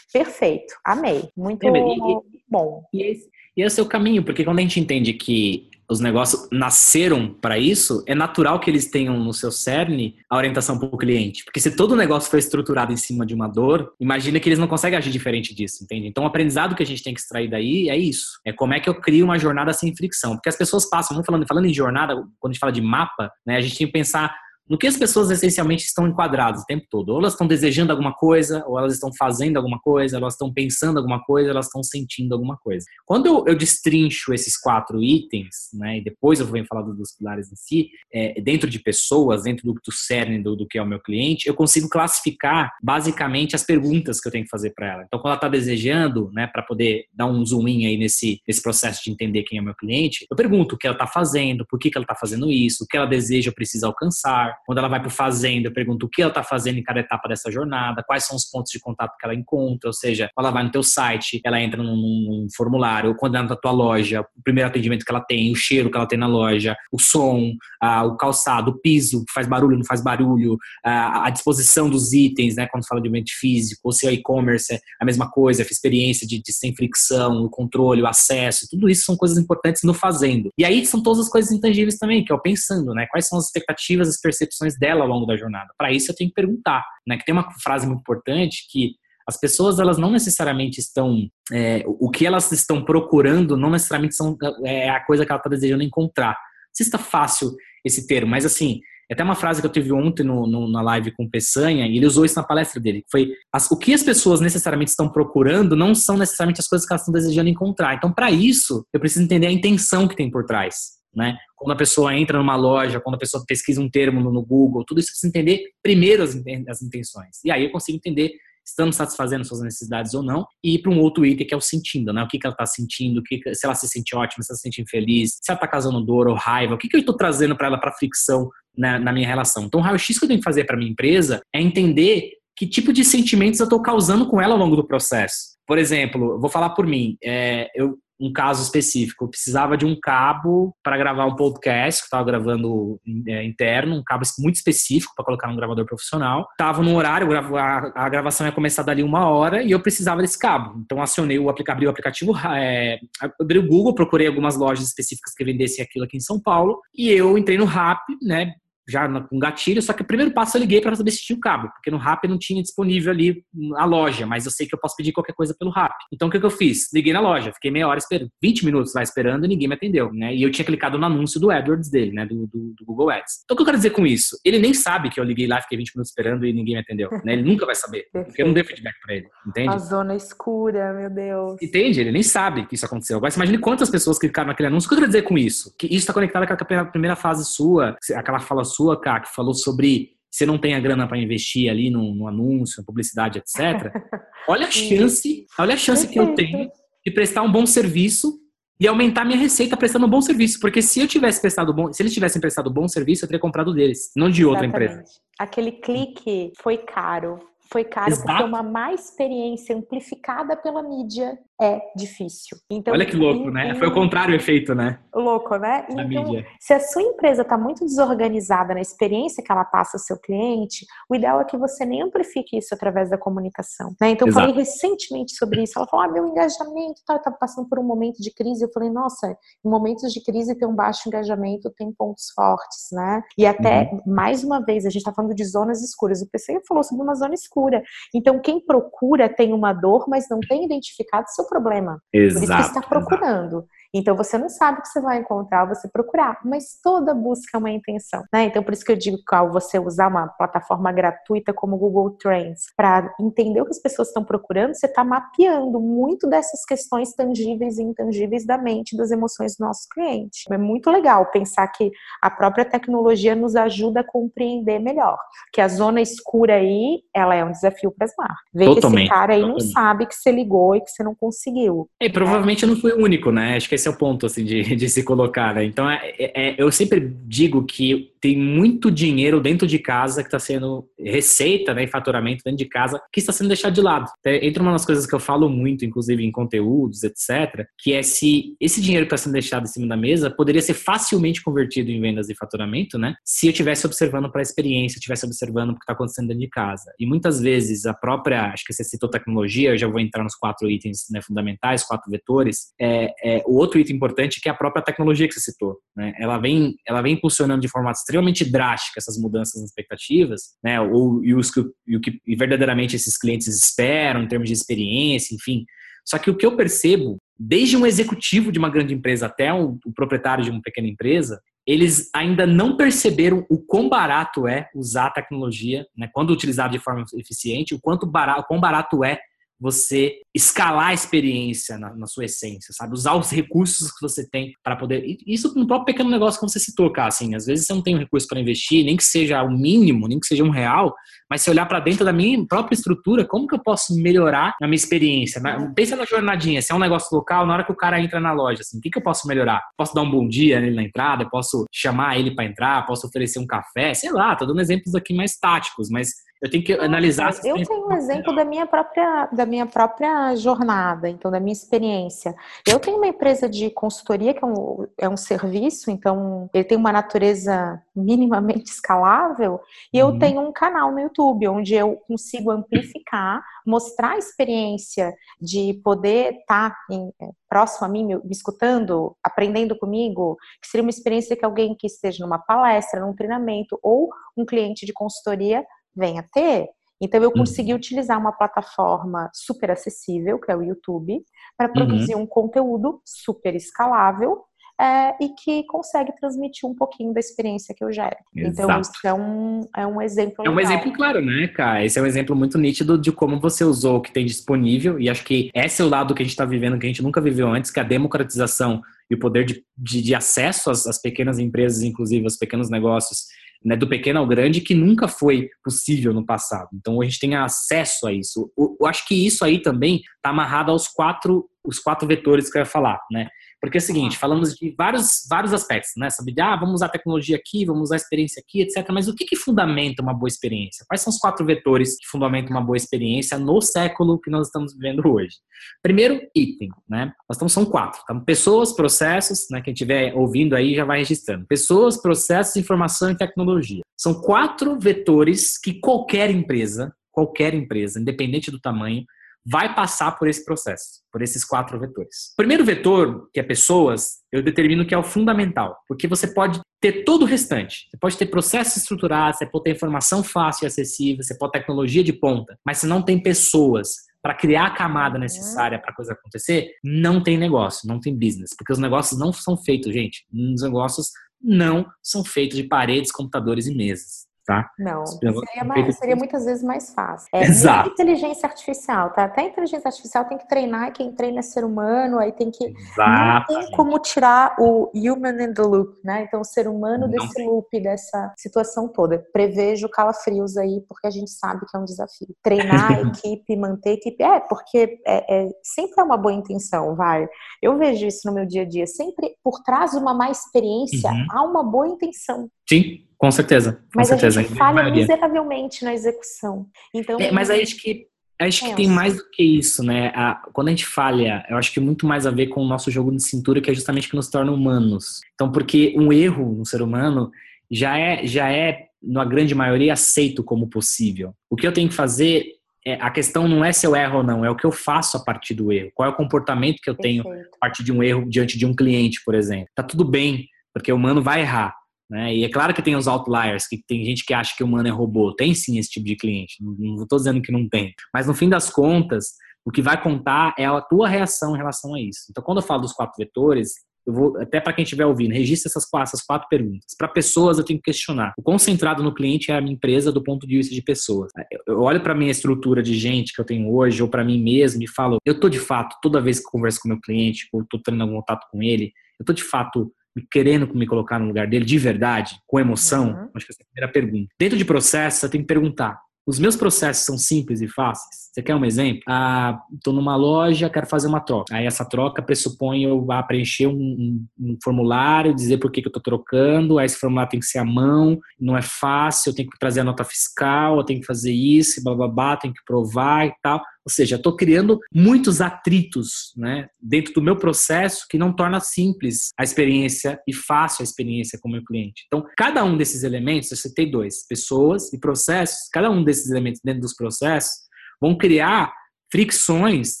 perfeito, 0.12 0.74
amei, 0.84 1.28
muito 1.36 1.66
e, 1.66 2.42
bom. 2.48 2.84
E 2.92 3.02
esse, 3.02 3.28
e 3.56 3.62
esse 3.62 3.80
é 3.80 3.82
o 3.82 3.88
caminho, 3.88 4.24
porque 4.24 4.44
quando 4.44 4.60
a 4.60 4.62
gente 4.62 4.78
entende 4.78 5.12
que 5.12 5.68
os 5.88 6.00
negócios 6.00 6.48
nasceram 6.50 7.28
para 7.40 7.58
isso, 7.58 8.02
é 8.06 8.14
natural 8.14 8.58
que 8.60 8.70
eles 8.70 8.90
tenham 8.90 9.18
no 9.18 9.32
seu 9.32 9.50
cerne 9.50 10.16
a 10.28 10.36
orientação 10.36 10.78
para 10.78 10.88
o 10.88 10.96
cliente. 10.96 11.44
Porque 11.44 11.60
se 11.60 11.70
todo 11.74 11.92
o 11.92 11.96
negócio 11.96 12.30
foi 12.30 12.38
estruturado 12.38 12.92
em 12.92 12.96
cima 12.96 13.24
de 13.24 13.34
uma 13.34 13.48
dor, 13.48 13.92
imagina 14.00 14.40
que 14.40 14.48
eles 14.48 14.58
não 14.58 14.66
conseguem 14.66 14.98
agir 14.98 15.10
diferente 15.10 15.54
disso, 15.54 15.84
entende? 15.84 16.06
Então 16.06 16.24
o 16.24 16.26
aprendizado 16.26 16.74
que 16.74 16.82
a 16.82 16.86
gente 16.86 17.02
tem 17.02 17.14
que 17.14 17.20
extrair 17.20 17.48
daí 17.48 17.88
é 17.88 17.96
isso. 17.96 18.40
É 18.44 18.52
como 18.52 18.74
é 18.74 18.80
que 18.80 18.88
eu 18.88 18.94
crio 18.94 19.24
uma 19.24 19.38
jornada 19.38 19.72
sem 19.72 19.94
fricção. 19.94 20.34
Porque 20.34 20.48
as 20.48 20.56
pessoas 20.56 20.88
passam, 20.88 21.14
vamos 21.14 21.26
falando, 21.26 21.46
falando 21.46 21.66
em 21.66 21.74
jornada, 21.74 22.14
quando 22.38 22.50
a 22.50 22.52
gente 22.52 22.60
fala 22.60 22.72
de 22.72 22.80
mapa, 22.80 23.30
né, 23.46 23.56
a 23.56 23.60
gente 23.60 23.78
tem 23.78 23.86
que 23.86 23.92
pensar 23.92 24.34
no 24.68 24.76
que 24.76 24.86
as 24.86 24.96
pessoas 24.96 25.30
essencialmente 25.30 25.84
estão 25.84 26.06
enquadradas 26.06 26.62
o 26.62 26.66
tempo 26.66 26.86
todo. 26.90 27.10
Ou 27.10 27.18
elas 27.18 27.32
estão 27.32 27.46
desejando 27.46 27.92
alguma 27.92 28.12
coisa, 28.12 28.64
ou 28.66 28.78
elas 28.78 28.94
estão 28.94 29.10
fazendo 29.16 29.56
alguma 29.56 29.78
coisa, 29.78 30.16
elas 30.16 30.34
estão 30.34 30.52
pensando 30.52 30.98
alguma 30.98 31.22
coisa, 31.22 31.50
elas 31.50 31.66
estão 31.66 31.82
sentindo 31.82 32.34
alguma 32.34 32.56
coisa. 32.56 32.86
Quando 33.04 33.26
eu, 33.26 33.44
eu 33.46 33.56
destrincho 33.56 34.32
esses 34.32 34.58
quatro 34.58 35.02
itens, 35.02 35.68
né, 35.74 35.98
e 35.98 36.04
depois 36.04 36.40
eu 36.40 36.46
venho 36.46 36.66
falar 36.66 36.82
dos 36.82 37.16
pilares 37.16 37.50
em 37.50 37.56
si, 37.56 37.90
é, 38.12 38.40
dentro 38.40 38.68
de 38.68 38.78
pessoas, 38.78 39.44
dentro 39.44 39.64
do, 39.64 39.74
do 39.74 39.92
cerne 39.92 40.42
do, 40.42 40.56
do, 40.56 40.66
que 40.66 40.78
é 40.78 40.82
o 40.82 40.86
meu 40.86 41.00
cliente, 41.00 41.48
eu 41.48 41.54
consigo 41.54 41.88
classificar 41.88 42.72
basicamente 42.82 43.54
as 43.54 43.62
perguntas 43.62 44.20
que 44.20 44.28
eu 44.28 44.32
tenho 44.32 44.44
que 44.44 44.50
fazer 44.50 44.70
para 44.74 44.92
ela. 44.92 45.02
Então, 45.06 45.20
quando 45.20 45.32
ela 45.32 45.36
está 45.36 45.48
desejando, 45.48 46.30
né, 46.32 46.46
para 46.46 46.62
poder 46.62 47.06
dar 47.12 47.26
um 47.26 47.44
zoom 47.44 47.68
in 47.68 47.86
aí 47.86 47.96
nesse, 47.96 48.40
nesse 48.46 48.62
processo 48.62 49.02
de 49.04 49.10
entender 49.10 49.42
quem 49.44 49.58
é 49.58 49.62
o 49.62 49.64
meu 49.64 49.74
cliente, 49.74 50.26
eu 50.30 50.36
pergunto 50.36 50.74
o 50.74 50.78
que 50.78 50.86
ela 50.86 50.94
está 50.96 51.06
fazendo, 51.06 51.66
por 51.68 51.78
que, 51.78 51.90
que 51.90 51.96
ela 51.96 52.04
está 52.04 52.14
fazendo 52.14 52.50
isso, 52.50 52.84
o 52.84 52.86
que 52.86 52.96
ela 52.96 53.06
deseja, 53.06 53.52
precisa 53.52 53.86
alcançar, 53.86 54.55
quando 54.64 54.78
ela 54.78 54.88
vai 54.88 55.00
para 55.00 55.10
fazenda, 55.10 55.68
eu 55.68 55.72
pergunto 55.72 56.06
o 56.06 56.08
que 56.08 56.22
ela 56.22 56.30
está 56.30 56.42
fazendo 56.42 56.78
em 56.78 56.82
cada 56.82 57.00
etapa 57.00 57.28
dessa 57.28 57.50
jornada, 57.50 58.02
quais 58.06 58.24
são 58.24 58.36
os 58.36 58.44
pontos 58.44 58.70
de 58.72 58.80
contato 58.80 59.16
que 59.18 59.24
ela 59.26 59.34
encontra, 59.34 59.88
ou 59.88 59.92
seja, 59.92 60.30
quando 60.34 60.46
ela 60.46 60.54
vai 60.54 60.64
no 60.64 60.70
teu 60.70 60.82
site, 60.82 61.40
ela 61.44 61.60
entra 61.60 61.82
num, 61.82 61.96
num 61.96 62.46
formulário, 62.56 63.14
quando 63.16 63.34
ela 63.34 63.44
entra 63.44 63.54
na 63.54 63.60
tua 63.60 63.72
loja, 63.72 64.22
o 64.36 64.42
primeiro 64.42 64.68
atendimento 64.68 65.04
que 65.04 65.10
ela 65.10 65.20
tem, 65.20 65.50
o 65.50 65.54
cheiro 65.54 65.90
que 65.90 65.96
ela 65.96 66.06
tem 66.06 66.18
na 66.18 66.26
loja, 66.26 66.76
o 66.92 67.00
som, 67.00 67.52
ah, 67.80 68.04
o 68.04 68.16
calçado, 68.16 68.70
o 68.70 68.78
piso, 68.78 69.24
faz 69.32 69.46
barulho, 69.46 69.76
não 69.76 69.84
faz 69.84 70.02
barulho, 70.02 70.56
ah, 70.84 71.26
a 71.26 71.30
disposição 71.30 71.88
dos 71.88 72.12
itens, 72.12 72.56
né, 72.56 72.66
quando 72.70 72.86
fala 72.86 73.00
de 73.00 73.08
ambiente 73.08 73.34
físico, 73.34 73.82
ou 73.84 73.92
se 73.92 74.06
é 74.06 74.12
e-commerce, 74.12 74.74
é 74.74 74.80
a 75.00 75.04
mesma 75.04 75.30
coisa, 75.30 75.62
a 75.62 75.66
experiência 75.66 76.26
de, 76.26 76.40
de 76.40 76.52
sem 76.52 76.74
fricção, 76.74 77.44
o 77.44 77.50
controle, 77.50 78.02
o 78.02 78.06
acesso, 78.06 78.66
tudo 78.70 78.88
isso 78.88 79.04
são 79.04 79.16
coisas 79.16 79.38
importantes 79.38 79.82
no 79.82 79.94
fazendo. 79.94 80.50
E 80.58 80.64
aí 80.64 80.84
são 80.86 81.02
todas 81.02 81.26
as 81.26 81.28
coisas 81.28 81.52
intangíveis 81.52 81.98
também, 81.98 82.24
que 82.24 82.32
é 82.32 82.34
o 82.34 82.40
pensando, 82.40 82.92
né, 82.94 83.06
quais 83.10 83.26
são 83.26 83.38
as 83.38 83.46
expectativas, 83.46 84.08
as 84.08 84.20
percepções 84.20 84.45
percepções 84.46 84.78
dela 84.78 85.02
ao 85.02 85.08
longo 85.08 85.26
da 85.26 85.36
jornada. 85.36 85.72
Para 85.76 85.92
isso 85.92 86.10
eu 86.10 86.14
tenho 86.14 86.30
que 86.30 86.34
perguntar, 86.34 86.84
né? 87.06 87.16
Que 87.16 87.24
tem 87.24 87.32
uma 87.32 87.50
frase 87.62 87.86
muito 87.86 88.00
importante 88.00 88.66
que 88.70 88.94
as 89.28 89.38
pessoas 89.38 89.80
elas 89.80 89.98
não 89.98 90.12
necessariamente 90.12 90.78
estão 90.78 91.28
é, 91.52 91.82
o 91.86 92.08
que 92.10 92.24
elas 92.24 92.52
estão 92.52 92.84
procurando 92.84 93.56
não 93.56 93.70
necessariamente 93.70 94.14
são 94.14 94.36
é 94.64 94.88
a 94.88 95.04
coisa 95.04 95.26
que 95.26 95.32
ela 95.32 95.40
está 95.40 95.50
desejando 95.50 95.82
encontrar. 95.82 96.36
Se 96.72 96.82
está 96.82 96.98
fácil 96.98 97.52
esse 97.84 98.06
termo, 98.06 98.30
mas 98.30 98.46
assim 98.46 98.80
é 99.08 99.14
até 99.14 99.22
uma 99.22 99.36
frase 99.36 99.60
que 99.60 99.66
eu 99.66 99.72
tive 99.72 99.92
ontem 99.92 100.24
no, 100.24 100.46
no, 100.48 100.68
na 100.68 100.82
live 100.82 101.12
com 101.12 101.24
o 101.24 101.30
Peçanha, 101.30 101.86
e 101.86 101.96
ele 101.96 102.06
usou 102.06 102.24
isso 102.24 102.34
na 102.34 102.42
palestra 102.42 102.80
dele. 102.80 103.04
Foi 103.08 103.32
as, 103.52 103.70
o 103.70 103.78
que 103.78 103.94
as 103.94 104.02
pessoas 104.02 104.40
necessariamente 104.40 104.90
estão 104.90 105.08
procurando 105.08 105.76
não 105.76 105.94
são 105.94 106.16
necessariamente 106.16 106.60
as 106.60 106.66
coisas 106.66 106.84
que 106.84 106.92
elas 106.92 107.02
estão 107.02 107.14
desejando 107.14 107.48
encontrar. 107.48 107.94
Então, 107.94 108.12
para 108.12 108.32
isso, 108.32 108.84
eu 108.92 108.98
preciso 108.98 109.24
entender 109.24 109.46
a 109.46 109.52
intenção 109.52 110.08
que 110.08 110.16
tem 110.16 110.28
por 110.28 110.44
trás 110.44 110.95
né? 111.16 111.36
Quando 111.56 111.72
a 111.72 111.76
pessoa 111.76 112.14
entra 112.14 112.38
numa 112.38 112.56
loja, 112.56 113.00
quando 113.00 113.14
a 113.14 113.18
pessoa 113.18 113.42
pesquisa 113.46 113.80
um 113.80 113.90
termo 113.90 114.20
no, 114.20 114.42
Google, 114.42 114.84
tudo 114.84 115.00
isso 115.00 115.08
precisa 115.08 115.28
entender 115.28 115.70
primeiro 115.82 116.22
as, 116.22 116.34
intenções. 116.82 117.38
E 117.44 117.50
aí 117.50 117.64
eu 117.64 117.70
consigo 117.70 117.96
entender 117.96 118.32
estamos 118.68 118.96
satisfazendo 118.96 119.44
suas 119.44 119.60
necessidades 119.60 120.12
ou 120.12 120.24
não, 120.24 120.44
e 120.62 120.74
ir 120.74 120.82
para 120.82 120.90
um 120.90 120.98
outro 120.98 121.24
item 121.24 121.46
que 121.46 121.54
é 121.54 121.56
o 121.56 121.60
sentindo, 121.60 122.12
né? 122.12 122.24
O 122.24 122.26
que, 122.26 122.36
que 122.36 122.46
ela 122.46 122.52
está 122.52 122.66
sentindo, 122.66 123.22
que, 123.22 123.40
se 123.54 123.64
ela 123.64 123.76
se 123.76 123.86
sente 123.86 124.16
ótima, 124.16 124.42
se 124.42 124.50
ela 124.50 124.56
se 124.56 124.62
sente 124.62 124.82
infeliz, 124.82 125.38
se 125.40 125.50
ela 125.52 125.56
está 125.56 125.68
causando 125.68 126.04
dor 126.04 126.26
ou 126.26 126.34
raiva, 126.34 126.74
o 126.74 126.78
que, 126.78 126.88
que 126.88 126.96
eu 126.96 127.00
estou 127.00 127.16
trazendo 127.16 127.56
para 127.56 127.68
ela 127.68 127.78
para 127.78 127.92
fricção 127.92 128.50
na, 128.76 128.98
na, 128.98 129.12
minha 129.12 129.26
relação. 129.26 129.64
Então, 129.64 129.78
o 129.78 129.82
raio-x 129.82 130.18
que 130.18 130.24
eu 130.24 130.28
tenho 130.28 130.40
que 130.40 130.44
fazer 130.44 130.64
para 130.64 130.76
minha 130.76 130.90
empresa 130.90 131.40
é 131.54 131.60
entender 131.60 132.32
que 132.56 132.66
tipo 132.66 132.92
de 132.92 133.04
sentimentos 133.04 133.60
eu 133.60 133.64
estou 133.64 133.80
causando 133.82 134.26
com 134.26 134.40
ela 134.40 134.54
ao 134.54 134.58
longo 134.58 134.76
do 134.76 134.86
processo. 134.86 135.56
Por 135.66 135.78
exemplo, 135.78 136.40
vou 136.40 136.48
falar 136.48 136.70
por 136.70 136.86
mim. 136.86 137.16
É, 137.22 137.70
eu, 137.74 137.98
um 138.18 138.32
caso 138.32 138.62
específico. 138.62 139.24
Eu 139.24 139.28
precisava 139.28 139.76
de 139.76 139.84
um 139.84 139.98
cabo 140.00 140.74
para 140.82 140.96
gravar 140.96 141.26
um 141.26 141.36
podcast 141.36 142.00
que 142.00 142.04
eu 142.04 142.06
estava 142.06 142.24
gravando 142.24 143.00
é, 143.28 143.44
interno, 143.44 143.96
um 143.96 144.02
cabo 144.04 144.24
muito 144.38 144.56
específico 144.56 145.12
para 145.14 145.24
colocar 145.24 145.48
num 145.48 145.56
gravador 145.56 145.84
profissional. 145.84 146.48
Tava 146.56 146.82
no 146.82 146.96
horário, 146.96 147.28
a, 147.56 147.92
a, 147.94 148.08
gravação 148.08 148.46
ia 148.46 148.52
começar 148.52 148.82
dali 148.82 149.02
uma 149.02 149.28
hora 149.28 149.62
e 149.62 149.70
eu 149.70 149.80
precisava 149.80 150.22
desse 150.22 150.38
cabo. 150.38 150.80
Então 150.84 151.02
acionei 151.02 151.38
o 151.38 151.48
aplicativo, 151.48 151.76
abri 151.76 151.86
o 151.86 151.90
aplicativo, 151.90 152.32
é, 152.54 152.98
abri 153.40 153.58
o 153.58 153.66
Google, 153.66 153.94
procurei 153.94 154.26
algumas 154.26 154.56
lojas 154.56 154.86
específicas 154.86 155.34
que 155.34 155.44
vendessem 155.44 155.84
aquilo 155.84 156.04
aqui 156.04 156.16
em 156.16 156.20
São 156.20 156.40
Paulo 156.40 156.80
e 156.94 157.10
eu 157.10 157.36
entrei 157.36 157.58
no 157.58 157.64
Rap, 157.64 158.00
né? 158.22 158.54
Já 158.88 159.08
com 159.22 159.38
gatilho, 159.38 159.82
só 159.82 159.92
que 159.92 160.02
o 160.02 160.06
primeiro 160.06 160.32
passo 160.32 160.56
eu 160.56 160.60
liguei 160.60 160.80
para 160.80 160.94
saber 160.94 161.10
se 161.10 161.24
tinha 161.24 161.36
o 161.36 161.40
cabo, 161.40 161.68
porque 161.72 161.90
no 161.90 161.98
Rap 161.98 162.26
não 162.28 162.38
tinha 162.38 162.62
disponível 162.62 163.12
ali 163.12 163.42
a 163.76 163.84
loja, 163.84 164.26
mas 164.26 164.44
eu 164.44 164.50
sei 164.50 164.66
que 164.66 164.74
eu 164.74 164.78
posso 164.78 164.96
pedir 164.96 165.12
qualquer 165.12 165.32
coisa 165.32 165.54
pelo 165.58 165.70
Rap. 165.70 165.92
Então 166.12 166.28
o 166.28 166.30
que, 166.30 166.38
que 166.38 166.46
eu 166.46 166.50
fiz? 166.50 166.92
Liguei 166.92 167.12
na 167.12 167.20
loja, 167.20 167.52
fiquei 167.52 167.70
meia 167.70 167.88
hora 167.88 167.98
esperando, 167.98 168.30
20 168.42 168.64
minutos 168.64 168.94
lá 168.94 169.02
esperando 169.02 169.44
e 169.44 169.48
ninguém 169.48 169.68
me 169.68 169.74
atendeu, 169.74 170.12
né? 170.12 170.34
E 170.34 170.42
eu 170.42 170.50
tinha 170.50 170.64
clicado 170.64 170.98
no 170.98 171.06
anúncio 171.06 171.40
do 171.40 171.50
AdWords 171.50 171.90
dele, 171.90 172.12
né? 172.12 172.26
Do, 172.26 172.46
do, 172.46 172.74
do, 172.78 172.84
Google 172.84 173.10
Ads. 173.10 173.42
Então 173.44 173.54
o 173.54 173.56
que 173.56 173.62
eu 173.62 173.66
quero 173.66 173.76
dizer 173.76 173.90
com 173.90 174.06
isso? 174.06 174.38
Ele 174.44 174.58
nem 174.58 174.72
sabe 174.72 175.10
que 175.10 175.18
eu 175.18 175.24
liguei 175.24 175.46
lá, 175.46 175.60
fiquei 175.60 175.78
20 175.78 175.92
minutos 175.96 176.10
esperando 176.10 176.46
e 176.46 176.52
ninguém 176.52 176.74
me 176.74 176.80
atendeu, 176.80 177.10
né? 177.24 177.32
Ele 177.32 177.42
nunca 177.42 177.66
vai 177.66 177.74
saber, 177.74 178.06
porque 178.12 178.42
eu 178.42 178.46
não 178.46 178.54
dei 178.54 178.64
feedback 178.64 178.94
para 179.04 179.16
ele, 179.16 179.26
entende? 179.46 179.68
A 179.68 179.78
zona 179.78 180.14
escura, 180.14 180.92
meu 180.92 181.10
Deus. 181.10 181.56
Entende? 181.60 182.00
Ele 182.00 182.12
nem 182.12 182.22
sabe 182.22 182.66
que 182.66 182.74
isso 182.74 182.86
aconteceu. 182.86 183.16
Agora, 183.16 183.32
imagine 183.34 183.58
quantas 183.58 183.90
pessoas 183.90 184.18
clicaram 184.18 184.48
naquele 184.48 184.68
anúncio. 184.68 184.86
O 184.86 184.88
que 184.88 184.94
eu 184.94 184.98
quero 184.98 185.08
dizer 185.08 185.22
com 185.22 185.36
isso? 185.36 185.74
Que 185.78 185.86
isso 185.86 185.98
está 185.98 186.12
conectado 186.12 186.46
com 186.46 186.74
a 186.74 186.84
primeira 186.84 187.16
fase 187.16 187.44
sua, 187.44 187.96
aquela 188.14 188.38
fala 188.38 188.64
sua, 188.64 188.75
cara, 189.00 189.20
que 189.20 189.34
falou 189.34 189.54
sobre 189.54 190.16
você 190.30 190.44
não 190.44 190.58
tem 190.58 190.74
a 190.74 190.80
grana 190.80 191.08
para 191.08 191.18
investir 191.18 191.70
ali 191.70 191.88
no, 191.88 192.14
no, 192.14 192.28
anúncio, 192.28 192.80
na 192.80 192.84
publicidade, 192.84 193.38
etc. 193.38 193.90
Olha 194.48 194.66
a 194.66 194.70
chance, 194.70 195.46
olha 195.58 195.74
a 195.74 195.76
chance 195.76 196.06
que 196.06 196.18
eu 196.20 196.34
tenho 196.34 196.70
de 197.04 197.10
prestar 197.10 197.42
um 197.42 197.50
bom 197.50 197.66
serviço 197.66 198.38
e 198.78 198.86
aumentar 198.86 199.24
minha 199.24 199.38
receita 199.38 199.76
prestando 199.76 200.06
um 200.06 200.10
bom 200.10 200.20
serviço. 200.20 200.60
Porque 200.60 200.82
se 200.82 201.00
eu 201.00 201.08
tivesse 201.08 201.40
prestado 201.40 201.72
bom, 201.72 201.92
se 201.92 202.02
eles 202.02 202.12
tivessem 202.12 202.40
prestado 202.40 202.70
bom 202.70 202.86
serviço, 202.86 203.24
eu 203.24 203.28
teria 203.28 203.40
comprado 203.40 203.72
deles, 203.72 204.12
não 204.14 204.30
de 204.30 204.44
outra 204.44 204.66
Exatamente. 204.66 204.92
empresa. 204.92 205.12
Aquele 205.38 205.72
clique 205.72 206.52
foi 206.60 206.78
caro, 206.78 207.40
Foi 207.72 207.82
caro 207.84 208.12
Exato. 208.12 208.26
porque 208.26 208.44
uma 208.44 208.62
má 208.62 208.92
experiência 208.92 209.74
amplificada 209.74 210.56
pela 210.56 210.82
mídia 210.82 211.36
é 211.60 211.80
difícil. 211.96 212.58
Então, 212.70 212.92
Olha 212.92 213.06
que 213.06 213.16
louco, 213.16 213.50
né? 213.50 213.74
Foi 213.76 213.88
o 213.88 213.94
contrário 213.94 214.34
o 214.34 214.36
efeito, 214.36 214.74
né? 214.74 214.98
Louco, 215.14 215.56
né? 215.56 215.86
então, 215.88 216.06
mídia. 216.06 216.46
se 216.60 216.74
a 216.74 216.80
sua 216.80 217.02
empresa 217.02 217.42
está 217.42 217.56
muito 217.56 217.84
desorganizada 217.84 218.74
na 218.74 218.80
experiência 218.80 219.42
que 219.42 219.50
ela 219.50 219.64
passa 219.64 219.96
ao 219.96 220.00
seu 220.00 220.18
cliente, 220.18 220.84
o 221.08 221.14
ideal 221.14 221.40
é 221.40 221.44
que 221.44 221.56
você 221.56 221.86
nem 221.86 222.02
amplifique 222.02 222.58
isso 222.58 222.74
através 222.74 223.08
da 223.08 223.16
comunicação. 223.16 223.94
Né? 224.00 224.10
Então, 224.10 224.28
eu 224.28 224.34
falei 224.34 224.54
recentemente 224.54 225.34
sobre 225.34 225.62
isso. 225.62 225.78
Ela 225.78 225.86
falou: 225.86 226.04
ah, 226.04 226.12
meu 226.12 226.26
engajamento 226.26 227.00
tá, 227.06 227.18
tá 227.18 227.30
passando 227.30 227.68
por 227.68 227.78
um 227.78 227.84
momento 227.84 228.18
de 228.18 228.32
crise. 228.32 228.64
Eu 228.64 228.70
falei, 228.72 228.90
nossa, 228.90 229.26
em 229.64 229.68
momentos 229.68 230.12
de 230.12 230.22
crise 230.22 230.56
ter 230.56 230.66
um 230.66 230.74
baixo 230.74 231.08
engajamento 231.08 231.72
tem 231.76 231.90
pontos 231.92 232.30
fortes, 232.34 232.88
né? 232.92 233.22
E 233.38 233.46
até, 233.46 233.90
uhum. 233.90 234.00
mais 234.06 234.44
uma 234.44 234.62
vez, 234.62 234.84
a 234.84 234.90
gente 234.90 235.00
está 235.00 235.12
falando 235.12 235.34
de 235.34 235.44
zonas 235.44 235.82
escuras. 235.82 236.20
O 236.20 236.28
PC 236.28 236.60
falou 236.68 236.82
sobre 236.84 237.02
uma 237.02 237.14
zona 237.14 237.34
escura. 237.34 237.82
Então, 238.14 238.38
quem 238.40 238.60
procura 238.60 239.28
tem 239.28 239.52
uma 239.54 239.72
dor, 239.72 240.04
mas 240.08 240.28
não 240.28 240.40
tem 240.40 240.64
identificado 240.64 241.26
seu 241.30 241.45
problema. 241.48 242.00
Exato, 242.12 242.46
por 242.46 242.54
isso 242.54 242.72
que 242.72 242.78
está 242.78 242.88
procurando. 242.88 243.56
Exato. 243.56 243.68
Então 243.94 244.16
você 244.16 244.36
não 244.38 244.48
sabe 244.48 244.78
o 244.78 244.82
que 244.82 244.88
você 244.88 245.00
vai 245.00 245.18
encontrar, 245.18 245.66
você 245.66 245.88
procurar, 245.88 246.38
mas 246.44 246.78
toda 246.82 247.14
busca 247.14 247.56
é 247.56 247.58
uma 247.58 247.70
intenção, 247.70 248.24
né? 248.32 248.44
Então 248.44 248.62
por 248.62 248.72
isso 248.72 248.84
que 248.84 248.92
eu 248.92 248.96
digo 248.96 249.18
que 249.18 249.34
ao 249.34 249.52
você 249.52 249.78
usar 249.78 250.08
uma 250.08 250.28
plataforma 250.28 250.92
gratuita 250.92 251.52
como 251.52 251.76
o 251.76 251.78
Google 251.78 252.10
Trends 252.12 252.64
para 252.76 253.14
entender 253.20 253.60
o 253.60 253.64
que 253.64 253.70
as 253.70 253.80
pessoas 253.80 254.08
estão 254.08 254.24
procurando, 254.24 254.74
você 254.74 254.86
está 254.86 255.04
mapeando 255.04 255.80
muito 255.80 256.28
dessas 256.28 256.64
questões 256.64 257.12
tangíveis 257.14 257.78
e 257.78 257.82
intangíveis 257.82 258.46
da 258.46 258.58
mente, 258.58 258.96
das 258.96 259.10
emoções 259.10 259.56
do 259.56 259.64
nosso 259.64 259.88
cliente. 259.92 260.44
É 260.50 260.58
muito 260.58 260.90
legal 260.90 261.26
pensar 261.30 261.66
que 261.68 261.90
a 262.22 262.30
própria 262.30 262.64
tecnologia 262.64 263.34
nos 263.34 263.56
ajuda 263.56 264.00
a 264.00 264.04
compreender 264.04 264.78
melhor, 264.78 265.18
que 265.52 265.60
a 265.60 265.68
zona 265.68 266.00
escura 266.00 266.56
aí, 266.56 267.02
ela 267.14 267.34
é 267.34 267.44
um 267.44 267.52
desafio 267.52 267.90
para 267.90 268.06
as 268.06 268.14
marcas. 268.16 268.36
Ver 268.52 268.72
que 268.72 268.86
esse 268.86 269.08
cara 269.08 269.34
aí 269.34 269.40
totalmente. 269.40 269.64
não 269.64 269.72
sabe 269.72 270.06
que 270.06 270.14
você 270.14 270.30
ligou 270.30 270.76
e 270.76 270.80
que 270.80 270.90
você 270.90 271.02
não 271.02 271.14
conseguiu. 271.14 271.88
E 272.00 272.10
provavelmente 272.10 272.62
eu 272.62 272.68
não 272.68 272.76
fui 272.76 272.92
o 272.92 273.02
único, 273.02 273.30
né? 273.30 273.56
Acho 273.56 273.68
que 273.68 273.75
esse 273.76 273.88
é 273.88 273.90
o 273.90 273.96
ponto, 273.96 274.26
assim, 274.26 274.44
de, 274.44 274.62
de 274.76 274.88
se 274.88 275.02
colocar, 275.02 275.54
né? 275.54 275.64
Então, 275.64 275.88
é, 275.88 276.14
é, 276.18 276.54
eu 276.58 276.70
sempre 276.72 277.00
digo 277.24 277.64
que 277.64 278.12
tem 278.20 278.36
muito 278.36 278.90
dinheiro 278.90 279.40
dentro 279.40 279.68
de 279.68 279.78
casa 279.78 280.20
que 280.20 280.26
está 280.26 280.38
sendo 280.38 280.88
receita, 280.98 281.72
né, 281.72 281.84
e 281.84 281.86
faturamento 281.86 282.42
dentro 282.44 282.58
de 282.58 282.64
casa 282.64 283.00
que 283.12 283.20
está 283.20 283.32
sendo 283.32 283.48
deixado 283.48 283.74
de 283.74 283.80
lado. 283.80 284.10
Entre 284.24 284.60
uma 284.60 284.72
das 284.72 284.84
coisas 284.84 285.06
que 285.06 285.14
eu 285.14 285.20
falo 285.20 285.48
muito, 285.48 285.84
inclusive 285.84 286.24
em 286.24 286.32
conteúdos, 286.32 287.04
etc., 287.04 287.66
que 287.78 287.92
é 287.92 288.02
se 288.02 288.56
esse 288.60 288.80
dinheiro 288.80 289.06
que 289.06 289.14
está 289.14 289.22
sendo 289.22 289.34
deixado 289.34 289.64
em 289.64 289.68
cima 289.68 289.86
da 289.86 289.96
mesa 289.96 290.28
poderia 290.28 290.60
ser 290.60 290.74
facilmente 290.74 291.40
convertido 291.40 291.90
em 291.90 292.00
vendas 292.00 292.28
e 292.28 292.34
faturamento, 292.34 292.98
né? 292.98 293.14
Se 293.24 293.46
eu 293.46 293.50
estivesse 293.50 293.86
observando 293.86 294.30
para 294.30 294.40
a 294.40 294.42
experiência, 294.42 294.96
estivesse 294.96 295.24
observando 295.24 295.70
o 295.70 295.74
que 295.74 295.84
está 295.84 295.92
acontecendo 295.92 296.26
dentro 296.28 296.40
de 296.40 296.48
casa. 296.48 296.92
E 296.98 297.06
muitas 297.06 297.40
vezes 297.40 297.86
a 297.86 297.94
própria, 297.94 298.50
acho 298.52 298.64
que 298.64 298.72
você 298.72 298.82
citou 298.82 299.08
tecnologia, 299.08 299.70
eu 299.70 299.78
já 299.78 299.86
vou 299.86 300.00
entrar 300.00 300.24
nos 300.24 300.34
quatro 300.34 300.68
itens 300.68 301.06
né, 301.10 301.20
fundamentais, 301.22 301.84
quatro 301.84 302.10
vetores. 302.10 302.72
É, 302.80 303.12
é, 303.22 303.42
o 303.46 303.56
outro 303.66 303.80
item 303.80 303.96
importante 303.96 304.40
que 304.40 304.48
é 304.48 304.52
a 304.52 304.56
própria 304.56 304.82
tecnologia 304.82 305.28
que 305.28 305.34
você 305.34 305.40
citou, 305.40 305.78
né? 305.96 306.12
Ela 306.18 306.38
vem, 306.38 306.74
ela 306.86 307.02
vem 307.02 307.14
impulsionando 307.14 307.60
de 307.60 307.68
forma 307.68 307.90
extremamente 307.90 308.44
drástica 308.50 308.98
essas 308.98 309.18
mudanças 309.18 309.60
nas 309.60 309.70
expectativas, 309.70 310.42
né? 310.62 310.80
Ou 310.80 311.24
e 311.24 311.34
os 311.34 311.50
e 311.86 311.96
o 311.96 312.00
que 312.00 312.20
verdadeiramente 312.36 312.96
esses 312.96 313.18
clientes 313.18 313.48
esperam 313.48 314.22
em 314.22 314.28
termos 314.28 314.48
de 314.48 314.54
experiência, 314.54 315.34
enfim. 315.34 315.64
Só 316.04 316.18
que 316.18 316.30
o 316.30 316.36
que 316.36 316.46
eu 316.46 316.56
percebo, 316.56 317.18
desde 317.38 317.76
um 317.76 317.84
executivo 317.84 318.52
de 318.52 318.58
uma 318.58 318.70
grande 318.70 318.94
empresa 318.94 319.26
até 319.26 319.52
o, 319.52 319.76
o 319.84 319.92
proprietário 319.92 320.44
de 320.44 320.50
uma 320.50 320.62
pequena 320.62 320.86
empresa, 320.86 321.40
eles 321.66 322.08
ainda 322.14 322.46
não 322.46 322.76
perceberam 322.76 323.44
o 323.50 323.58
quão 323.58 323.88
barato 323.88 324.46
é 324.46 324.68
usar 324.72 325.06
a 325.06 325.10
tecnologia, 325.10 325.84
né, 325.96 326.08
quando 326.12 326.30
utilizado 326.30 326.72
de 326.72 326.78
forma 326.78 327.04
eficiente, 327.16 327.74
o 327.74 327.80
quanto 327.80 328.06
barato, 328.06 328.40
o 328.42 328.44
quão 328.44 328.60
barato 328.60 329.04
é 329.04 329.18
você 329.58 330.16
escalar 330.34 330.88
a 330.88 330.94
experiência 330.94 331.78
na, 331.78 331.94
na, 331.94 332.06
sua 332.06 332.26
essência, 332.26 332.72
sabe? 332.72 332.92
Usar 332.92 333.14
os 333.14 333.30
recursos 333.30 333.90
que 333.90 334.00
você 334.02 334.28
tem 334.28 334.52
para 334.62 334.76
poder. 334.76 335.16
Isso 335.26 335.54
no 335.58 335.66
próprio 335.66 335.94
pequeno 335.94 336.10
negócio 336.10 336.38
que 336.38 336.46
você 336.46 336.58
citou, 336.58 336.92
cara. 336.92 337.08
Assim, 337.08 337.34
às 337.34 337.46
vezes 337.46 337.66
você 337.66 337.72
não 337.72 337.82
tem 337.82 337.94
um 337.94 337.98
recurso 337.98 338.26
para 338.28 338.38
investir, 338.38 338.84
nem 338.84 338.96
que 338.96 339.04
seja 339.04 339.42
o 339.42 339.50
mínimo, 339.50 340.06
nem 340.08 340.20
que 340.20 340.26
seja 340.26 340.44
um 340.44 340.50
real, 340.50 340.94
mas 341.30 341.42
se 341.42 341.50
olhar 341.50 341.66
para 341.66 341.80
dentro 341.80 342.04
da 342.04 342.12
minha 342.12 342.44
própria 342.46 342.74
estrutura, 342.74 343.24
como 343.24 343.46
que 343.46 343.54
eu 343.54 343.62
posso 343.62 343.94
melhorar 343.94 344.54
a 344.60 344.66
minha 344.66 344.76
experiência? 344.76 345.40
Pensa 345.74 345.96
na 345.96 346.04
jornadinha, 346.04 346.60
se 346.60 346.72
é 346.72 346.74
um 346.74 346.78
negócio 346.78 347.16
local, 347.16 347.46
na 347.46 347.54
hora 347.54 347.64
que 347.64 347.72
o 347.72 347.76
cara 347.76 348.00
entra 348.00 348.20
na 348.20 348.32
loja, 348.32 348.60
assim, 348.60 348.78
o 348.78 348.80
que, 348.80 348.90
que 348.90 348.98
eu 348.98 349.02
posso 349.02 349.26
melhorar? 349.26 349.62
Posso 349.76 349.94
dar 349.94 350.02
um 350.02 350.10
bom 350.10 350.28
dia 350.28 350.60
nele 350.60 350.76
na 350.76 350.82
entrada, 350.82 351.28
posso 351.28 351.64
chamar 351.72 352.18
ele 352.18 352.34
para 352.34 352.44
entrar, 352.44 352.86
posso 352.86 353.06
oferecer 353.06 353.38
um 353.38 353.46
café, 353.46 353.94
sei 353.94 354.12
lá, 354.12 354.36
tô 354.36 354.44
dando 354.44 354.60
exemplos 354.60 354.94
aqui 354.94 355.14
mais 355.14 355.36
táticos, 355.38 355.88
mas 355.88 356.10
eu 356.40 356.50
tenho 356.50 356.62
que 356.62 356.72
analisar. 356.74 357.32
Eu 357.44 357.62
tenho 357.64 357.86
um 357.86 357.92
exemplo 357.92 358.34
da 358.34 358.44
minha 358.44 358.66
própria 358.66 359.26
da 359.32 359.46
minha 359.46 359.64
própria 359.64 360.36
jornada, 360.36 361.08
então 361.08 361.30
da 361.30 361.40
minha 361.40 361.52
experiência. 361.52 362.34
Eu 362.66 362.78
tenho 362.78 362.98
uma 362.98 363.06
empresa 363.06 363.48
de 363.48 363.70
consultoria 363.70 364.34
que 364.34 364.44
é 364.44 364.46
um, 364.46 364.86
é 364.98 365.08
um 365.08 365.16
serviço, 365.16 365.90
então 365.90 366.50
ele 366.52 366.64
tem 366.64 366.76
uma 366.76 366.92
natureza 366.92 367.82
minimamente 367.94 368.68
escalável 368.70 369.60
e 369.92 369.98
eu 369.98 370.08
uhum. 370.08 370.18
tenho 370.18 370.40
um 370.42 370.52
canal 370.52 370.92
no 370.92 371.00
YouTube 371.00 371.48
onde 371.48 371.74
eu 371.74 371.96
consigo 372.06 372.50
amplificar, 372.50 373.42
mostrar 373.66 374.12
a 374.12 374.18
experiência 374.18 375.14
de 375.40 375.80
poder 375.82 376.34
estar 376.34 376.70
tá 376.70 376.76
em, 376.90 377.10
é, 377.22 377.30
próximo 377.48 377.86
a 377.86 377.88
mim, 377.88 378.04
me, 378.04 378.16
me 378.16 378.32
escutando, 378.32 379.16
aprendendo 379.22 379.76
comigo, 379.78 380.36
que 380.60 380.68
seria 380.68 380.82
uma 380.82 380.90
experiência 380.90 381.36
que 381.36 381.44
alguém 381.44 381.74
que 381.74 381.86
esteja 381.86 382.22
numa 382.22 382.38
palestra, 382.38 383.00
num 383.00 383.14
treinamento 383.14 383.78
ou 383.82 384.10
um 384.36 384.44
cliente 384.44 384.84
de 384.84 384.92
consultoria 384.92 385.64
venha 385.96 386.24
ter. 386.32 386.68
Então 387.00 387.22
eu 387.22 387.30
consegui 387.30 387.72
uhum. 387.72 387.76
utilizar 387.76 388.18
uma 388.18 388.32
plataforma 388.32 389.30
super 389.34 389.70
acessível, 389.70 390.38
que 390.38 390.50
é 390.50 390.56
o 390.56 390.62
YouTube, 390.62 391.22
para 391.56 391.68
produzir 391.68 392.14
uhum. 392.14 392.22
um 392.22 392.26
conteúdo 392.26 393.00
super 393.04 393.54
escalável 393.54 394.44
é, 394.80 395.14
e 395.24 395.30
que 395.30 395.64
consegue 395.64 396.14
transmitir 396.20 396.68
um 396.68 396.74
pouquinho 396.74 397.12
da 397.12 397.20
experiência 397.20 397.74
que 397.74 397.82
eu 397.82 397.90
gero. 397.90 398.16
Então, 398.34 398.50
Exato. 398.50 398.62
Então, 398.64 398.80
isso 398.80 399.06
é 399.06 399.14
um, 399.14 399.60
é 399.74 399.86
um 399.86 400.02
exemplo. 400.02 400.44
É 400.46 400.50
um 400.50 400.54
legal. 400.54 400.72
exemplo 400.72 400.92
claro, 400.92 401.22
né, 401.22 401.48
cara? 401.48 401.84
Esse 401.84 401.98
é 401.98 402.02
um 402.02 402.06
exemplo 402.06 402.36
muito 402.36 402.58
nítido 402.58 402.98
de 402.98 403.10
como 403.10 403.40
você 403.40 403.64
usou 403.64 403.96
o 403.96 404.00
que 404.00 404.12
tem 404.12 404.26
disponível, 404.26 405.00
e 405.00 405.08
acho 405.08 405.24
que 405.24 405.50
esse 405.54 405.80
é 405.80 405.84
o 405.84 405.88
lado 405.88 406.14
que 406.14 406.22
a 406.22 406.24
gente 406.24 406.32
está 406.32 406.44
vivendo, 406.44 406.78
que 406.78 406.86
a 406.86 406.88
gente 406.88 407.02
nunca 407.02 407.20
viveu 407.20 407.48
antes, 407.48 407.70
que 407.70 407.80
é 407.80 407.82
a 407.82 407.86
democratização 407.86 408.82
e 409.10 409.14
o 409.14 409.18
poder 409.18 409.44
de, 409.44 409.64
de, 409.76 410.02
de 410.02 410.14
acesso 410.14 410.70
às, 410.70 410.86
às 410.86 411.00
pequenas 411.00 411.38
empresas, 411.38 411.82
inclusive 411.82 412.24
aos 412.24 412.36
pequenos 412.36 412.68
negócios, 412.68 413.26
né, 413.66 413.76
do 413.76 413.88
pequeno 413.88 414.20
ao 414.20 414.26
grande 414.26 414.60
que 414.60 414.76
nunca 414.76 415.08
foi 415.08 415.50
possível 415.64 416.14
no 416.14 416.24
passado. 416.24 416.68
Então 416.72 417.02
a 417.02 417.04
gente 417.04 417.18
tem 417.18 417.34
acesso 417.34 418.06
a 418.06 418.12
isso. 418.12 418.48
Eu, 418.56 418.86
acho 418.86 419.04
que 419.08 419.26
isso 419.26 419.44
aí 419.44 419.60
também 419.60 419.96
está 419.96 420.30
amarrado 420.30 420.70
aos 420.70 420.86
quatro 420.86 421.44
os 421.64 421.80
quatro 421.80 422.06
vetores 422.06 422.48
que 422.48 422.56
eu 422.56 422.60
ia 422.60 422.66
falar, 422.66 423.00
né? 423.10 423.26
Porque 423.66 423.78
é 423.78 423.80
o 423.80 423.82
seguinte, 423.82 424.16
falamos 424.16 424.54
de 424.54 424.72
vários, 424.78 425.26
vários 425.28 425.52
aspectos, 425.52 425.90
né? 425.96 426.08
Sabe, 426.08 426.32
ah, 426.40 426.54
vamos 426.54 426.76
usar 426.76 426.88
tecnologia 426.88 427.36
aqui, 427.36 427.64
vamos 427.64 427.84
usar 427.84 427.96
experiência 427.96 428.40
aqui, 428.40 428.60
etc. 428.60 428.86
Mas 428.92 429.08
o 429.08 429.14
que, 429.14 429.24
que 429.24 429.34
fundamenta 429.34 430.00
uma 430.00 430.14
boa 430.14 430.28
experiência? 430.28 430.86
Quais 430.88 431.00
são 431.00 431.10
os 431.10 431.18
quatro 431.18 431.44
vetores 431.44 431.96
que 431.96 432.06
fundamentam 432.06 432.52
uma 432.52 432.62
boa 432.62 432.76
experiência 432.76 433.36
no 433.38 433.60
século 433.60 434.20
que 434.20 434.30
nós 434.30 434.46
estamos 434.46 434.72
vivendo 434.72 435.02
hoje? 435.04 435.34
Primeiro, 435.82 436.20
item, 436.32 436.68
né? 436.88 437.06
Nós 437.28 437.36
estamos, 437.36 437.52
são 437.52 437.64
quatro. 437.64 438.00
Então, 438.04 438.20
pessoas, 438.20 438.72
processos, 438.72 439.46
né? 439.50 439.60
Quem 439.60 439.72
estiver 439.72 440.14
ouvindo 440.14 440.54
aí 440.54 440.76
já 440.76 440.84
vai 440.84 440.98
registrando. 440.98 441.44
Pessoas, 441.46 442.00
processos, 442.00 442.54
informação 442.54 443.10
e 443.10 443.16
tecnologia. 443.16 443.82
São 443.96 444.14
quatro 444.14 444.78
vetores 444.78 445.58
que 445.58 445.74
qualquer 445.80 446.30
empresa, 446.30 446.94
qualquer 447.10 447.52
empresa, 447.52 448.00
independente 448.00 448.48
do 448.48 448.60
tamanho, 448.60 449.04
vai 449.46 449.72
passar 449.74 450.18
por 450.18 450.26
esse 450.26 450.44
processo, 450.44 451.02
por 451.12 451.22
esses 451.22 451.44
quatro 451.44 451.78
vetores. 451.78 452.32
O 452.32 452.36
primeiro 452.36 452.64
vetor, 452.64 453.30
que 453.32 453.38
é 453.38 453.42
pessoas, 453.44 454.16
eu 454.32 454.42
determino 454.42 454.84
que 454.84 454.92
é 454.92 454.98
o 454.98 455.04
fundamental, 455.04 455.78
porque 455.86 456.08
você 456.08 456.26
pode 456.26 456.60
ter 456.80 457.04
todo 457.04 457.22
o 457.22 457.26
restante. 457.26 457.86
Você 457.88 457.96
pode 457.96 458.16
ter 458.18 458.26
processos 458.26 458.78
estruturados, 458.78 459.38
você 459.38 459.46
pode 459.46 459.64
ter 459.64 459.70
informação 459.70 460.24
fácil 460.24 460.64
e 460.64 460.66
acessível, 460.66 461.22
você 461.22 461.38
pode 461.38 461.52
ter 461.52 461.60
tecnologia 461.60 462.02
de 462.02 462.12
ponta, 462.12 462.58
mas 462.66 462.78
se 462.78 462.86
não 462.86 463.00
tem 463.00 463.22
pessoas 463.22 464.06
para 464.20 464.34
criar 464.34 464.66
a 464.66 464.74
camada 464.74 465.18
necessária 465.18 465.78
para 465.78 465.92
a 465.92 465.94
coisa 465.94 466.12
acontecer, 466.12 466.72
não 466.82 467.22
tem 467.22 467.38
negócio, 467.38 467.86
não 467.86 468.00
tem 468.00 468.12
business, 468.12 468.50
porque 468.58 468.72
os 468.72 468.78
negócios 468.78 469.18
não 469.20 469.32
são 469.32 469.56
feitos, 469.56 469.92
gente. 469.92 470.26
Os 470.34 470.62
negócios 470.62 471.10
não 471.40 471.86
são 472.02 472.24
feitos 472.24 472.56
de 472.56 472.64
paredes, 472.64 473.12
computadores 473.12 473.68
e 473.68 473.74
mesas 473.74 474.26
tá? 474.46 474.70
Não, 474.78 475.04
seria, 475.04 475.64
mais, 475.64 475.98
seria, 475.98 476.16
muitas 476.16 476.44
vezes 476.44 476.62
mais 476.62 476.94
fácil. 476.94 477.28
É, 477.34 477.42
Exato. 477.42 477.90
inteligência 477.90 478.48
artificial, 478.48 479.10
tá? 479.10 479.24
Até 479.24 479.42
a 479.42 479.44
inteligência 479.46 479.88
artificial 479.88 480.24
tem 480.24 480.38
que 480.38 480.48
treinar, 480.48 480.92
quem 480.92 481.12
treina 481.12 481.40
é 481.40 481.42
ser 481.42 481.64
humano, 481.64 482.18
aí 482.18 482.30
tem 482.32 482.50
que... 482.50 482.64
Exato. 482.64 483.52
Não 483.52 483.60
tem 483.60 483.70
como 483.72 483.98
tirar 483.98 484.54
o 484.58 484.90
human 484.94 485.42
in 485.42 485.52
the 485.52 485.62
loop, 485.62 485.98
né? 486.04 486.22
Então, 486.22 486.40
o 486.40 486.44
ser 486.44 486.68
humano 486.68 487.06
não 487.06 487.10
desse 487.10 487.34
tem. 487.34 487.48
loop, 487.48 487.80
dessa 487.80 488.32
situação 488.38 488.88
toda. 488.88 489.18
Prevejo 489.32 489.88
calafrios 489.88 490.56
aí, 490.56 490.80
porque 490.88 491.06
a 491.08 491.10
gente 491.10 491.30
sabe 491.30 491.66
que 491.66 491.76
é 491.76 491.80
um 491.80 491.84
desafio. 491.84 492.28
Treinar 492.42 492.92
a 492.92 493.00
equipe, 493.02 493.56
manter 493.56 493.90
a 493.90 493.94
equipe, 493.94 494.22
é, 494.22 494.40
porque 494.40 495.00
é, 495.04 495.46
é, 495.46 495.48
sempre 495.62 496.00
é 496.00 496.04
uma 496.04 496.16
boa 496.16 496.32
intenção, 496.32 496.94
vai. 496.94 497.28
Eu 497.60 497.76
vejo 497.76 498.06
isso 498.06 498.26
no 498.26 498.32
meu 498.32 498.46
dia 498.46 498.62
a 498.62 498.68
dia, 498.68 498.86
sempre 498.86 499.34
por 499.42 499.62
trás 499.64 499.90
de 499.90 499.98
uma 499.98 500.14
má 500.14 500.30
experiência, 500.30 501.10
uhum. 501.10 501.26
há 501.30 501.42
uma 501.42 501.64
boa 501.64 501.88
intenção. 501.88 502.48
Sim. 502.68 503.05
Com 503.18 503.30
certeza. 503.30 503.72
Com 503.72 503.80
mas 503.96 504.08
certeza. 504.08 504.40
a 504.40 504.42
gente 504.42 504.56
falha 504.56 504.90
miseravelmente 504.90 505.84
na 505.84 505.94
execução. 505.94 506.66
Então, 506.94 507.18
é, 507.18 507.30
mas 507.30 507.50
aí 507.50 507.62
acho 507.62 507.76
que 507.76 508.06
acho 508.38 508.66
que 508.66 508.74
tem 508.74 508.88
mais 508.88 509.16
do 509.16 509.30
que 509.30 509.42
isso, 509.42 509.82
né? 509.82 510.12
A, 510.14 510.34
quando 510.52 510.68
a 510.68 510.70
gente 510.70 510.86
falha, 510.86 511.44
eu 511.48 511.56
acho 511.56 511.72
que 511.72 511.80
muito 511.80 512.06
mais 512.06 512.26
a 512.26 512.30
ver 512.30 512.48
com 512.48 512.62
o 512.62 512.68
nosso 512.68 512.90
jogo 512.90 513.10
de 513.14 513.22
cintura, 513.22 513.60
que 513.60 513.70
é 513.70 513.74
justamente 513.74 514.08
que 514.08 514.16
nos 514.16 514.28
torna 514.28 514.52
humanos. 514.52 515.20
Então, 515.34 515.50
porque 515.50 515.94
um 515.96 516.12
erro 516.12 516.54
no 516.54 516.66
ser 516.66 516.82
humano 516.82 517.30
já 517.70 517.98
é, 517.98 518.26
já 518.26 518.50
é, 518.50 518.86
na 519.02 519.24
grande 519.24 519.54
maioria, 519.54 519.92
aceito 519.92 520.44
como 520.44 520.68
possível. 520.68 521.34
O 521.48 521.56
que 521.56 521.66
eu 521.66 521.72
tenho 521.72 521.88
que 521.88 521.94
fazer, 521.94 522.46
é, 522.84 522.94
a 522.94 523.10
questão 523.10 523.48
não 523.48 523.64
é 523.64 523.72
se 523.72 523.86
eu 523.86 523.96
erro 523.96 524.18
ou 524.18 524.22
não, 524.22 524.44
é 524.44 524.50
o 524.50 524.56
que 524.56 524.66
eu 524.66 524.72
faço 524.72 525.16
a 525.16 525.20
partir 525.20 525.54
do 525.54 525.72
erro. 525.72 525.90
Qual 525.94 526.08
é 526.08 526.12
o 526.12 526.16
comportamento 526.16 526.80
que 526.82 526.90
eu 526.90 526.94
tenho 526.94 527.24
Perfeito. 527.24 527.50
a 527.54 527.58
partir 527.58 527.82
de 527.82 527.92
um 527.92 528.02
erro 528.02 528.28
diante 528.28 528.58
de 528.58 528.66
um 528.66 528.74
cliente, 528.74 529.22
por 529.24 529.34
exemplo. 529.34 529.68
Tá 529.74 529.82
tudo 529.82 530.04
bem, 530.04 530.46
porque 530.74 530.92
o 530.92 530.96
humano 530.96 531.22
vai 531.22 531.40
errar. 531.40 531.74
Né? 532.08 532.36
E 532.36 532.44
é 532.44 532.48
claro 532.48 532.72
que 532.72 532.82
tem 532.82 532.94
os 532.94 533.08
outliers, 533.08 533.66
que 533.66 533.82
tem 533.86 534.04
gente 534.04 534.24
que 534.24 534.32
acha 534.32 534.54
que 534.56 534.62
o 534.62 534.66
humano 534.66 534.88
é 534.88 534.90
robô. 534.90 535.34
Tem 535.34 535.54
sim 535.54 535.78
esse 535.78 535.90
tipo 535.90 536.06
de 536.06 536.16
cliente, 536.16 536.56
não 536.60 537.02
estou 537.02 537.18
dizendo 537.18 537.42
que 537.42 537.52
não 537.52 537.68
tem. 537.68 537.92
Mas 538.14 538.26
no 538.26 538.34
fim 538.34 538.48
das 538.48 538.70
contas, 538.70 539.32
o 539.64 539.70
que 539.70 539.82
vai 539.82 540.00
contar 540.00 540.54
é 540.56 540.64
a 540.64 540.80
tua 540.80 541.08
reação 541.08 541.54
em 541.54 541.58
relação 541.58 541.94
a 541.94 542.00
isso. 542.00 542.26
Então, 542.30 542.42
quando 542.42 542.58
eu 542.58 542.62
falo 542.62 542.82
dos 542.82 542.92
quatro 542.92 543.16
vetores, 543.18 543.72
eu 544.06 544.12
vou, 544.12 544.40
até 544.40 544.60
para 544.60 544.72
quem 544.72 544.84
estiver 544.84 545.04
ouvindo, 545.04 545.32
registre 545.32 545.68
essas 545.68 545.84
quatro, 545.84 546.10
essas 546.10 546.24
quatro 546.24 546.46
perguntas. 546.48 546.94
Para 546.96 547.08
pessoas, 547.08 547.58
eu 547.58 547.64
tenho 547.64 547.80
que 547.80 547.90
questionar. 547.90 548.32
O 548.38 548.42
concentrado 548.42 549.02
no 549.02 549.12
cliente 549.12 549.50
é 549.50 549.56
a 549.56 549.60
minha 549.60 549.74
empresa 549.74 550.12
do 550.12 550.22
ponto 550.22 550.46
de 550.46 550.56
vista 550.56 550.72
de 550.72 550.80
pessoas. 550.80 551.32
Eu 551.66 551.80
olho 551.80 552.00
para 552.00 552.14
minha 552.14 552.30
estrutura 552.30 552.80
de 552.80 552.94
gente 552.94 553.34
que 553.34 553.40
eu 553.40 553.44
tenho 553.44 553.68
hoje, 553.74 554.00
ou 554.00 554.08
para 554.08 554.24
mim 554.24 554.40
mesmo, 554.40 554.80
e 554.84 554.88
falo: 554.88 555.18
eu 555.26 555.40
tô 555.40 555.48
de 555.48 555.58
fato, 555.58 555.96
toda 556.00 556.20
vez 556.20 556.38
que 556.38 556.44
converso 556.44 556.78
com 556.80 556.88
meu 556.88 557.00
cliente, 557.00 557.48
ou 557.52 557.62
estou 557.62 557.80
tendo 557.82 558.00
algum 558.00 558.14
contato 558.14 558.46
com 558.52 558.62
ele, 558.62 558.92
eu 559.18 559.26
tô 559.26 559.32
de 559.32 559.42
fato 559.42 559.92
querendo 560.30 560.72
me 560.74 560.86
colocar 560.86 561.18
no 561.18 561.26
lugar 561.26 561.46
dele 561.46 561.64
de 561.64 561.78
verdade, 561.78 562.38
com 562.46 562.60
emoção? 562.60 563.08
Uhum. 563.08 563.30
Acho 563.34 563.46
que 563.46 563.52
essa 563.52 563.62
é 563.62 563.64
a 563.64 563.66
primeira 563.72 563.92
pergunta. 563.92 564.28
Dentro 564.38 564.56
de 564.56 564.64
processo, 564.64 565.20
você 565.20 565.28
tem 565.28 565.40
que 565.40 565.46
perguntar: 565.46 566.00
os 566.26 566.38
meus 566.38 566.56
processos 566.56 567.04
são 567.04 567.18
simples 567.18 567.60
e 567.60 567.68
fáceis? 567.68 568.25
Você 568.36 568.42
quer 568.42 568.54
um 568.54 568.66
exemplo? 568.66 569.00
Ah, 569.08 569.62
estou 569.74 569.94
numa 569.94 570.14
loja, 570.14 570.68
quero 570.68 570.86
fazer 570.86 571.08
uma 571.08 571.20
troca. 571.20 571.56
Aí 571.56 571.64
essa 571.64 571.86
troca 571.86 572.20
pressupõe 572.20 572.82
eu 572.82 573.10
a 573.10 573.22
preencher 573.22 573.66
um, 573.66 573.72
um, 573.72 574.26
um, 574.38 574.58
formulário, 574.62 575.34
dizer 575.34 575.56
por 575.56 575.72
que, 575.72 575.80
que 575.80 575.88
eu 575.88 575.90
estou 575.90 576.02
trocando. 576.02 576.78
Aí 576.78 576.84
esse 576.84 576.98
formulário 576.98 577.30
tem 577.30 577.40
que 577.40 577.46
ser 577.46 577.60
à 577.60 577.64
mão, 577.64 578.18
não 578.38 578.54
é 578.54 578.60
fácil, 578.60 579.30
eu 579.30 579.34
tenho 579.34 579.48
que 579.48 579.58
trazer 579.58 579.80
a 579.80 579.84
nota 579.84 580.04
fiscal, 580.04 580.76
eu 580.76 580.84
tenho 580.84 581.00
que 581.00 581.06
fazer 581.06 581.32
isso, 581.32 581.82
blá 581.82 581.94
blá 581.94 582.08
blá, 582.08 582.36
tenho 582.36 582.52
que 582.52 582.62
provar 582.66 583.26
e 583.26 583.32
tal. 583.42 583.58
Ou 583.86 583.90
seja, 583.90 584.16
estou 584.16 584.36
criando 584.36 584.80
muitos 584.92 585.40
atritos 585.40 586.34
né, 586.36 586.68
dentro 586.78 587.14
do 587.14 587.22
meu 587.22 587.36
processo 587.36 588.04
que 588.10 588.18
não 588.18 588.34
torna 588.34 588.60
simples 588.60 589.30
a 589.38 589.44
experiência 589.44 590.20
e 590.28 590.34
fácil 590.34 590.82
a 590.82 590.84
experiência 590.84 591.38
com 591.40 591.48
o 591.48 591.52
meu 591.52 591.64
cliente. 591.64 592.04
Então, 592.06 592.26
cada 592.36 592.62
um 592.64 592.76
desses 592.76 593.02
elementos, 593.02 593.50
eu 593.50 593.56
citei 593.56 593.90
dois, 593.90 594.26
pessoas 594.28 594.92
e 594.92 594.98
processos, 594.98 595.70
cada 595.72 595.90
um 595.90 596.04
desses 596.04 596.30
elementos 596.30 596.60
dentro 596.62 596.82
dos 596.82 596.94
processos 596.94 597.64
vão 598.00 598.16
criar 598.16 598.72
fricções 599.10 600.00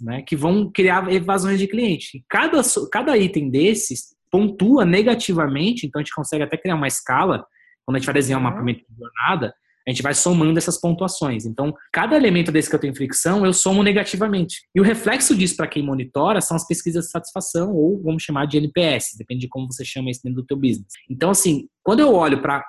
né, 0.00 0.22
que 0.22 0.36
vão 0.36 0.70
criar 0.70 1.12
evasões 1.12 1.58
de 1.58 1.66
cliente. 1.66 2.18
E 2.18 2.24
cada, 2.28 2.60
cada 2.90 3.16
item 3.16 3.50
desses 3.50 4.12
pontua 4.30 4.84
negativamente, 4.84 5.86
então 5.86 6.00
a 6.00 6.02
gente 6.02 6.14
consegue 6.14 6.44
até 6.44 6.56
criar 6.56 6.76
uma 6.76 6.86
escala, 6.86 7.44
quando 7.84 7.96
a 7.96 7.98
gente 7.98 8.06
vai 8.06 8.14
desenhar 8.14 8.40
um 8.40 8.44
uhum. 8.44 8.50
mapeamento 8.50 8.84
de 8.88 8.96
jornada, 8.96 9.54
a 9.86 9.90
gente 9.90 10.02
vai 10.02 10.14
somando 10.14 10.56
essas 10.58 10.80
pontuações. 10.80 11.44
Então, 11.44 11.74
cada 11.92 12.16
elemento 12.16 12.52
desse 12.52 12.70
que 12.70 12.74
eu 12.74 12.80
tenho 12.80 12.94
fricção, 12.94 13.44
eu 13.44 13.52
somo 13.52 13.82
negativamente. 13.82 14.62
E 14.74 14.80
o 14.80 14.84
reflexo 14.84 15.36
disso 15.36 15.56
para 15.56 15.66
quem 15.66 15.82
monitora 15.82 16.40
são 16.40 16.56
as 16.56 16.66
pesquisas 16.66 17.06
de 17.06 17.10
satisfação, 17.10 17.74
ou 17.74 18.00
vamos 18.00 18.22
chamar 18.22 18.46
de 18.46 18.58
NPS, 18.58 19.16
depende 19.18 19.42
de 19.42 19.48
como 19.48 19.70
você 19.70 19.84
chama 19.84 20.10
isso 20.10 20.20
dentro 20.22 20.40
do 20.40 20.46
teu 20.46 20.56
business. 20.56 20.92
Então, 21.10 21.30
assim, 21.30 21.68
quando 21.82 22.00
eu 22.00 22.14
olho 22.14 22.40
para 22.40 22.64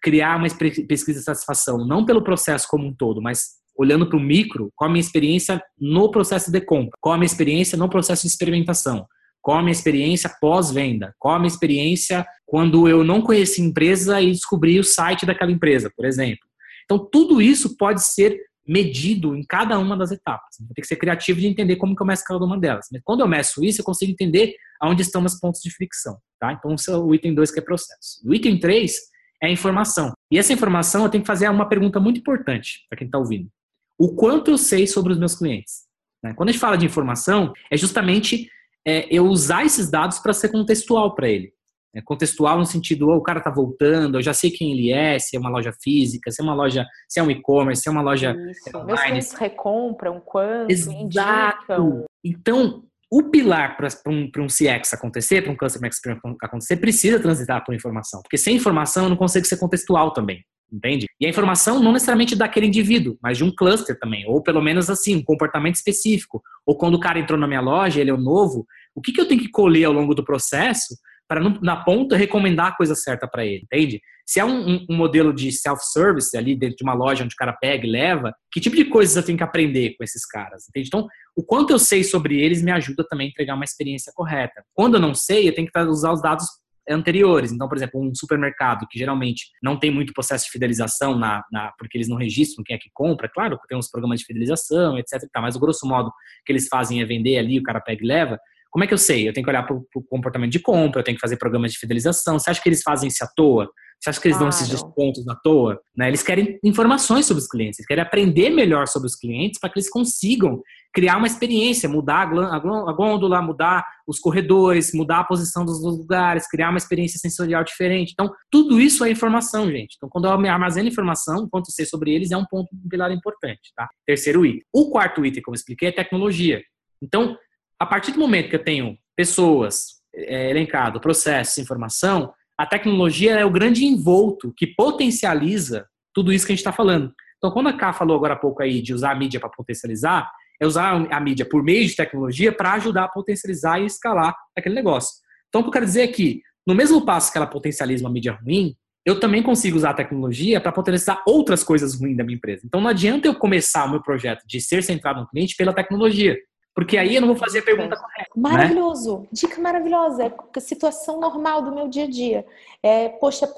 criar 0.00 0.36
uma 0.36 0.46
pesquisa 0.86 1.18
de 1.18 1.24
satisfação, 1.24 1.84
não 1.84 2.04
pelo 2.04 2.22
processo 2.22 2.68
como 2.68 2.86
um 2.86 2.94
todo, 2.94 3.20
mas 3.20 3.63
olhando 3.76 4.06
para 4.08 4.16
o 4.16 4.20
micro, 4.20 4.70
qual 4.74 4.88
a 4.88 4.92
minha 4.92 5.00
experiência 5.00 5.62
no 5.78 6.10
processo 6.10 6.50
de 6.50 6.60
compra, 6.60 6.96
qual 7.00 7.14
a 7.14 7.18
minha 7.18 7.26
experiência 7.26 7.76
no 7.76 7.88
processo 7.88 8.22
de 8.22 8.28
experimentação, 8.28 9.06
qual 9.44 9.58
a 9.58 9.62
minha 9.62 9.72
experiência 9.72 10.34
pós-venda? 10.40 11.14
Qual 11.18 11.34
a 11.34 11.38
minha 11.38 11.48
experiência 11.48 12.26
quando 12.46 12.88
eu 12.88 13.04
não 13.04 13.20
conheci 13.20 13.60
a 13.60 13.64
empresa 13.66 14.18
e 14.18 14.30
descobri 14.30 14.80
o 14.80 14.82
site 14.82 15.26
daquela 15.26 15.52
empresa, 15.52 15.92
por 15.94 16.06
exemplo? 16.06 16.48
Então, 16.84 16.98
tudo 16.98 17.42
isso 17.42 17.76
pode 17.76 18.02
ser 18.02 18.40
medido 18.66 19.36
em 19.36 19.44
cada 19.44 19.78
uma 19.78 19.98
das 19.98 20.10
etapas. 20.10 20.56
Tem 20.56 20.80
que 20.80 20.86
ser 20.86 20.96
criativo 20.96 21.40
de 21.40 21.46
entender 21.46 21.76
como 21.76 21.94
que 21.94 22.02
eu 22.02 22.06
meço 22.06 22.24
cada 22.24 22.42
uma 22.42 22.58
delas. 22.58 22.86
Mas 22.90 23.02
quando 23.04 23.20
eu 23.20 23.28
meço 23.28 23.62
isso, 23.62 23.82
eu 23.82 23.84
consigo 23.84 24.10
entender 24.10 24.54
aonde 24.80 25.02
estão 25.02 25.22
os 25.22 25.38
pontos 25.38 25.60
de 25.60 25.70
fricção. 25.70 26.16
Tá? 26.40 26.54
Então, 26.54 26.74
é 26.74 26.96
o 26.96 27.14
item 27.14 27.34
2, 27.34 27.50
que 27.50 27.58
é 27.58 27.62
processo. 27.62 28.26
O 28.26 28.34
item 28.34 28.58
3 28.58 28.94
é 29.42 29.48
a 29.48 29.50
informação. 29.50 30.14
E 30.30 30.38
essa 30.38 30.54
informação 30.54 31.04
eu 31.04 31.10
tenho 31.10 31.22
que 31.22 31.28
fazer 31.28 31.50
uma 31.50 31.68
pergunta 31.68 32.00
muito 32.00 32.18
importante 32.18 32.86
para 32.88 32.96
quem 32.96 33.06
está 33.06 33.18
ouvindo. 33.18 33.50
O 33.98 34.14
quanto 34.14 34.50
eu 34.50 34.58
sei 34.58 34.86
sobre 34.86 35.12
os 35.12 35.18
meus 35.18 35.34
clientes? 35.34 35.84
Né? 36.22 36.32
Quando 36.34 36.48
a 36.48 36.52
gente 36.52 36.60
fala 36.60 36.76
de 36.76 36.86
informação, 36.86 37.52
é 37.70 37.76
justamente 37.76 38.48
é, 38.86 39.06
eu 39.14 39.26
usar 39.26 39.64
esses 39.64 39.90
dados 39.90 40.18
para 40.18 40.32
ser 40.32 40.48
contextual 40.50 41.14
para 41.14 41.28
ele. 41.28 41.52
É, 41.94 42.02
contextual 42.02 42.58
no 42.58 42.66
sentido, 42.66 43.08
oh, 43.08 43.16
o 43.16 43.22
cara 43.22 43.38
está 43.38 43.50
voltando, 43.50 44.18
eu 44.18 44.22
já 44.22 44.34
sei 44.34 44.50
quem 44.50 44.72
ele 44.72 44.90
é, 44.90 45.16
se 45.18 45.36
é 45.36 45.38
uma 45.38 45.50
loja 45.50 45.72
física, 45.80 46.30
se 46.30 46.40
é 46.40 46.44
uma 46.44 46.54
loja, 46.54 46.84
se 47.08 47.20
é 47.20 47.22
um 47.22 47.30
e-commerce, 47.30 47.82
se 47.82 47.88
é 47.88 47.92
uma 47.92 48.02
loja 48.02 48.34
Isso. 48.50 48.70
online. 48.70 48.86
Meus 48.86 49.00
clientes 49.00 49.32
recompram, 49.34 50.20
quando, 50.20 50.70
Exato. 50.70 50.92
Indicam. 50.92 52.04
Então, 52.24 52.82
o 53.12 53.22
pilar 53.30 53.76
para 53.76 53.88
um, 54.08 54.28
um 54.38 54.46
CX 54.48 54.92
acontecer, 54.92 55.42
para 55.42 55.52
um 55.52 55.56
Customer 55.56 55.88
Experience 55.88 56.36
acontecer, 56.42 56.76
precisa 56.78 57.20
transitar 57.20 57.64
por 57.64 57.72
informação. 57.72 58.20
Porque 58.22 58.38
sem 58.38 58.56
informação 58.56 59.04
eu 59.04 59.10
não 59.10 59.16
consigo 59.16 59.46
ser 59.46 59.58
contextual 59.58 60.12
também 60.12 60.44
entende? 60.74 61.06
E 61.20 61.26
a 61.26 61.28
informação 61.28 61.82
não 61.82 61.92
necessariamente 61.92 62.34
daquele 62.34 62.66
indivíduo, 62.66 63.16
mas 63.22 63.38
de 63.38 63.44
um 63.44 63.54
cluster 63.54 63.98
também, 63.98 64.24
ou 64.26 64.42
pelo 64.42 64.60
menos 64.60 64.90
assim, 64.90 65.16
um 65.16 65.22
comportamento 65.22 65.76
específico. 65.76 66.42
Ou 66.66 66.76
quando 66.76 66.94
o 66.94 67.00
cara 67.00 67.18
entrou 67.18 67.38
na 67.38 67.46
minha 67.46 67.60
loja, 67.60 68.00
ele 68.00 68.10
é 68.10 68.14
o 68.14 68.18
novo, 68.18 68.66
o 68.94 69.00
que, 69.00 69.12
que 69.12 69.20
eu 69.20 69.28
tenho 69.28 69.40
que 69.40 69.50
colher 69.50 69.84
ao 69.84 69.92
longo 69.92 70.14
do 70.14 70.24
processo 70.24 70.94
para 71.26 71.40
na 71.62 71.76
ponta 71.76 72.16
recomendar 72.16 72.66
a 72.66 72.76
coisa 72.76 72.94
certa 72.94 73.26
para 73.26 73.46
ele, 73.46 73.62
entende? 73.64 74.00
Se 74.26 74.40
é 74.40 74.44
um, 74.44 74.74
um, 74.74 74.86
um 74.90 74.96
modelo 74.96 75.32
de 75.32 75.50
self-service 75.52 76.36
ali 76.36 76.54
dentro 76.54 76.76
de 76.76 76.84
uma 76.84 76.94
loja 76.94 77.24
onde 77.24 77.34
o 77.34 77.36
cara 77.36 77.52
pega 77.52 77.86
e 77.86 77.90
leva, 77.90 78.34
que 78.52 78.60
tipo 78.60 78.76
de 78.76 78.84
coisas 78.84 79.16
eu 79.16 79.22
tenho 79.22 79.38
que 79.38 79.44
aprender 79.44 79.94
com 79.96 80.04
esses 80.04 80.26
caras, 80.26 80.68
entende? 80.68 80.88
Então, 80.88 81.06
o 81.36 81.42
quanto 81.42 81.70
eu 81.70 81.78
sei 81.78 82.04
sobre 82.04 82.40
eles 82.40 82.62
me 82.62 82.70
ajuda 82.70 83.04
também 83.08 83.26
a 83.28 83.30
entregar 83.30 83.54
uma 83.54 83.64
experiência 83.64 84.12
correta. 84.14 84.62
Quando 84.74 84.94
eu 84.94 85.00
não 85.00 85.14
sei, 85.14 85.48
eu 85.48 85.54
tenho 85.54 85.66
que 85.66 85.78
usar 85.80 86.12
os 86.12 86.20
dados 86.20 86.46
anteriores. 86.88 87.52
Então, 87.52 87.68
por 87.68 87.76
exemplo, 87.76 88.00
um 88.00 88.14
supermercado 88.14 88.86
que 88.90 88.98
geralmente 88.98 89.46
não 89.62 89.78
tem 89.78 89.90
muito 89.90 90.12
processo 90.12 90.46
de 90.46 90.50
fidelização 90.50 91.18
na, 91.18 91.42
na 91.50 91.72
porque 91.78 91.96
eles 91.96 92.08
não 92.08 92.16
registram 92.16 92.64
quem 92.64 92.76
é 92.76 92.78
que 92.78 92.90
compra, 92.92 93.28
claro, 93.28 93.58
tem 93.68 93.76
uns 93.78 93.90
programas 93.90 94.20
de 94.20 94.26
fidelização, 94.26 94.98
etc. 94.98 95.22
Mas 95.36 95.56
o 95.56 95.60
grosso 95.60 95.86
modo 95.86 96.12
que 96.44 96.52
eles 96.52 96.68
fazem 96.68 97.00
é 97.00 97.04
vender 97.04 97.38
ali, 97.38 97.58
o 97.58 97.62
cara 97.62 97.80
pega 97.80 98.02
e 98.02 98.06
leva. 98.06 98.38
Como 98.70 98.82
é 98.82 98.86
que 98.86 98.94
eu 98.94 98.98
sei? 98.98 99.28
Eu 99.28 99.32
tenho 99.32 99.44
que 99.44 99.50
olhar 99.50 99.62
para 99.62 99.76
o 99.76 100.02
comportamento 100.08 100.50
de 100.50 100.58
compra, 100.58 101.00
eu 101.00 101.04
tenho 101.04 101.16
que 101.16 101.20
fazer 101.20 101.36
programas 101.36 101.72
de 101.72 101.78
fidelização. 101.78 102.38
Você 102.38 102.50
acha 102.50 102.60
que 102.60 102.68
eles 102.68 102.82
fazem 102.82 103.08
isso 103.08 103.22
à 103.22 103.28
toa? 103.28 103.70
Você 104.00 104.10
acha 104.10 104.20
que 104.20 104.26
eles 104.26 104.36
claro. 104.36 104.50
dão 104.50 104.58
esses 104.58 104.68
descontos 104.68 105.26
à 105.28 105.34
toa? 105.36 105.80
Né? 105.96 106.08
Eles 106.08 106.22
querem 106.22 106.58
informações 106.62 107.24
sobre 107.24 107.42
os 107.42 107.48
clientes, 107.48 107.78
eles 107.78 107.86
querem 107.86 108.02
aprender 108.02 108.50
melhor 108.50 108.86
sobre 108.88 109.06
os 109.06 109.14
clientes 109.14 109.58
para 109.60 109.70
que 109.70 109.78
eles 109.78 109.88
consigam 109.88 110.60
criar 110.94 111.16
uma 111.16 111.26
experiência, 111.26 111.88
mudar 111.88 112.22
a 112.22 112.92
gôndola, 112.92 113.42
mudar 113.42 113.84
os 114.06 114.20
corredores, 114.20 114.94
mudar 114.94 115.20
a 115.20 115.24
posição 115.24 115.64
dos 115.64 115.82
lugares, 115.82 116.48
criar 116.48 116.70
uma 116.70 116.78
experiência 116.78 117.18
sensorial 117.18 117.64
diferente. 117.64 118.12
Então, 118.12 118.32
tudo 118.48 118.80
isso 118.80 119.04
é 119.04 119.10
informação, 119.10 119.68
gente. 119.68 119.96
Então, 119.96 120.08
quando 120.08 120.26
eu 120.26 120.30
armazeno 120.30 120.88
informação, 120.88 121.48
quanto 121.50 121.72
sei 121.72 121.84
sobre 121.84 122.14
eles, 122.14 122.30
é 122.30 122.36
um 122.36 122.44
ponto, 122.44 122.68
um 122.72 122.88
pilar 122.88 123.10
importante, 123.10 123.72
tá? 123.74 123.88
Terceiro 124.06 124.46
item. 124.46 124.62
O 124.72 124.88
quarto 124.88 125.26
item, 125.26 125.42
como 125.42 125.56
eu 125.56 125.58
expliquei, 125.58 125.88
é 125.88 125.92
tecnologia. 125.92 126.62
Então, 127.02 127.36
a 127.78 127.84
partir 127.84 128.12
do 128.12 128.20
momento 128.20 128.48
que 128.48 128.56
eu 128.56 128.64
tenho 128.64 128.96
pessoas 129.16 130.00
é, 130.14 130.48
elencado, 130.48 131.00
processos, 131.00 131.58
informação, 131.58 132.32
a 132.56 132.64
tecnologia 132.64 133.32
é 133.32 133.44
o 133.44 133.50
grande 133.50 133.84
envolto 133.84 134.54
que 134.56 134.68
potencializa 134.68 135.88
tudo 136.14 136.32
isso 136.32 136.46
que 136.46 136.52
a 136.52 136.54
gente 136.54 136.60
está 136.60 136.72
falando. 136.72 137.12
Então, 137.38 137.50
quando 137.50 137.66
a 137.66 137.72
Ká 137.72 137.92
falou 137.92 138.16
agora 138.16 138.34
há 138.34 138.38
pouco 138.38 138.62
aí 138.62 138.80
de 138.80 138.94
usar 138.94 139.10
a 139.10 139.14
mídia 139.14 139.40
para 139.40 139.50
potencializar, 139.50 140.30
é 140.60 140.66
usar 140.66 141.06
a 141.10 141.20
mídia 141.20 141.46
por 141.48 141.62
meio 141.62 141.86
de 141.86 141.96
tecnologia 141.96 142.52
para 142.52 142.74
ajudar 142.74 143.04
a 143.04 143.08
potencializar 143.08 143.80
e 143.80 143.86
escalar 143.86 144.34
aquele 144.56 144.74
negócio. 144.74 145.14
Então, 145.48 145.60
o 145.60 145.64
que 145.64 145.68
eu 145.68 145.72
quero 145.72 145.86
dizer 145.86 146.02
é 146.02 146.08
que, 146.08 146.42
no 146.66 146.74
mesmo 146.74 147.04
passo 147.04 147.30
que 147.30 147.38
ela 147.38 147.46
potencializa 147.46 148.04
uma 148.04 148.12
mídia 148.12 148.32
ruim, 148.32 148.74
eu 149.04 149.20
também 149.20 149.42
consigo 149.42 149.76
usar 149.76 149.90
a 149.90 149.94
tecnologia 149.94 150.60
para 150.60 150.72
potencializar 150.72 151.22
outras 151.26 151.62
coisas 151.62 151.94
ruins 151.98 152.16
da 152.16 152.24
minha 152.24 152.36
empresa. 152.36 152.62
Então, 152.64 152.80
não 152.80 152.88
adianta 152.88 153.28
eu 153.28 153.34
começar 153.34 153.84
o 153.84 153.90
meu 153.90 154.02
projeto 154.02 154.42
de 154.46 154.60
ser 154.60 154.82
centrado 154.82 155.20
no 155.20 155.28
cliente 155.28 155.54
pela 155.56 155.74
tecnologia. 155.74 156.38
Porque 156.74 156.98
aí 156.98 157.14
eu 157.14 157.20
não 157.20 157.28
vou 157.28 157.36
fazer 157.36 157.60
a 157.60 157.62
pergunta 157.62 157.96
correta. 157.96 158.30
Né? 158.34 158.42
Maravilhoso. 158.42 159.20
Né? 159.20 159.28
Dica 159.32 159.60
maravilhosa. 159.60 160.24
É 160.24 160.60
situação 160.60 161.20
normal 161.20 161.62
do 161.62 161.72
meu 161.72 161.88
dia 161.88 162.04
a 162.04 162.10
dia. 162.10 162.46
É, 162.82 163.08
poxa, 163.08 163.48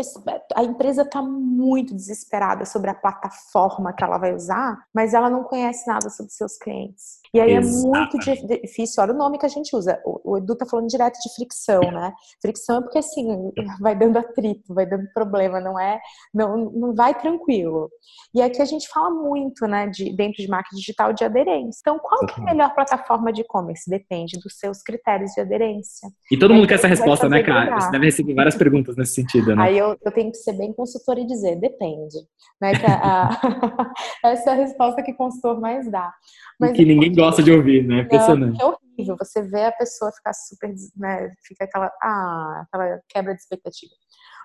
a 0.54 0.62
empresa 0.62 1.02
está 1.02 1.22
muito 1.22 1.94
desesperada 1.94 2.66
sobre 2.66 2.90
a 2.90 2.94
plataforma 2.94 3.92
que 3.92 4.04
ela 4.04 4.18
vai 4.18 4.34
usar, 4.34 4.86
mas 4.92 5.14
ela 5.14 5.30
não 5.30 5.44
conhece 5.44 5.86
nada 5.88 6.10
sobre 6.10 6.30
seus 6.32 6.58
clientes. 6.58 7.20
E 7.32 7.40
aí 7.40 7.52
Exatamente. 7.52 7.86
é 7.86 8.44
muito 8.44 8.62
difícil. 8.62 9.02
Olha 9.02 9.12
o 9.12 9.16
nome 9.16 9.38
que 9.38 9.46
a 9.46 9.50
gente 9.50 9.74
usa. 9.74 10.00
O 10.04 10.36
Edu 10.36 10.52
está 10.52 10.66
falando 10.66 10.88
direto 10.88 11.18
de 11.20 11.34
fricção, 11.34 11.80
né? 11.80 12.12
Fricção 12.40 12.78
é 12.78 12.82
porque 12.82 12.98
assim, 12.98 13.52
vai 13.80 13.96
dando 13.96 14.18
atrito, 14.18 14.74
vai 14.74 14.86
dando 14.86 15.06
problema, 15.12 15.60
não 15.60 15.78
é? 15.78 15.98
Não, 16.34 16.56
não 16.70 16.94
vai 16.94 17.14
tranquilo. 17.14 17.90
E 18.34 18.42
aqui 18.42 18.60
a 18.60 18.64
gente 18.64 18.88
fala 18.88 19.10
muito, 19.10 19.66
né, 19.66 19.86
de, 19.88 20.14
dentro 20.14 20.42
de 20.42 20.48
marketing 20.48 20.76
digital 20.76 21.12
de 21.12 21.24
aderência. 21.24 21.80
Então, 21.80 21.98
qual 21.98 22.26
que 22.26 22.40
é 22.40 22.42
a 22.42 22.46
melhor 22.46 22.74
plataforma 22.74 23.32
de 23.32 23.40
e-commerce? 23.40 23.88
Depende 23.88 24.38
dos 24.38 24.58
seus 24.58 24.82
critérios 24.82 25.32
de 25.32 25.40
aderência. 25.40 26.08
E 26.30 26.38
todo 26.38 26.52
mundo 26.52 26.66
quer 26.66 26.74
essa 26.74 26.88
resposta, 26.88 27.28
né, 27.28 27.42
cara? 27.42 27.80
Você 27.80 27.90
deve 27.90 28.06
receber 28.06 28.34
várias 28.34 28.56
perguntas 28.56 28.96
nesse 28.96 29.14
sentido, 29.14 29.54
né? 29.54 29.62
Aí 29.62 29.78
eu, 29.78 29.96
eu 30.04 30.12
tenho 30.12 30.30
que 30.30 30.38
ser 30.38 30.52
bem 30.52 30.72
consultora 30.72 31.20
e 31.20 31.26
dizer, 31.26 31.56
depende. 31.56 32.16
Né, 32.60 32.72
a, 32.86 33.28
a, 33.28 33.92
essa 34.30 34.50
é 34.50 34.52
a 34.52 34.56
resposta 34.56 35.02
que 35.02 35.12
o 35.12 35.16
consultor 35.16 35.60
mais 35.60 35.90
dá. 35.90 36.12
Mas, 36.58 36.72
que 36.72 36.84
ninguém 36.84 37.12
gosta 37.16 37.42
de 37.42 37.52
ouvir, 37.52 37.86
né? 37.86 38.02
Impressionante. 38.02 38.60
É, 38.60 38.64
é 38.64 38.66
horrível. 38.66 39.16
Você 39.18 39.42
vê 39.42 39.64
a 39.64 39.72
pessoa 39.72 40.12
ficar 40.12 40.32
super, 40.34 40.72
né? 40.96 41.32
Fica 41.46 41.64
aquela, 41.64 41.90
ah, 42.02 42.64
aquela 42.66 43.00
quebra 43.08 43.34
de 43.34 43.40
expectativa. 43.40 43.92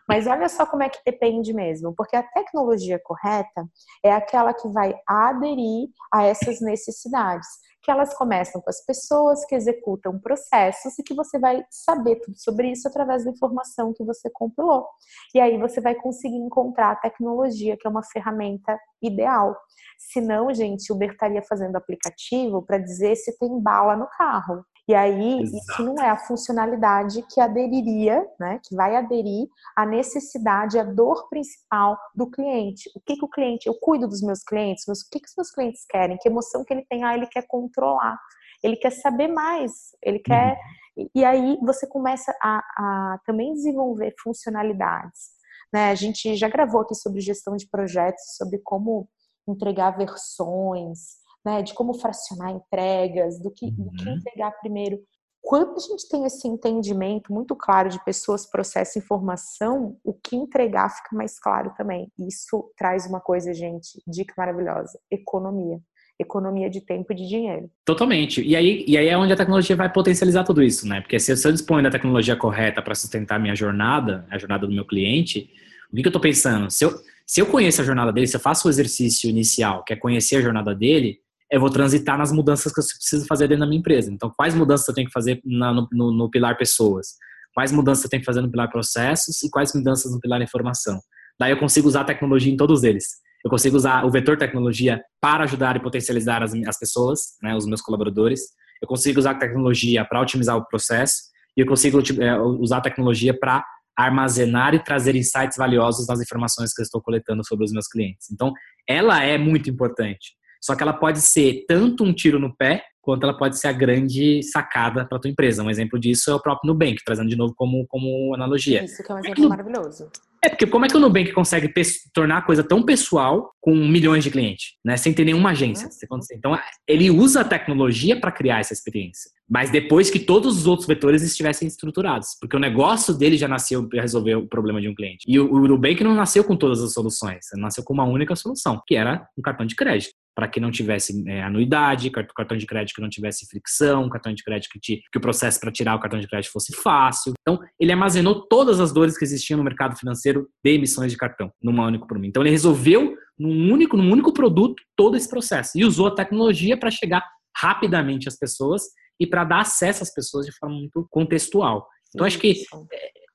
Mas 0.08 0.28
olha 0.28 0.50
só 0.50 0.66
como 0.66 0.84
é 0.84 0.90
que 0.90 1.00
depende 1.06 1.54
mesmo, 1.54 1.94
porque 1.96 2.16
a 2.16 2.24
tecnologia 2.24 3.00
correta 3.04 3.66
é 4.04 4.12
aquela 4.12 4.54
que 4.54 4.68
vai 4.70 4.94
aderir 5.08 5.90
a 6.12 6.24
essas 6.24 6.60
necessidades 6.60 7.48
que 7.82 7.90
elas 7.90 8.14
começam 8.14 8.62
com 8.62 8.70
as 8.70 8.86
pessoas 8.86 9.46
que 9.46 9.56
executam 9.56 10.20
processos 10.20 10.98
e 11.00 11.04
que 11.04 11.14
você 11.14 11.40
vai 11.40 11.64
saber 11.70 12.18
tudo 12.18 12.38
sobre 12.38 12.72
isso 12.72 12.88
através 12.88 13.26
da 13.26 13.32
informação 13.32 13.94
que 13.94 14.04
você 14.04 14.30
compilou. 14.30 14.88
E 15.34 15.40
aí 15.40 15.58
você 15.58 15.82
vai 15.82 15.96
conseguir 15.96 16.38
encontrar 16.38 16.92
a 16.92 16.96
tecnologia, 16.96 17.78
que 17.78 17.88
é 17.88 17.90
uma 17.90 18.04
ferramenta 18.04 18.78
ideal. 19.02 19.56
Senão, 19.98 20.54
gente, 20.54 20.92
o 20.92 20.96
Uber 20.96 21.12
estaria 21.12 21.42
fazendo 21.42 21.76
aplicativo 21.76 22.62
para 22.64 22.78
dizer 22.78 23.16
se 23.16 23.38
tem 23.38 23.60
bala 23.60 23.96
no 23.96 24.08
carro. 24.08 24.64
E 24.88 24.96
aí, 24.96 25.42
Exato. 25.42 25.58
isso 25.58 25.84
não 25.84 26.04
é 26.04 26.10
a 26.10 26.18
funcionalidade 26.18 27.24
que 27.32 27.40
aderiria, 27.40 28.28
né, 28.40 28.60
que 28.64 28.76
vai 28.76 28.96
aderir 28.96 29.48
à 29.74 29.86
necessidade, 29.86 30.78
à 30.78 30.84
dor 30.84 31.30
principal 31.30 31.98
do 32.16 32.30
cliente. 32.30 32.90
O 32.96 33.00
que, 33.00 33.16
que 33.16 33.24
o 33.24 33.30
cliente, 33.30 33.68
eu 33.68 33.76
cuido 33.80 34.08
dos 34.08 34.22
meus 34.22 34.44
clientes, 34.44 34.84
mas 34.88 35.00
o 35.02 35.10
que, 35.10 35.20
que 35.20 35.28
os 35.28 35.36
meus 35.38 35.52
clientes 35.52 35.86
querem? 35.90 36.18
Que 36.18 36.28
emoção 36.28 36.66
que 36.66 36.74
ele 36.74 36.86
tem? 36.90 37.04
Ah, 37.04 37.16
ele 37.16 37.28
quer 37.28 37.46
controlar, 37.72 38.18
ele 38.64 38.76
quer 38.76 38.92
saber 38.92 39.28
mais, 39.28 39.72
ele 40.04 40.20
quer. 40.20 40.58
Uhum. 40.98 41.08
E 41.16 41.24
aí 41.24 41.58
você 41.62 41.88
começa 41.88 42.36
a, 42.42 42.58
a 42.78 43.20
também 43.26 43.54
desenvolver 43.54 44.14
funcionalidades. 44.22 45.32
Né? 45.74 45.90
A 45.90 45.96
gente 45.96 46.36
já 46.36 46.50
gravou 46.50 46.82
aqui 46.82 46.94
sobre 46.96 47.22
gestão 47.22 47.56
de 47.56 47.68
projetos, 47.70 48.36
sobre 48.38 48.60
como 48.64 49.08
entregar 49.48 49.98
versões, 49.98 51.22
né, 51.44 51.64
de 51.64 51.74
como 51.74 51.94
fracionar 51.96 52.52
entregas, 52.52 53.42
do 53.42 53.52
que, 53.52 53.66
uhum. 53.66 53.72
do 53.72 53.92
que 53.92 54.08
uhum. 54.08 54.16
entregar 54.16 54.52
primeiro. 54.60 55.00
Quando 55.42 55.76
a 55.76 55.80
gente 55.80 56.08
tem 56.08 56.24
esse 56.24 56.48
entendimento 56.48 57.34
muito 57.34 57.56
claro 57.56 57.90
de 57.90 58.04
pessoas, 58.06 58.46
processo 58.46 59.00
e 59.00 59.02
informação, 59.02 59.98
o 60.04 60.14
que 60.14 60.36
entregar 60.36 60.90
fica 60.90 61.16
mais 61.16 61.40
claro 61.40 61.74
também. 61.76 62.12
Isso 62.20 62.72
traz 62.78 63.08
uma 63.08 63.20
coisa, 63.20 63.52
gente, 63.52 64.02
dica 64.06 64.36
maravilhosa: 64.38 65.00
economia. 65.10 65.82
Economia 66.22 66.70
de 66.70 66.82
tempo 66.82 67.12
e 67.12 67.16
de 67.16 67.28
dinheiro. 67.28 67.70
Totalmente. 67.84 68.42
E 68.42 68.56
aí, 68.56 68.86
e 68.88 68.98
aí 68.98 69.08
é 69.08 69.18
onde 69.18 69.34
a 69.34 69.36
tecnologia 69.36 69.76
vai 69.76 69.92
potencializar 69.92 70.44
tudo 70.44 70.62
isso, 70.62 70.88
né? 70.88 71.02
Porque 71.02 71.20
se 71.20 71.32
eu 71.32 71.52
disponho 71.52 71.84
da 71.84 71.90
tecnologia 71.90 72.36
correta 72.36 72.82
para 72.82 72.94
sustentar 72.94 73.36
a 73.36 73.40
minha 73.40 73.56
jornada, 73.56 74.26
a 74.30 74.38
jornada 74.38 74.68
do 74.68 74.74
meu 74.74 74.86
cliente, 74.86 75.50
o 75.92 75.96
que, 75.96 76.02
que 76.02 76.08
eu 76.08 76.12
estou 76.12 76.22
pensando? 76.22 76.70
Se 76.70 76.86
eu, 76.86 76.94
se 77.26 77.42
eu 77.42 77.46
conheço 77.46 77.82
a 77.82 77.86
jornada 77.86 78.14
dele, 78.14 78.28
se 78.28 78.36
eu 78.36 78.40
faço 78.40 78.68
o 78.68 78.72
exercício 78.72 79.30
inicial, 79.30 79.84
que 79.84 79.94
é 79.94 79.96
conhecer 79.96 80.38
a 80.38 80.42
jornada 80.42 80.76
dele, 80.76 81.20
eu 81.52 81.60
vou 81.60 81.70
transitar 81.70 82.18
nas 82.18 82.32
mudanças 82.32 82.74
que 82.74 82.80
eu 82.80 82.84
preciso 82.84 83.26
fazer 83.26 83.48
dentro 83.48 83.62
da 83.62 83.68
minha 83.68 83.80
empresa. 83.80 84.10
Então, 84.12 84.32
quais 84.36 84.56
mudanças 84.56 84.88
eu 84.88 84.94
tenho 84.94 85.08
que 85.08 85.14
fazer 85.14 85.42
na, 85.44 85.74
no, 85.74 85.88
no, 85.92 86.12
no, 86.12 86.30
pilar 86.30 86.58
pessoas? 86.58 87.18
Quais 87.54 87.74
mudanças 87.74 88.06
eu 88.06 88.10
tenho 88.10 88.22
que 88.22 88.26
fazer 88.26 88.42
no 88.42 88.50
pilar 88.50 88.70
processos 88.70 89.44
e 89.44 89.50
quais 89.50 89.74
mudanças 89.74 90.14
no 90.14 90.20
pilar 90.20 90.42
informação? 90.42 91.02
Daí 91.38 91.52
eu 91.52 91.58
consigo 91.58 91.88
usar 91.88 92.02
a 92.02 92.06
tecnologia 92.06 92.54
em 92.54 92.56
todos 92.56 92.84
eles. 92.84 93.20
Eu 93.44 93.50
consigo 93.50 93.76
usar 93.76 94.06
o 94.06 94.12
vetor 94.12 94.38
tecnologia 94.38 95.02
para 95.20 95.44
ajudar 95.44 95.76
e 95.76 95.80
potencializar 95.80 96.44
as, 96.44 96.54
as 96.54 96.78
pessoas, 96.78 97.38
né, 97.42 97.56
os 97.56 97.66
meus 97.66 97.82
colaboradores. 97.82 98.42
Eu 98.82 98.88
consigo 98.88 99.20
usar 99.20 99.32
a 99.32 99.36
tecnologia 99.36 100.06
para 100.06 100.22
otimizar 100.22 100.58
o 100.58 100.66
processo 100.66 101.32
e 101.56 101.62
eu 101.62 101.68
consigo 101.68 102.00
é, 102.22 102.40
usar 102.40 102.78
a 102.78 102.82
tecnologia 102.82 103.38
para 103.38 103.64
armazenar 103.98 104.74
e 104.74 104.84
trazer 104.84 105.16
insights 105.16 105.58
valiosos 105.58 106.08
nas 106.08 106.22
informações 106.22 106.74
que 106.74 106.82
eu 106.82 106.84
estou 106.84 107.02
coletando 107.02 107.46
sobre 107.46 107.66
os 107.66 107.72
meus 107.72 107.88
clientes. 107.88 108.32
Então, 108.32 108.54
ela 108.88 109.24
é 109.24 109.38
muito 109.38 109.70
importante. 109.70 110.34
Só 110.62 110.76
que 110.76 110.84
ela 110.84 110.94
pode 110.94 111.22
ser 111.22 111.66
tanto 111.68 112.04
um 112.04 112.14
tiro 112.14 112.40
no 112.40 112.56
pé, 112.56 112.84
quanto 113.02 113.24
ela 113.24 113.36
pode 113.36 113.58
ser 113.58 113.68
a 113.68 113.72
grande 113.72 114.44
sacada 114.44 115.06
para 115.06 115.20
tua 115.20 115.30
empresa. 115.30 115.64
Um 115.64 115.70
exemplo 115.70 116.00
disso 116.00 116.30
é 116.30 116.36
o 116.36 116.40
próprio 116.40 116.72
Nubank, 116.72 117.04
trazendo 117.04 117.30
de 117.30 117.36
novo 117.36 117.54
como, 117.56 117.86
como 117.88 118.34
analogia. 118.36 118.84
Isso 118.84 119.04
que 119.04 119.12
é 119.12 119.16
um 119.16 119.20
exemplo 119.20 119.46
é 119.46 119.48
maravilhoso. 119.48 120.10
É, 120.44 120.50
porque 120.50 120.66
como 120.66 120.86
é 120.86 120.88
que 120.88 120.98
o 120.98 121.00
Nubank 121.00 121.32
consegue 121.34 121.72
tornar 122.12 122.38
a 122.38 122.42
coisa 122.42 122.64
tão 122.64 122.82
pessoal 122.82 123.52
com 123.62 123.76
milhões 123.76 124.24
de 124.24 124.32
clientes, 124.32 124.74
né? 124.84 124.98
Sem 124.98 125.14
ter 125.14 125.24
nenhuma 125.24 125.52
agência. 125.52 125.88
Uhum. 126.10 126.20
Então, 126.34 126.60
ele 126.88 127.12
usa 127.12 127.42
a 127.42 127.44
tecnologia 127.44 128.20
para 128.20 128.32
criar 128.32 128.60
essa 128.60 128.74
experiência. 128.74 129.30
Mas 129.48 129.70
depois 129.70 130.10
que 130.10 130.18
todos 130.18 130.58
os 130.58 130.66
outros 130.66 130.88
vetores 130.88 131.22
estivessem 131.22 131.68
estruturados. 131.68 132.30
Porque 132.40 132.56
o 132.56 132.60
negócio 132.60 133.14
dele 133.14 133.38
já 133.38 133.48
nasceu 133.48 133.88
para 133.88 134.02
resolver 134.02 134.36
o 134.36 134.48
problema 134.48 134.82
de 134.82 134.90
um 134.90 134.96
cliente. 134.96 135.26
E 135.28 135.40
o, 135.40 135.54
o 135.54 135.68
Nubank 135.68 136.04
não 136.04 136.16
nasceu 136.16 136.44
com 136.44 136.56
todas 136.56 136.82
as 136.82 136.94
soluções. 136.94 137.52
Ele 137.54 137.62
nasceu 137.62 137.84
com 137.84 137.94
uma 137.94 138.06
única 138.06 138.36
solução, 138.36 138.82
que 138.88 138.96
era 138.96 139.28
um 139.38 139.44
cartão 139.44 139.66
de 139.66 139.76
crédito 139.76 140.16
para 140.36 140.48
que 140.48 140.60
não 140.60 140.72
tivesse 140.72 141.24
é, 141.28 141.44
anuidade, 141.44 142.10
cartão 142.10 142.58
de 142.58 142.66
crédito 142.66 142.96
que 142.96 143.02
não 143.02 143.10
tivesse 143.10 143.46
fricção, 143.48 144.10
cartão 144.10 144.34
de 144.34 144.44
crédito 144.44 144.72
que, 144.72 144.80
te, 144.80 145.02
que 145.12 145.18
o 145.18 145.22
processo 145.22 145.60
para 145.60 145.72
tirar 145.72 145.96
o 145.96 146.00
cartão 146.00 146.20
de 146.20 146.28
crédito 146.28 146.52
fosse 146.52 146.76
fácil. 146.76 147.34
Então, 147.42 147.60
ele 147.80 147.92
armazenou 147.92 148.48
todas 148.48 148.80
as 148.80 148.92
dores 148.92 149.18
que 149.18 149.26
existiam 149.26 149.58
no 149.58 149.64
mercado 149.64 149.96
financeiro 149.96 150.48
de 150.64 150.72
emissões 150.72 151.12
de 151.12 151.18
cartão 151.18 151.52
numa 151.62 151.86
única 151.86 152.06
por 152.08 152.18
mim. 152.18 152.28
Então, 152.28 152.44
ele 152.44 152.50
resolveu 152.50 153.16
num 153.38 153.72
único, 153.72 153.98
num 153.98 154.12
único 154.12 154.34
produto 154.34 154.82
todo 154.96 155.18
esse 155.18 155.30
processo 155.30 155.78
e 155.78 155.84
usou 155.84 156.08
a 156.08 156.16
tecnologia 156.16 156.78
para 156.78 156.92
chegar 156.92 157.24
rapidamente 157.56 158.28
às 158.28 158.38
pessoas 158.38 158.84
e 159.20 159.28
para 159.28 159.44
dar 159.44 159.62
acesso 159.62 160.04
às 160.04 160.14
pessoas 160.14 160.46
de 160.46 160.52
forma 160.58 160.76
muito 160.76 161.06
contextual. 161.10 161.88
Então, 162.14 162.26
acho 162.26 162.40
que 162.40 162.64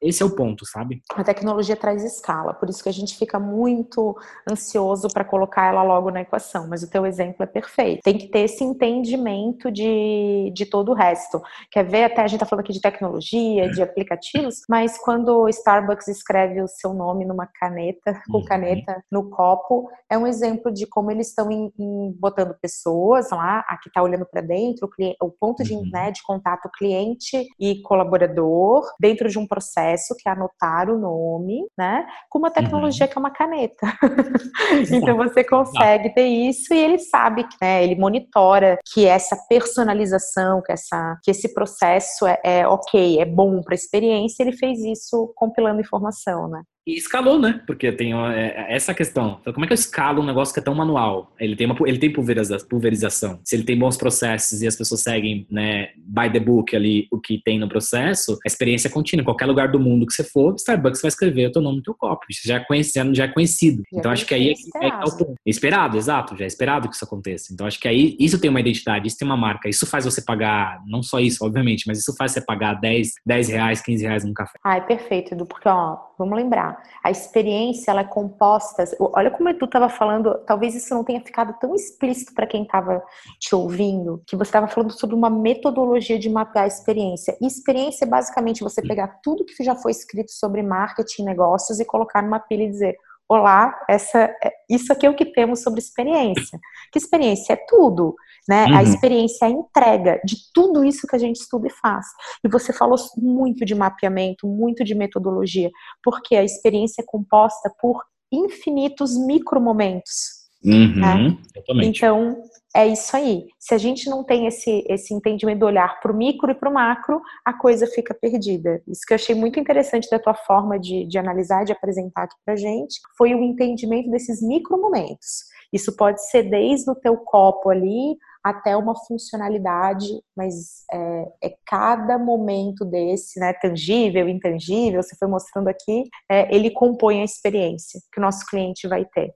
esse 0.08 0.22
é 0.22 0.26
o 0.26 0.34
ponto, 0.34 0.64
sabe? 0.66 1.02
A 1.14 1.24
tecnologia 1.24 1.76
traz 1.76 2.04
escala, 2.04 2.54
por 2.54 2.68
isso 2.68 2.82
que 2.82 2.88
a 2.88 2.92
gente 2.92 3.16
fica 3.16 3.38
muito 3.38 4.16
ansioso 4.48 5.08
para 5.08 5.24
colocar 5.24 5.66
ela 5.66 5.82
logo 5.82 6.10
na 6.10 6.22
equação, 6.22 6.66
mas 6.68 6.82
o 6.82 6.90
teu 6.90 7.06
exemplo 7.06 7.42
é 7.42 7.46
perfeito. 7.46 8.02
Tem 8.02 8.16
que 8.16 8.28
ter 8.28 8.40
esse 8.40 8.62
entendimento 8.62 9.70
de, 9.70 10.52
de 10.54 10.66
todo 10.66 10.92
o 10.92 10.94
resto. 10.94 11.42
Quer 11.70 11.84
ver, 11.84 12.04
até 12.04 12.22
a 12.22 12.26
gente 12.26 12.40
tá 12.40 12.46
falando 12.46 12.64
aqui 12.64 12.72
de 12.72 12.80
tecnologia, 12.80 13.70
de 13.70 13.82
aplicativos, 13.82 14.62
mas 14.68 14.98
quando 14.98 15.42
o 15.42 15.48
Starbucks 15.48 16.08
escreve 16.08 16.62
o 16.62 16.68
seu 16.68 16.92
nome 16.92 17.24
numa 17.24 17.46
caneta, 17.46 18.20
com 18.30 18.38
uhum. 18.38 18.44
caneta 18.44 19.02
no 19.10 19.30
copo, 19.30 19.90
é 20.10 20.16
um 20.16 20.26
exemplo 20.26 20.72
de 20.72 20.86
como 20.86 21.10
eles 21.10 21.28
estão 21.28 21.50
em, 21.50 21.72
em, 21.78 22.12
botando 22.18 22.54
pessoas 22.60 23.30
lá, 23.30 23.64
aqui 23.68 23.90
tá 23.92 24.02
olhando 24.02 24.26
para 24.26 24.40
dentro, 24.40 24.86
o, 24.86 24.90
cliente, 24.90 25.16
o 25.20 25.30
ponto 25.30 25.64
de, 25.64 25.74
uhum. 25.74 25.88
né, 25.90 26.10
de 26.10 26.22
contato 26.22 26.70
cliente 26.76 27.46
e 27.58 27.82
colaborador, 27.82 28.84
dentro 29.00 29.28
de 29.28 29.38
um 29.38 29.46
processo 29.46 29.95
processo, 29.96 30.14
que 30.16 30.28
é 30.28 30.32
anotar 30.32 30.90
o 30.90 30.98
nome, 30.98 31.66
né? 31.76 32.06
Com 32.28 32.38
uma 32.38 32.50
tecnologia 32.50 33.06
uhum. 33.06 33.12
que 33.12 33.18
é 33.18 33.20
uma 33.20 33.30
caneta. 33.30 33.86
então 34.92 35.16
você 35.16 35.42
consegue 35.42 36.10
ter 36.10 36.26
isso 36.26 36.72
e 36.72 36.78
ele 36.78 36.98
sabe 36.98 37.44
que, 37.44 37.56
né, 37.60 37.82
ele 37.82 37.96
monitora 37.96 38.78
que 38.92 39.06
essa 39.06 39.36
personalização, 39.48 40.62
que, 40.62 40.72
essa, 40.72 41.18
que 41.22 41.30
esse 41.30 41.52
processo 41.52 42.26
é, 42.26 42.40
é 42.44 42.68
ok, 42.68 43.20
é 43.20 43.24
bom 43.24 43.62
para 43.62 43.74
a 43.74 43.76
experiência, 43.76 44.42
ele 44.42 44.52
fez 44.52 44.78
isso 44.80 45.32
compilando 45.34 45.80
informação, 45.80 46.48
né? 46.48 46.62
E 46.86 46.94
escalou, 46.94 47.36
né? 47.36 47.60
Porque 47.66 47.90
tem 47.90 48.14
é, 48.14 48.66
essa 48.68 48.94
questão. 48.94 49.38
Então, 49.40 49.52
como 49.52 49.64
é 49.64 49.66
que 49.66 49.72
eu 49.72 49.76
escalo 49.76 50.22
um 50.22 50.26
negócio 50.26 50.54
que 50.54 50.60
é 50.60 50.62
tão 50.62 50.72
manual? 50.72 51.32
Ele 51.36 51.56
tem, 51.56 51.66
uma, 51.66 51.76
ele 51.84 51.98
tem 51.98 52.12
pulverização. 52.12 53.40
Se 53.42 53.56
ele 53.56 53.64
tem 53.64 53.76
bons 53.76 53.96
processos 53.96 54.62
e 54.62 54.68
as 54.68 54.76
pessoas 54.76 55.00
seguem, 55.02 55.44
né, 55.50 55.88
by 55.96 56.30
the 56.32 56.38
book 56.38 56.76
ali, 56.76 57.08
o 57.10 57.18
que 57.18 57.42
tem 57.44 57.58
no 57.58 57.68
processo, 57.68 58.38
a 58.44 58.46
experiência 58.46 58.86
é 58.86 58.90
contínua. 58.90 59.22
Em 59.22 59.24
qualquer 59.24 59.46
lugar 59.46 59.66
do 59.66 59.80
mundo 59.80 60.06
que 60.06 60.12
você 60.12 60.22
for, 60.22 60.54
Starbucks 60.54 61.02
vai 61.02 61.08
escrever 61.08 61.48
o 61.48 61.52
teu 61.52 61.60
nome 61.60 61.78
no 61.78 61.82
teu 61.82 61.94
copo. 61.94 62.24
Isso 62.30 62.42
já 62.46 62.54
é 62.54 62.60
conhecido, 62.60 63.14
já 63.16 63.24
é 63.24 63.28
conhecido. 63.28 63.82
Já 63.92 63.98
então, 63.98 64.12
acho 64.12 64.24
que 64.24 64.34
aí 64.34 64.50
é, 64.50 64.84
é, 64.84 64.88
é, 64.88 65.04
o 65.04 65.16
ponto. 65.16 65.34
Esperado, 65.44 65.96
exato. 65.96 66.36
Já 66.36 66.44
é 66.44 66.46
esperado 66.46 66.88
que 66.88 66.94
isso 66.94 67.04
aconteça. 67.04 67.52
Então, 67.52 67.66
acho 67.66 67.80
que 67.80 67.88
aí 67.88 68.16
isso 68.20 68.40
tem 68.40 68.48
uma 68.48 68.60
identidade, 68.60 69.08
isso 69.08 69.18
tem 69.18 69.26
uma 69.26 69.36
marca. 69.36 69.68
Isso 69.68 69.86
faz 69.86 70.04
você 70.04 70.22
pagar, 70.22 70.80
não 70.86 71.02
só 71.02 71.18
isso, 71.18 71.44
obviamente, 71.44 71.82
mas 71.88 71.98
isso 71.98 72.14
faz 72.16 72.30
você 72.30 72.40
pagar 72.40 72.74
10, 72.74 73.14
10 73.26 73.48
reais, 73.48 73.80
15 73.80 74.04
reais 74.04 74.24
num 74.24 74.32
café. 74.32 74.56
Ah, 74.62 74.76
é 74.76 74.80
perfeito, 74.80 75.34
Edu, 75.34 75.46
porque, 75.46 75.68
ó, 75.68 75.98
vamos 76.16 76.36
lembrar 76.36 76.75
tá? 76.76 76.82
A 77.02 77.10
experiência 77.10 77.90
ela 77.90 78.00
é 78.00 78.04
composta. 78.04 78.84
Olha 78.98 79.30
como 79.30 79.48
o 79.48 79.52
Edu 79.52 79.64
estava 79.64 79.88
falando, 79.88 80.34
talvez 80.46 80.74
isso 80.74 80.94
não 80.94 81.04
tenha 81.04 81.20
ficado 81.20 81.58
tão 81.58 81.74
explícito 81.74 82.34
para 82.34 82.46
quem 82.46 82.62
estava 82.62 83.02
te 83.38 83.54
ouvindo, 83.54 84.22
que 84.26 84.36
você 84.36 84.48
estava 84.48 84.68
falando 84.68 84.92
sobre 84.92 85.14
uma 85.14 85.30
metodologia 85.30 86.18
de 86.18 86.28
mapear 86.28 86.64
a 86.64 86.68
experiência. 86.68 87.36
E 87.40 87.46
experiência 87.46 88.04
é 88.04 88.08
basicamente 88.08 88.62
você 88.62 88.82
pegar 88.82 89.20
tudo 89.22 89.44
que 89.44 89.64
já 89.64 89.74
foi 89.74 89.92
escrito 89.92 90.32
sobre 90.32 90.62
marketing, 90.62 91.24
negócios 91.24 91.80
e 91.80 91.84
colocar 91.84 92.22
numa 92.22 92.40
pilha 92.40 92.64
e 92.64 92.70
dizer: 92.70 92.96
Olá, 93.28 93.76
essa, 93.88 94.20
é, 94.42 94.52
isso 94.70 94.92
aqui 94.92 95.04
é 95.04 95.10
o 95.10 95.16
que 95.16 95.26
temos 95.26 95.62
sobre 95.62 95.80
experiência. 95.80 96.60
Que 96.92 96.98
experiência 96.98 97.54
é 97.54 97.56
tudo, 97.68 98.14
né? 98.48 98.66
Uhum. 98.66 98.76
A 98.76 98.82
experiência 98.82 99.44
é 99.44 99.48
a 99.48 99.50
entrega 99.50 100.20
de 100.24 100.36
tudo 100.52 100.84
isso 100.84 101.06
que 101.06 101.16
a 101.16 101.18
gente 101.18 101.36
estuda 101.36 101.66
e 101.66 101.70
faz. 101.70 102.06
E 102.44 102.48
você 102.48 102.72
falou 102.72 102.96
muito 103.16 103.64
de 103.64 103.74
mapeamento, 103.74 104.46
muito 104.46 104.84
de 104.84 104.94
metodologia, 104.94 105.70
porque 106.02 106.36
a 106.36 106.44
experiência 106.44 107.02
é 107.02 107.04
composta 107.06 107.72
por 107.80 108.02
infinitos 108.32 109.16
micromomentos. 109.16 110.46
Uhum, 110.64 110.96
né? 110.96 111.38
Então, 111.82 112.42
é 112.74 112.86
isso 112.86 113.16
aí. 113.16 113.46
Se 113.58 113.72
a 113.72 113.78
gente 113.78 114.10
não 114.10 114.24
tem 114.24 114.46
esse, 114.46 114.84
esse 114.88 115.14
entendimento 115.14 115.60
do 115.60 115.66
olhar 115.66 116.00
para 116.00 116.12
o 116.12 116.16
micro 116.16 116.50
e 116.50 116.54
para 116.54 116.68
o 116.68 116.74
macro, 116.74 117.22
a 117.44 117.52
coisa 117.52 117.86
fica 117.86 118.12
perdida. 118.12 118.82
Isso 118.86 119.02
que 119.06 119.12
eu 119.12 119.16
achei 119.16 119.34
muito 119.34 119.60
interessante 119.60 120.10
da 120.10 120.18
tua 120.18 120.34
forma 120.34 120.78
de, 120.78 121.06
de 121.06 121.18
analisar, 121.18 121.64
de 121.64 121.72
apresentar 121.72 122.24
aqui 122.24 122.34
para 122.44 122.56
gente, 122.56 123.00
foi 123.16 123.34
o 123.34 123.42
entendimento 123.42 124.10
desses 124.10 124.42
micro 124.42 124.80
momentos. 124.80 125.44
Isso 125.72 125.96
pode 125.96 126.24
ser 126.30 126.44
desde 126.44 126.90
o 126.90 126.94
teu 126.94 127.16
copo 127.16 127.70
ali 127.70 128.16
até 128.48 128.76
uma 128.76 128.94
funcionalidade, 128.94 130.06
mas 130.36 130.84
é, 130.92 131.32
é, 131.42 131.56
cada 131.66 132.16
momento 132.16 132.84
desse, 132.84 133.40
né, 133.40 133.52
tangível, 133.52 134.28
intangível, 134.28 135.02
você 135.02 135.16
foi 135.16 135.26
mostrando 135.26 135.66
aqui, 135.66 136.04
é, 136.30 136.54
ele 136.54 136.70
compõe 136.70 137.22
a 137.22 137.24
experiência 137.24 138.00
que 138.12 138.20
o 138.20 138.22
nosso 138.22 138.46
cliente 138.46 138.86
vai 138.86 139.04
ter. 139.04 139.34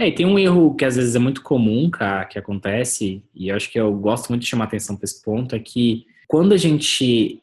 É, 0.00 0.08
e 0.08 0.14
tem 0.14 0.26
um 0.26 0.36
erro 0.36 0.74
que 0.74 0.84
às 0.84 0.96
vezes 0.96 1.14
é 1.14 1.20
muito 1.20 1.40
comum, 1.42 1.88
cara, 1.88 2.24
que 2.24 2.36
acontece, 2.36 3.22
e 3.32 3.48
eu 3.48 3.54
acho 3.54 3.70
que 3.70 3.78
eu 3.78 3.92
gosto 3.94 4.28
muito 4.28 4.42
de 4.42 4.48
chamar 4.48 4.64
atenção 4.64 4.96
para 4.96 5.04
esse 5.04 5.22
ponto, 5.22 5.54
é 5.54 5.60
que 5.60 6.04
quando 6.26 6.52
a 6.52 6.56
gente 6.56 7.40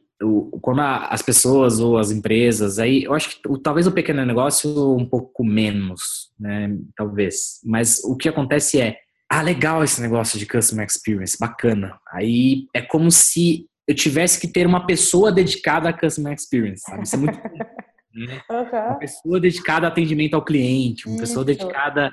quando 0.61 0.79
as 0.79 1.21
pessoas 1.21 1.81
ou 1.81 1.97
as 1.97 2.09
empresas, 2.09 2.79
aí 2.79 3.03
eu 3.03 3.13
acho 3.13 3.29
que 3.29 3.59
talvez 3.61 3.85
o 3.85 3.91
pequeno 3.91 4.25
negócio 4.25 4.95
um 4.95 5.05
pouco 5.05 5.43
menos, 5.43 6.31
né? 6.39 6.73
Talvez. 6.95 7.59
Mas 7.65 8.01
o 8.01 8.15
que 8.15 8.29
acontece 8.29 8.79
é, 8.79 8.97
ah, 9.29 9.41
legal 9.41 9.83
esse 9.83 10.01
negócio 10.01 10.37
de 10.37 10.45
customer 10.45 10.85
experience, 10.85 11.37
bacana. 11.39 11.97
Aí 12.11 12.67
é 12.73 12.81
como 12.81 13.11
se 13.11 13.67
eu 13.87 13.95
tivesse 13.95 14.39
que 14.39 14.47
ter 14.47 14.65
uma 14.65 14.85
pessoa 14.85 15.31
dedicada 15.31 15.89
a 15.89 15.93
customer 15.93 16.33
experience, 16.33 16.81
sabe? 16.81 17.03
Isso 17.03 17.15
é 17.15 17.19
muito 17.19 17.37
né? 18.13 18.41
uhum. 18.49 18.79
Uma 18.87 18.99
pessoa 18.99 19.39
dedicada 19.39 19.87
a 19.87 19.89
atendimento 19.89 20.35
ao 20.35 20.43
cliente, 20.43 21.07
uma 21.07 21.15
Isso. 21.15 21.23
pessoa 21.23 21.45
dedicada 21.45 22.11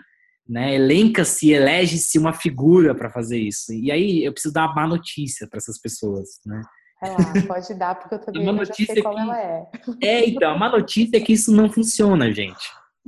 né? 0.48 0.74
Elenca-se, 0.74 1.50
elege-se 1.50 2.18
uma 2.18 2.32
figura 2.32 2.94
para 2.94 3.10
fazer 3.10 3.38
isso. 3.38 3.72
E 3.72 3.90
aí 3.90 4.24
eu 4.24 4.32
preciso 4.32 4.52
dar 4.52 4.66
uma 4.66 4.74
má 4.74 4.86
notícia 4.86 5.46
para 5.48 5.58
essas 5.58 5.80
pessoas, 5.80 6.28
né? 6.44 6.60
É, 7.02 7.40
pode 7.42 7.74
dar, 7.74 7.94
porque 7.96 8.14
eu 8.14 8.18
também 8.26 8.48
uma 8.48 8.64
já 8.64 8.74
sei 8.74 9.02
qual 9.02 9.14
que... 9.14 9.20
ela 9.20 9.40
é. 9.40 9.66
É, 10.02 10.28
então, 10.28 10.52
a 10.52 10.58
má 10.58 10.68
notícia 10.68 11.16
é 11.16 11.20
que 11.20 11.32
isso 11.32 11.52
não 11.52 11.70
funciona, 11.70 12.32
gente. 12.32 12.64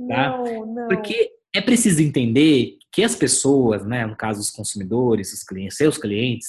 Tá? 0.09 0.37
Não, 0.37 0.65
não. 0.65 0.87
Porque 0.87 1.31
é 1.55 1.61
preciso 1.61 2.01
entender 2.01 2.77
que 2.95 3.03
as 3.03 3.13
pessoas, 3.13 3.85
né, 3.85 4.05
no 4.05 4.15
caso 4.15 4.39
os 4.39 4.49
consumidores, 4.49 5.33
os 5.33 5.43
clientes, 5.43 5.75
seus 5.75 5.97
clientes, 5.97 6.47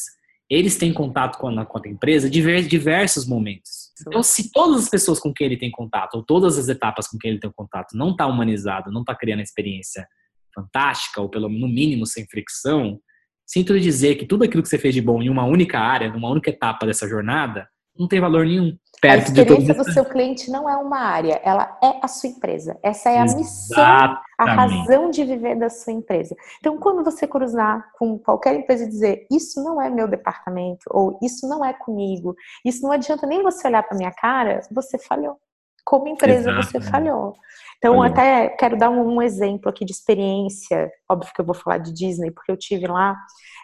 eles 0.49 0.77
têm 0.77 0.93
contato 0.93 1.39
com 1.39 1.49
a, 1.49 1.67
com 1.67 1.79
a 1.85 1.89
empresa 1.89 2.29
em 2.29 2.69
diversos 2.69 3.27
momentos. 3.27 3.91
Então, 4.07 4.23
se 4.23 4.53
todas 4.53 4.85
as 4.85 4.89
pessoas 4.89 5.19
com 5.19 5.35
quem 5.35 5.47
ele 5.47 5.57
tem 5.57 5.73
contato, 5.73 6.15
ou 6.15 6.23
todas 6.23 6.57
as 6.57 6.69
etapas 6.69 7.09
com 7.09 7.19
quem 7.19 7.33
ele 7.33 7.41
tem 7.41 7.51
contato, 7.51 7.97
não 7.97 8.13
está 8.13 8.29
humanizado, 8.29 8.93
não 8.93 9.01
está 9.01 9.13
criando 9.13 9.41
a 9.41 9.43
experiência 9.43 10.07
fantástica, 10.55 11.21
ou 11.21 11.29
pelo 11.29 11.49
no 11.49 11.67
mínimo 11.67 12.07
sem 12.07 12.25
fricção, 12.29 13.01
sinto 13.45 13.79
dizer 13.81 14.15
que 14.15 14.25
tudo 14.25 14.45
aquilo 14.45 14.63
que 14.63 14.69
você 14.69 14.79
fez 14.79 14.95
de 14.95 15.03
bom 15.03 15.21
em 15.21 15.29
uma 15.29 15.45
única 15.45 15.81
área, 15.81 16.13
numa 16.13 16.31
única 16.31 16.51
etapa 16.51 16.87
dessa 16.87 17.09
jornada, 17.09 17.69
não 17.99 18.09
tem 18.09 18.21
valor 18.21 18.45
nenhum. 18.47 18.77
Perto 19.01 19.25
a 19.25 19.43
experiência 19.43 19.75
do 19.75 19.93
seu 19.93 20.05
cliente 20.05 20.51
não 20.51 20.69
é 20.69 20.77
uma 20.77 20.99
área, 20.99 21.41
ela 21.45 21.79
é 21.83 22.01
a 22.03 22.09
sua 22.09 22.31
empresa. 22.31 22.79
Essa 22.83 23.11
é 23.11 23.19
a 23.19 23.25
Exatamente. 23.25 23.47
missão, 23.47 24.19
a 24.39 24.45
razão 24.45 25.11
de 25.11 25.25
viver 25.25 25.55
da 25.57 25.69
sua 25.69 25.93
empresa. 25.93 26.35
Então, 26.59 26.79
quando 26.79 27.05
você 27.05 27.27
cruzar 27.27 27.91
com 27.99 28.19
qualquer 28.19 28.55
empresa 28.55 28.85
e 28.85 28.89
dizer 28.89 29.27
isso 29.31 29.63
não 29.63 29.81
é 29.81 29.91
meu 29.91 30.09
departamento, 30.09 30.85
ou 30.91 31.19
isso 31.23 31.47
não 31.47 31.65
é 31.65 31.75
comigo, 31.75 32.35
isso 32.65 32.83
não 32.83 32.93
adianta 32.93 33.27
nem 33.27 33.43
você 33.43 33.69
olhar 33.69 33.83
para 33.83 33.99
minha 33.99 34.13
cara, 34.13 34.63
você 34.71 34.99
falhou. 34.99 35.37
Como 35.85 36.09
empresa, 36.09 36.51
Exato. 36.51 36.67
você 36.67 36.81
falhou. 36.81 37.37
Então, 37.79 37.97
Valeu. 37.97 38.11
até 38.11 38.49
quero 38.51 38.77
dar 38.77 38.91
um, 38.91 39.17
um, 39.17 39.23
exemplo 39.23 39.69
aqui 39.69 39.85
de 39.85 39.93
experiência. 39.93 40.91
Óbvio 41.11 41.33
que 41.35 41.41
eu 41.41 41.45
vou 41.45 41.55
falar 41.55 41.79
de 41.79 41.93
Disney, 41.93 42.31
porque 42.31 42.51
eu 42.51 42.57
tive 42.57 42.87
lá 42.87 43.17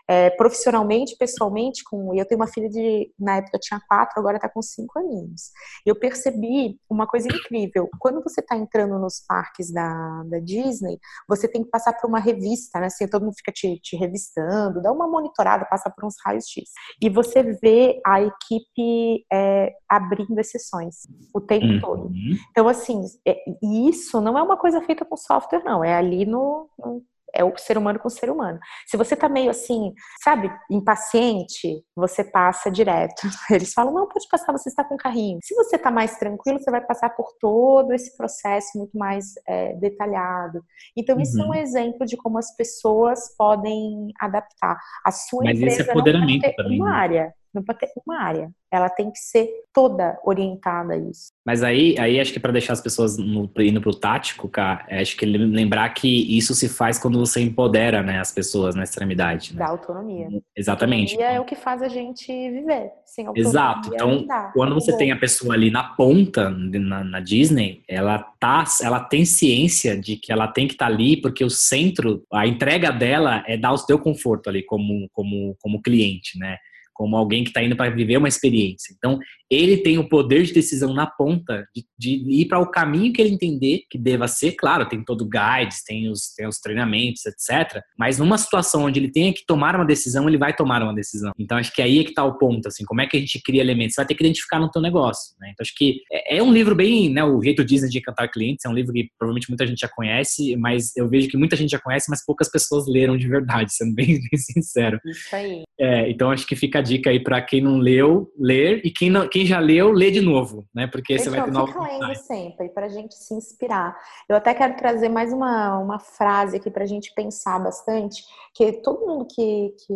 é, 0.08 0.30
profissionalmente, 0.30 1.16
pessoalmente, 1.16 1.82
com. 1.84 2.14
Eu 2.14 2.26
tenho 2.26 2.40
uma 2.40 2.46
filha 2.46 2.68
de. 2.68 3.12
Na 3.18 3.36
época 3.36 3.58
tinha 3.58 3.80
quatro, 3.88 4.18
agora 4.18 4.36
está 4.36 4.48
com 4.48 4.60
cinco 4.60 4.98
aninhos. 4.98 5.50
Eu 5.86 5.98
percebi 5.98 6.78
uma 6.90 7.06
coisa 7.06 7.28
incrível. 7.28 7.88
Quando 7.98 8.22
você 8.22 8.40
está 8.40 8.56
entrando 8.56 8.98
nos 8.98 9.24
parques 9.26 9.72
da, 9.72 10.22
da 10.24 10.38
Disney, 10.38 10.98
você 11.28 11.46
tem 11.48 11.62
que 11.62 11.70
passar 11.70 11.92
por 11.94 12.08
uma 12.08 12.18
revista, 12.18 12.80
né? 12.80 12.86
Assim, 12.86 13.06
todo 13.06 13.24
mundo 13.24 13.36
fica 13.36 13.52
te, 13.52 13.78
te 13.80 13.96
revistando, 13.96 14.82
dá 14.82 14.92
uma 14.92 15.06
monitorada, 15.06 15.64
passa 15.64 15.90
por 15.90 16.04
uns 16.04 16.16
raios 16.24 16.46
X. 16.46 16.70
E 17.00 17.08
você 17.08 17.42
vê 17.42 18.00
a 18.04 18.20
equipe 18.20 19.24
é, 19.32 19.72
abrindo 19.88 20.38
exceções 20.38 21.02
o 21.32 21.40
tempo 21.40 21.66
uhum. 21.66 21.80
todo. 21.80 22.10
Então, 22.50 22.68
assim, 22.68 23.00
é, 23.26 23.36
isso 23.62 24.01
não 24.20 24.38
é 24.38 24.42
uma 24.42 24.56
coisa 24.56 24.80
feita 24.82 25.04
com 25.04 25.16
software, 25.16 25.62
não. 25.64 25.84
É 25.84 25.94
ali 25.94 26.24
no, 26.24 26.68
no 26.78 27.02
é 27.34 27.42
o 27.42 27.56
ser 27.56 27.78
humano 27.78 27.98
com 27.98 28.08
o 28.08 28.10
ser 28.10 28.30
humano. 28.30 28.58
Se 28.86 28.96
você 28.96 29.16
tá 29.16 29.28
meio 29.28 29.50
assim, 29.50 29.92
sabe, 30.22 30.52
impaciente, 30.70 31.82
você 31.96 32.22
passa 32.22 32.70
direto. 32.70 33.22
Eles 33.50 33.72
falam, 33.72 33.92
não, 33.92 34.06
pode 34.06 34.28
passar, 34.28 34.52
você 34.52 34.68
está 34.68 34.84
com 34.84 34.96
carrinho. 34.96 35.38
Se 35.42 35.54
você 35.54 35.78
tá 35.78 35.90
mais 35.90 36.16
tranquilo, 36.18 36.58
você 36.58 36.70
vai 36.70 36.82
passar 36.82 37.10
por 37.10 37.32
todo 37.40 37.92
esse 37.92 38.16
processo 38.16 38.78
muito 38.78 38.96
mais 38.96 39.32
é, 39.48 39.74
detalhado. 39.74 40.62
Então, 40.96 41.18
isso 41.18 41.38
uhum. 41.38 41.44
é 41.44 41.46
um 41.46 41.50
uhum. 41.50 41.54
exemplo 41.54 42.06
de 42.06 42.16
como 42.16 42.38
as 42.38 42.54
pessoas 42.54 43.34
podem 43.36 44.08
adaptar. 44.20 44.78
A 45.04 45.10
sua 45.10 45.44
Mas 45.44 45.56
empresa 45.56 45.82
esse 45.82 45.90
é 45.90 45.94
não 45.94 46.04
também, 46.04 46.80
uma 46.80 46.90
né? 46.90 46.96
área 46.96 47.34
não 47.54 47.62
pode 47.62 47.80
ter 47.80 47.88
uma 48.06 48.20
área. 48.20 48.50
Ela 48.70 48.88
tem 48.88 49.10
que 49.10 49.18
ser 49.18 49.48
toda 49.72 50.18
orientada 50.24 50.94
a 50.94 50.96
isso. 50.96 51.32
Mas 51.44 51.62
aí, 51.62 51.94
aí 51.98 52.18
acho 52.18 52.32
que 52.32 52.40
para 52.40 52.52
deixar 52.52 52.72
as 52.72 52.80
pessoas 52.80 53.18
no, 53.18 53.50
indo 53.58 53.80
pro 53.80 53.94
tático, 53.94 54.48
cara, 54.48 54.84
é, 54.88 55.00
acho 55.00 55.16
que 55.16 55.26
lembrar 55.26 55.88
que 55.90 56.36
isso 56.36 56.54
se 56.54 56.68
faz 56.68 56.98
quando 56.98 57.18
você 57.18 57.40
empodera, 57.40 58.02
né, 58.02 58.18
as 58.18 58.32
pessoas 58.32 58.74
na 58.74 58.84
extremidade. 58.84 59.52
Né? 59.52 59.58
Da 59.58 59.68
autonomia. 59.68 60.28
Exatamente. 60.56 61.12
Autonomia 61.12 61.36
é 61.36 61.40
o 61.40 61.44
que 61.44 61.54
faz 61.56 61.82
a 61.82 61.88
gente 61.88 62.26
viver. 62.26 62.92
Sem 63.04 63.26
autonomia, 63.26 63.50
Exato. 63.50 63.90
Então, 63.92 64.26
quando 64.54 64.74
você 64.74 64.96
tem 64.96 65.12
a 65.12 65.16
pessoa 65.16 65.54
ali 65.54 65.70
na 65.70 65.82
ponta, 65.82 66.48
na, 66.48 67.04
na, 67.04 67.20
Disney, 67.20 67.82
ela 67.86 68.18
tá, 68.18 68.64
ela 68.82 69.00
tem 69.00 69.24
ciência 69.24 69.98
de 69.98 70.16
que 70.16 70.32
ela 70.32 70.48
tem 70.48 70.66
que 70.66 70.74
estar 70.74 70.86
tá 70.86 70.92
ali, 70.92 71.20
porque 71.20 71.44
o 71.44 71.50
centro, 71.50 72.24
a 72.32 72.46
entrega 72.46 72.90
dela 72.90 73.44
é 73.46 73.56
dar 73.56 73.72
o 73.72 73.78
seu 73.78 73.98
conforto 73.98 74.48
ali 74.48 74.62
como, 74.62 75.08
como, 75.12 75.56
como 75.60 75.82
cliente, 75.82 76.38
né? 76.38 76.56
Como 77.02 77.16
alguém 77.16 77.42
que 77.42 77.50
está 77.50 77.60
indo 77.60 77.74
para 77.74 77.90
viver 77.90 78.16
uma 78.16 78.28
experiência. 78.28 78.94
Então, 78.96 79.18
ele 79.50 79.78
tem 79.78 79.98
o 79.98 80.08
poder 80.08 80.44
de 80.44 80.52
decisão 80.52 80.94
na 80.94 81.04
ponta 81.04 81.66
de, 81.74 81.84
de 81.98 82.40
ir 82.40 82.46
para 82.46 82.60
o 82.60 82.70
caminho 82.70 83.12
que 83.12 83.20
ele 83.20 83.34
entender 83.34 83.80
que 83.90 83.98
deva 83.98 84.28
ser. 84.28 84.52
Claro, 84.52 84.88
tem 84.88 85.04
todo 85.04 85.22
o 85.22 85.28
guides, 85.28 85.82
tem 85.84 86.08
os, 86.08 86.32
tem 86.36 86.46
os 86.46 86.60
treinamentos, 86.60 87.22
etc. 87.26 87.82
Mas 87.98 88.20
numa 88.20 88.38
situação 88.38 88.84
onde 88.84 89.00
ele 89.00 89.10
tenha 89.10 89.34
que 89.34 89.44
tomar 89.44 89.74
uma 89.74 89.84
decisão, 89.84 90.28
ele 90.28 90.38
vai 90.38 90.54
tomar 90.54 90.80
uma 90.80 90.94
decisão. 90.94 91.32
Então, 91.36 91.58
acho 91.58 91.74
que 91.74 91.82
aí 91.82 91.98
é 91.98 92.04
que 92.04 92.10
está 92.10 92.24
o 92.24 92.38
ponto, 92.38 92.68
assim, 92.68 92.84
como 92.84 93.00
é 93.00 93.06
que 93.08 93.16
a 93.16 93.20
gente 93.20 93.42
cria 93.42 93.60
elementos? 93.60 93.94
Você 93.94 94.02
vai 94.02 94.06
ter 94.06 94.14
que 94.14 94.22
identificar 94.22 94.60
no 94.60 94.70
teu 94.70 94.80
negócio, 94.80 95.34
né? 95.40 95.50
Então, 95.52 95.64
acho 95.64 95.74
que 95.76 96.02
é, 96.12 96.36
é 96.36 96.42
um 96.42 96.52
livro 96.52 96.76
bem, 96.76 97.10
né, 97.10 97.24
o 97.24 97.42
Jeito 97.42 97.64
Disney 97.64 97.90
de 97.90 97.98
Encantar 97.98 98.30
Clientes, 98.30 98.64
é 98.64 98.68
um 98.68 98.74
livro 98.74 98.92
que 98.92 99.08
provavelmente 99.18 99.50
muita 99.50 99.66
gente 99.66 99.80
já 99.80 99.88
conhece, 99.88 100.54
mas 100.54 100.96
eu 100.96 101.08
vejo 101.08 101.28
que 101.28 101.36
muita 101.36 101.56
gente 101.56 101.70
já 101.70 101.80
conhece, 101.80 102.08
mas 102.08 102.24
poucas 102.24 102.48
pessoas 102.48 102.86
leram 102.86 103.16
de 103.16 103.26
verdade, 103.26 103.74
sendo 103.74 103.92
bem, 103.94 104.06
bem 104.30 104.38
sincero. 104.38 105.00
Isso 105.04 105.34
aí. 105.34 105.62
É, 105.78 106.08
então, 106.08 106.30
acho 106.30 106.46
que 106.46 106.54
fica 106.54 106.78
a 106.78 106.82
dica 106.92 107.10
aí 107.10 107.22
para 107.22 107.40
quem 107.40 107.60
não 107.60 107.78
leu, 107.78 108.30
ler, 108.38 108.80
e 108.84 108.90
quem, 108.90 109.10
não, 109.10 109.28
quem 109.28 109.46
já 109.46 109.58
leu, 109.58 109.90
lê 109.90 110.10
de 110.10 110.20
novo, 110.20 110.66
né? 110.74 110.86
Porque 110.86 111.18
você 111.18 111.30
vai 111.30 111.44
ter 111.44 111.50
novos 111.50 111.72
Fica 111.72 111.84
lendo 111.84 112.14
sempre, 112.16 112.68
para 112.68 112.86
a 112.86 112.88
gente 112.88 113.14
se 113.14 113.34
inspirar. 113.34 113.96
Eu 114.28 114.36
até 114.36 114.54
quero 114.54 114.76
trazer 114.76 115.08
mais 115.08 115.32
uma, 115.32 115.78
uma 115.78 115.98
frase 115.98 116.56
aqui 116.56 116.70
para 116.70 116.84
a 116.84 116.86
gente 116.86 117.12
pensar 117.14 117.58
bastante, 117.58 118.22
que 118.54 118.72
todo 118.72 119.06
mundo 119.06 119.26
que, 119.26 119.74
que 119.86 119.94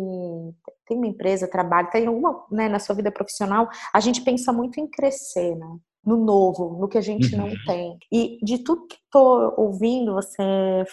tem 0.87 0.97
uma 0.97 1.07
empresa, 1.07 1.47
trabalha, 1.47 1.89
tem 1.89 2.07
alguma, 2.07 2.45
né, 2.51 2.67
na 2.67 2.79
sua 2.79 2.95
vida 2.95 3.11
profissional, 3.11 3.69
a 3.93 3.99
gente 3.99 4.21
pensa 4.21 4.51
muito 4.51 4.79
em 4.79 4.87
crescer, 4.87 5.55
né? 5.55 5.77
no 6.05 6.15
novo, 6.15 6.77
no 6.79 6.87
que 6.87 6.97
a 6.97 7.01
gente 7.01 7.35
uhum. 7.35 7.47
não 7.47 7.53
tem. 7.65 7.97
E 8.09 8.39
de 8.41 8.59
tudo 8.59 8.87
que 8.87 8.95
estou 8.95 9.53
ouvindo 9.57 10.13
você 10.13 10.41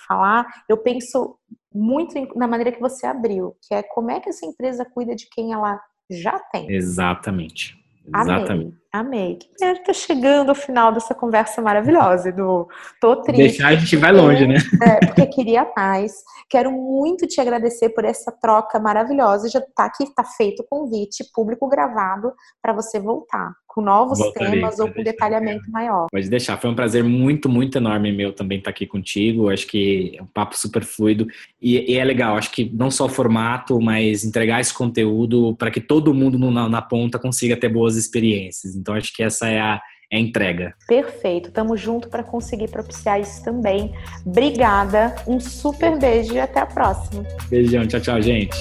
falar, 0.08 0.44
eu 0.68 0.76
penso 0.76 1.38
muito 1.72 2.14
na 2.36 2.48
maneira 2.48 2.72
que 2.72 2.80
você 2.80 3.06
abriu, 3.06 3.56
que 3.62 3.74
é 3.74 3.82
como 3.82 4.10
é 4.10 4.18
que 4.18 4.28
essa 4.28 4.44
empresa 4.44 4.84
cuida 4.84 5.14
de 5.14 5.28
quem 5.28 5.52
ela 5.52 5.80
já 6.10 6.38
tem. 6.52 6.70
Exatamente. 6.70 7.76
Exatamente. 8.06 8.52
Amei. 8.52 8.83
Amei. 8.94 9.40
A 9.60 9.74
gente 9.74 9.82
tá 9.82 9.92
chegando 9.92 10.50
ao 10.50 10.54
final 10.54 10.92
dessa 10.92 11.16
conversa 11.16 11.60
maravilhosa, 11.60 12.28
Edu. 12.28 12.68
Tô 13.00 13.16
triste. 13.16 13.42
Deixar 13.42 13.68
a 13.70 13.74
gente 13.74 13.96
vai 13.96 14.12
longe, 14.12 14.46
né? 14.46 14.54
É, 14.80 15.06
porque 15.06 15.26
queria 15.26 15.68
mais. 15.76 16.12
Quero 16.48 16.70
muito 16.70 17.26
te 17.26 17.40
agradecer 17.40 17.88
por 17.88 18.04
essa 18.04 18.30
troca 18.30 18.78
maravilhosa. 18.78 19.48
Já 19.48 19.60
tá 19.60 19.86
aqui, 19.86 20.06
tá 20.14 20.22
feito 20.22 20.60
o 20.60 20.64
convite 20.64 21.24
público 21.34 21.66
gravado 21.66 22.32
para 22.62 22.72
você 22.72 23.00
voltar 23.00 23.52
com 23.74 23.80
novos 23.80 24.20
Voltarei, 24.20 24.52
temas 24.52 24.78
ou 24.78 24.88
com 24.88 25.02
detalhamento 25.02 25.68
maior. 25.68 26.06
Pode 26.08 26.30
deixar. 26.30 26.56
Foi 26.58 26.70
um 26.70 26.76
prazer 26.76 27.02
muito, 27.02 27.48
muito 27.48 27.78
enorme 27.78 28.12
meu 28.12 28.32
também 28.32 28.58
estar 28.58 28.70
aqui 28.70 28.86
contigo. 28.86 29.50
Acho 29.50 29.66
que 29.66 30.14
é 30.16 30.22
um 30.22 30.26
papo 30.26 30.56
super 30.56 30.84
fluido 30.84 31.26
e, 31.60 31.92
e 31.92 31.98
é 31.98 32.04
legal. 32.04 32.36
Acho 32.36 32.52
que 32.52 32.70
não 32.72 32.88
só 32.88 33.06
o 33.06 33.08
formato, 33.08 33.80
mas 33.80 34.24
entregar 34.24 34.60
esse 34.60 34.72
conteúdo 34.72 35.56
para 35.56 35.72
que 35.72 35.80
todo 35.80 36.14
mundo 36.14 36.38
na, 36.38 36.68
na 36.68 36.80
ponta 36.80 37.18
consiga 37.18 37.56
ter 37.56 37.68
boas 37.68 37.96
experiências. 37.96 38.76
Então 38.84 38.94
acho 38.94 39.10
que 39.14 39.22
essa 39.22 39.48
é 39.48 39.58
a 39.58 39.80
é 40.12 40.18
entrega. 40.18 40.74
Perfeito, 40.86 41.50
tamo 41.50 41.76
junto 41.76 42.08
para 42.08 42.22
conseguir 42.22 42.68
propiciar 42.68 43.18
isso 43.18 43.42
também. 43.42 43.94
Obrigada, 44.24 45.16
um 45.26 45.40
super 45.40 45.98
beijo 45.98 46.34
e 46.34 46.38
até 46.38 46.60
a 46.60 46.66
próxima. 46.66 47.24
Beijão, 47.48 47.86
tchau, 47.86 48.00
tchau, 48.00 48.22
gente. 48.22 48.54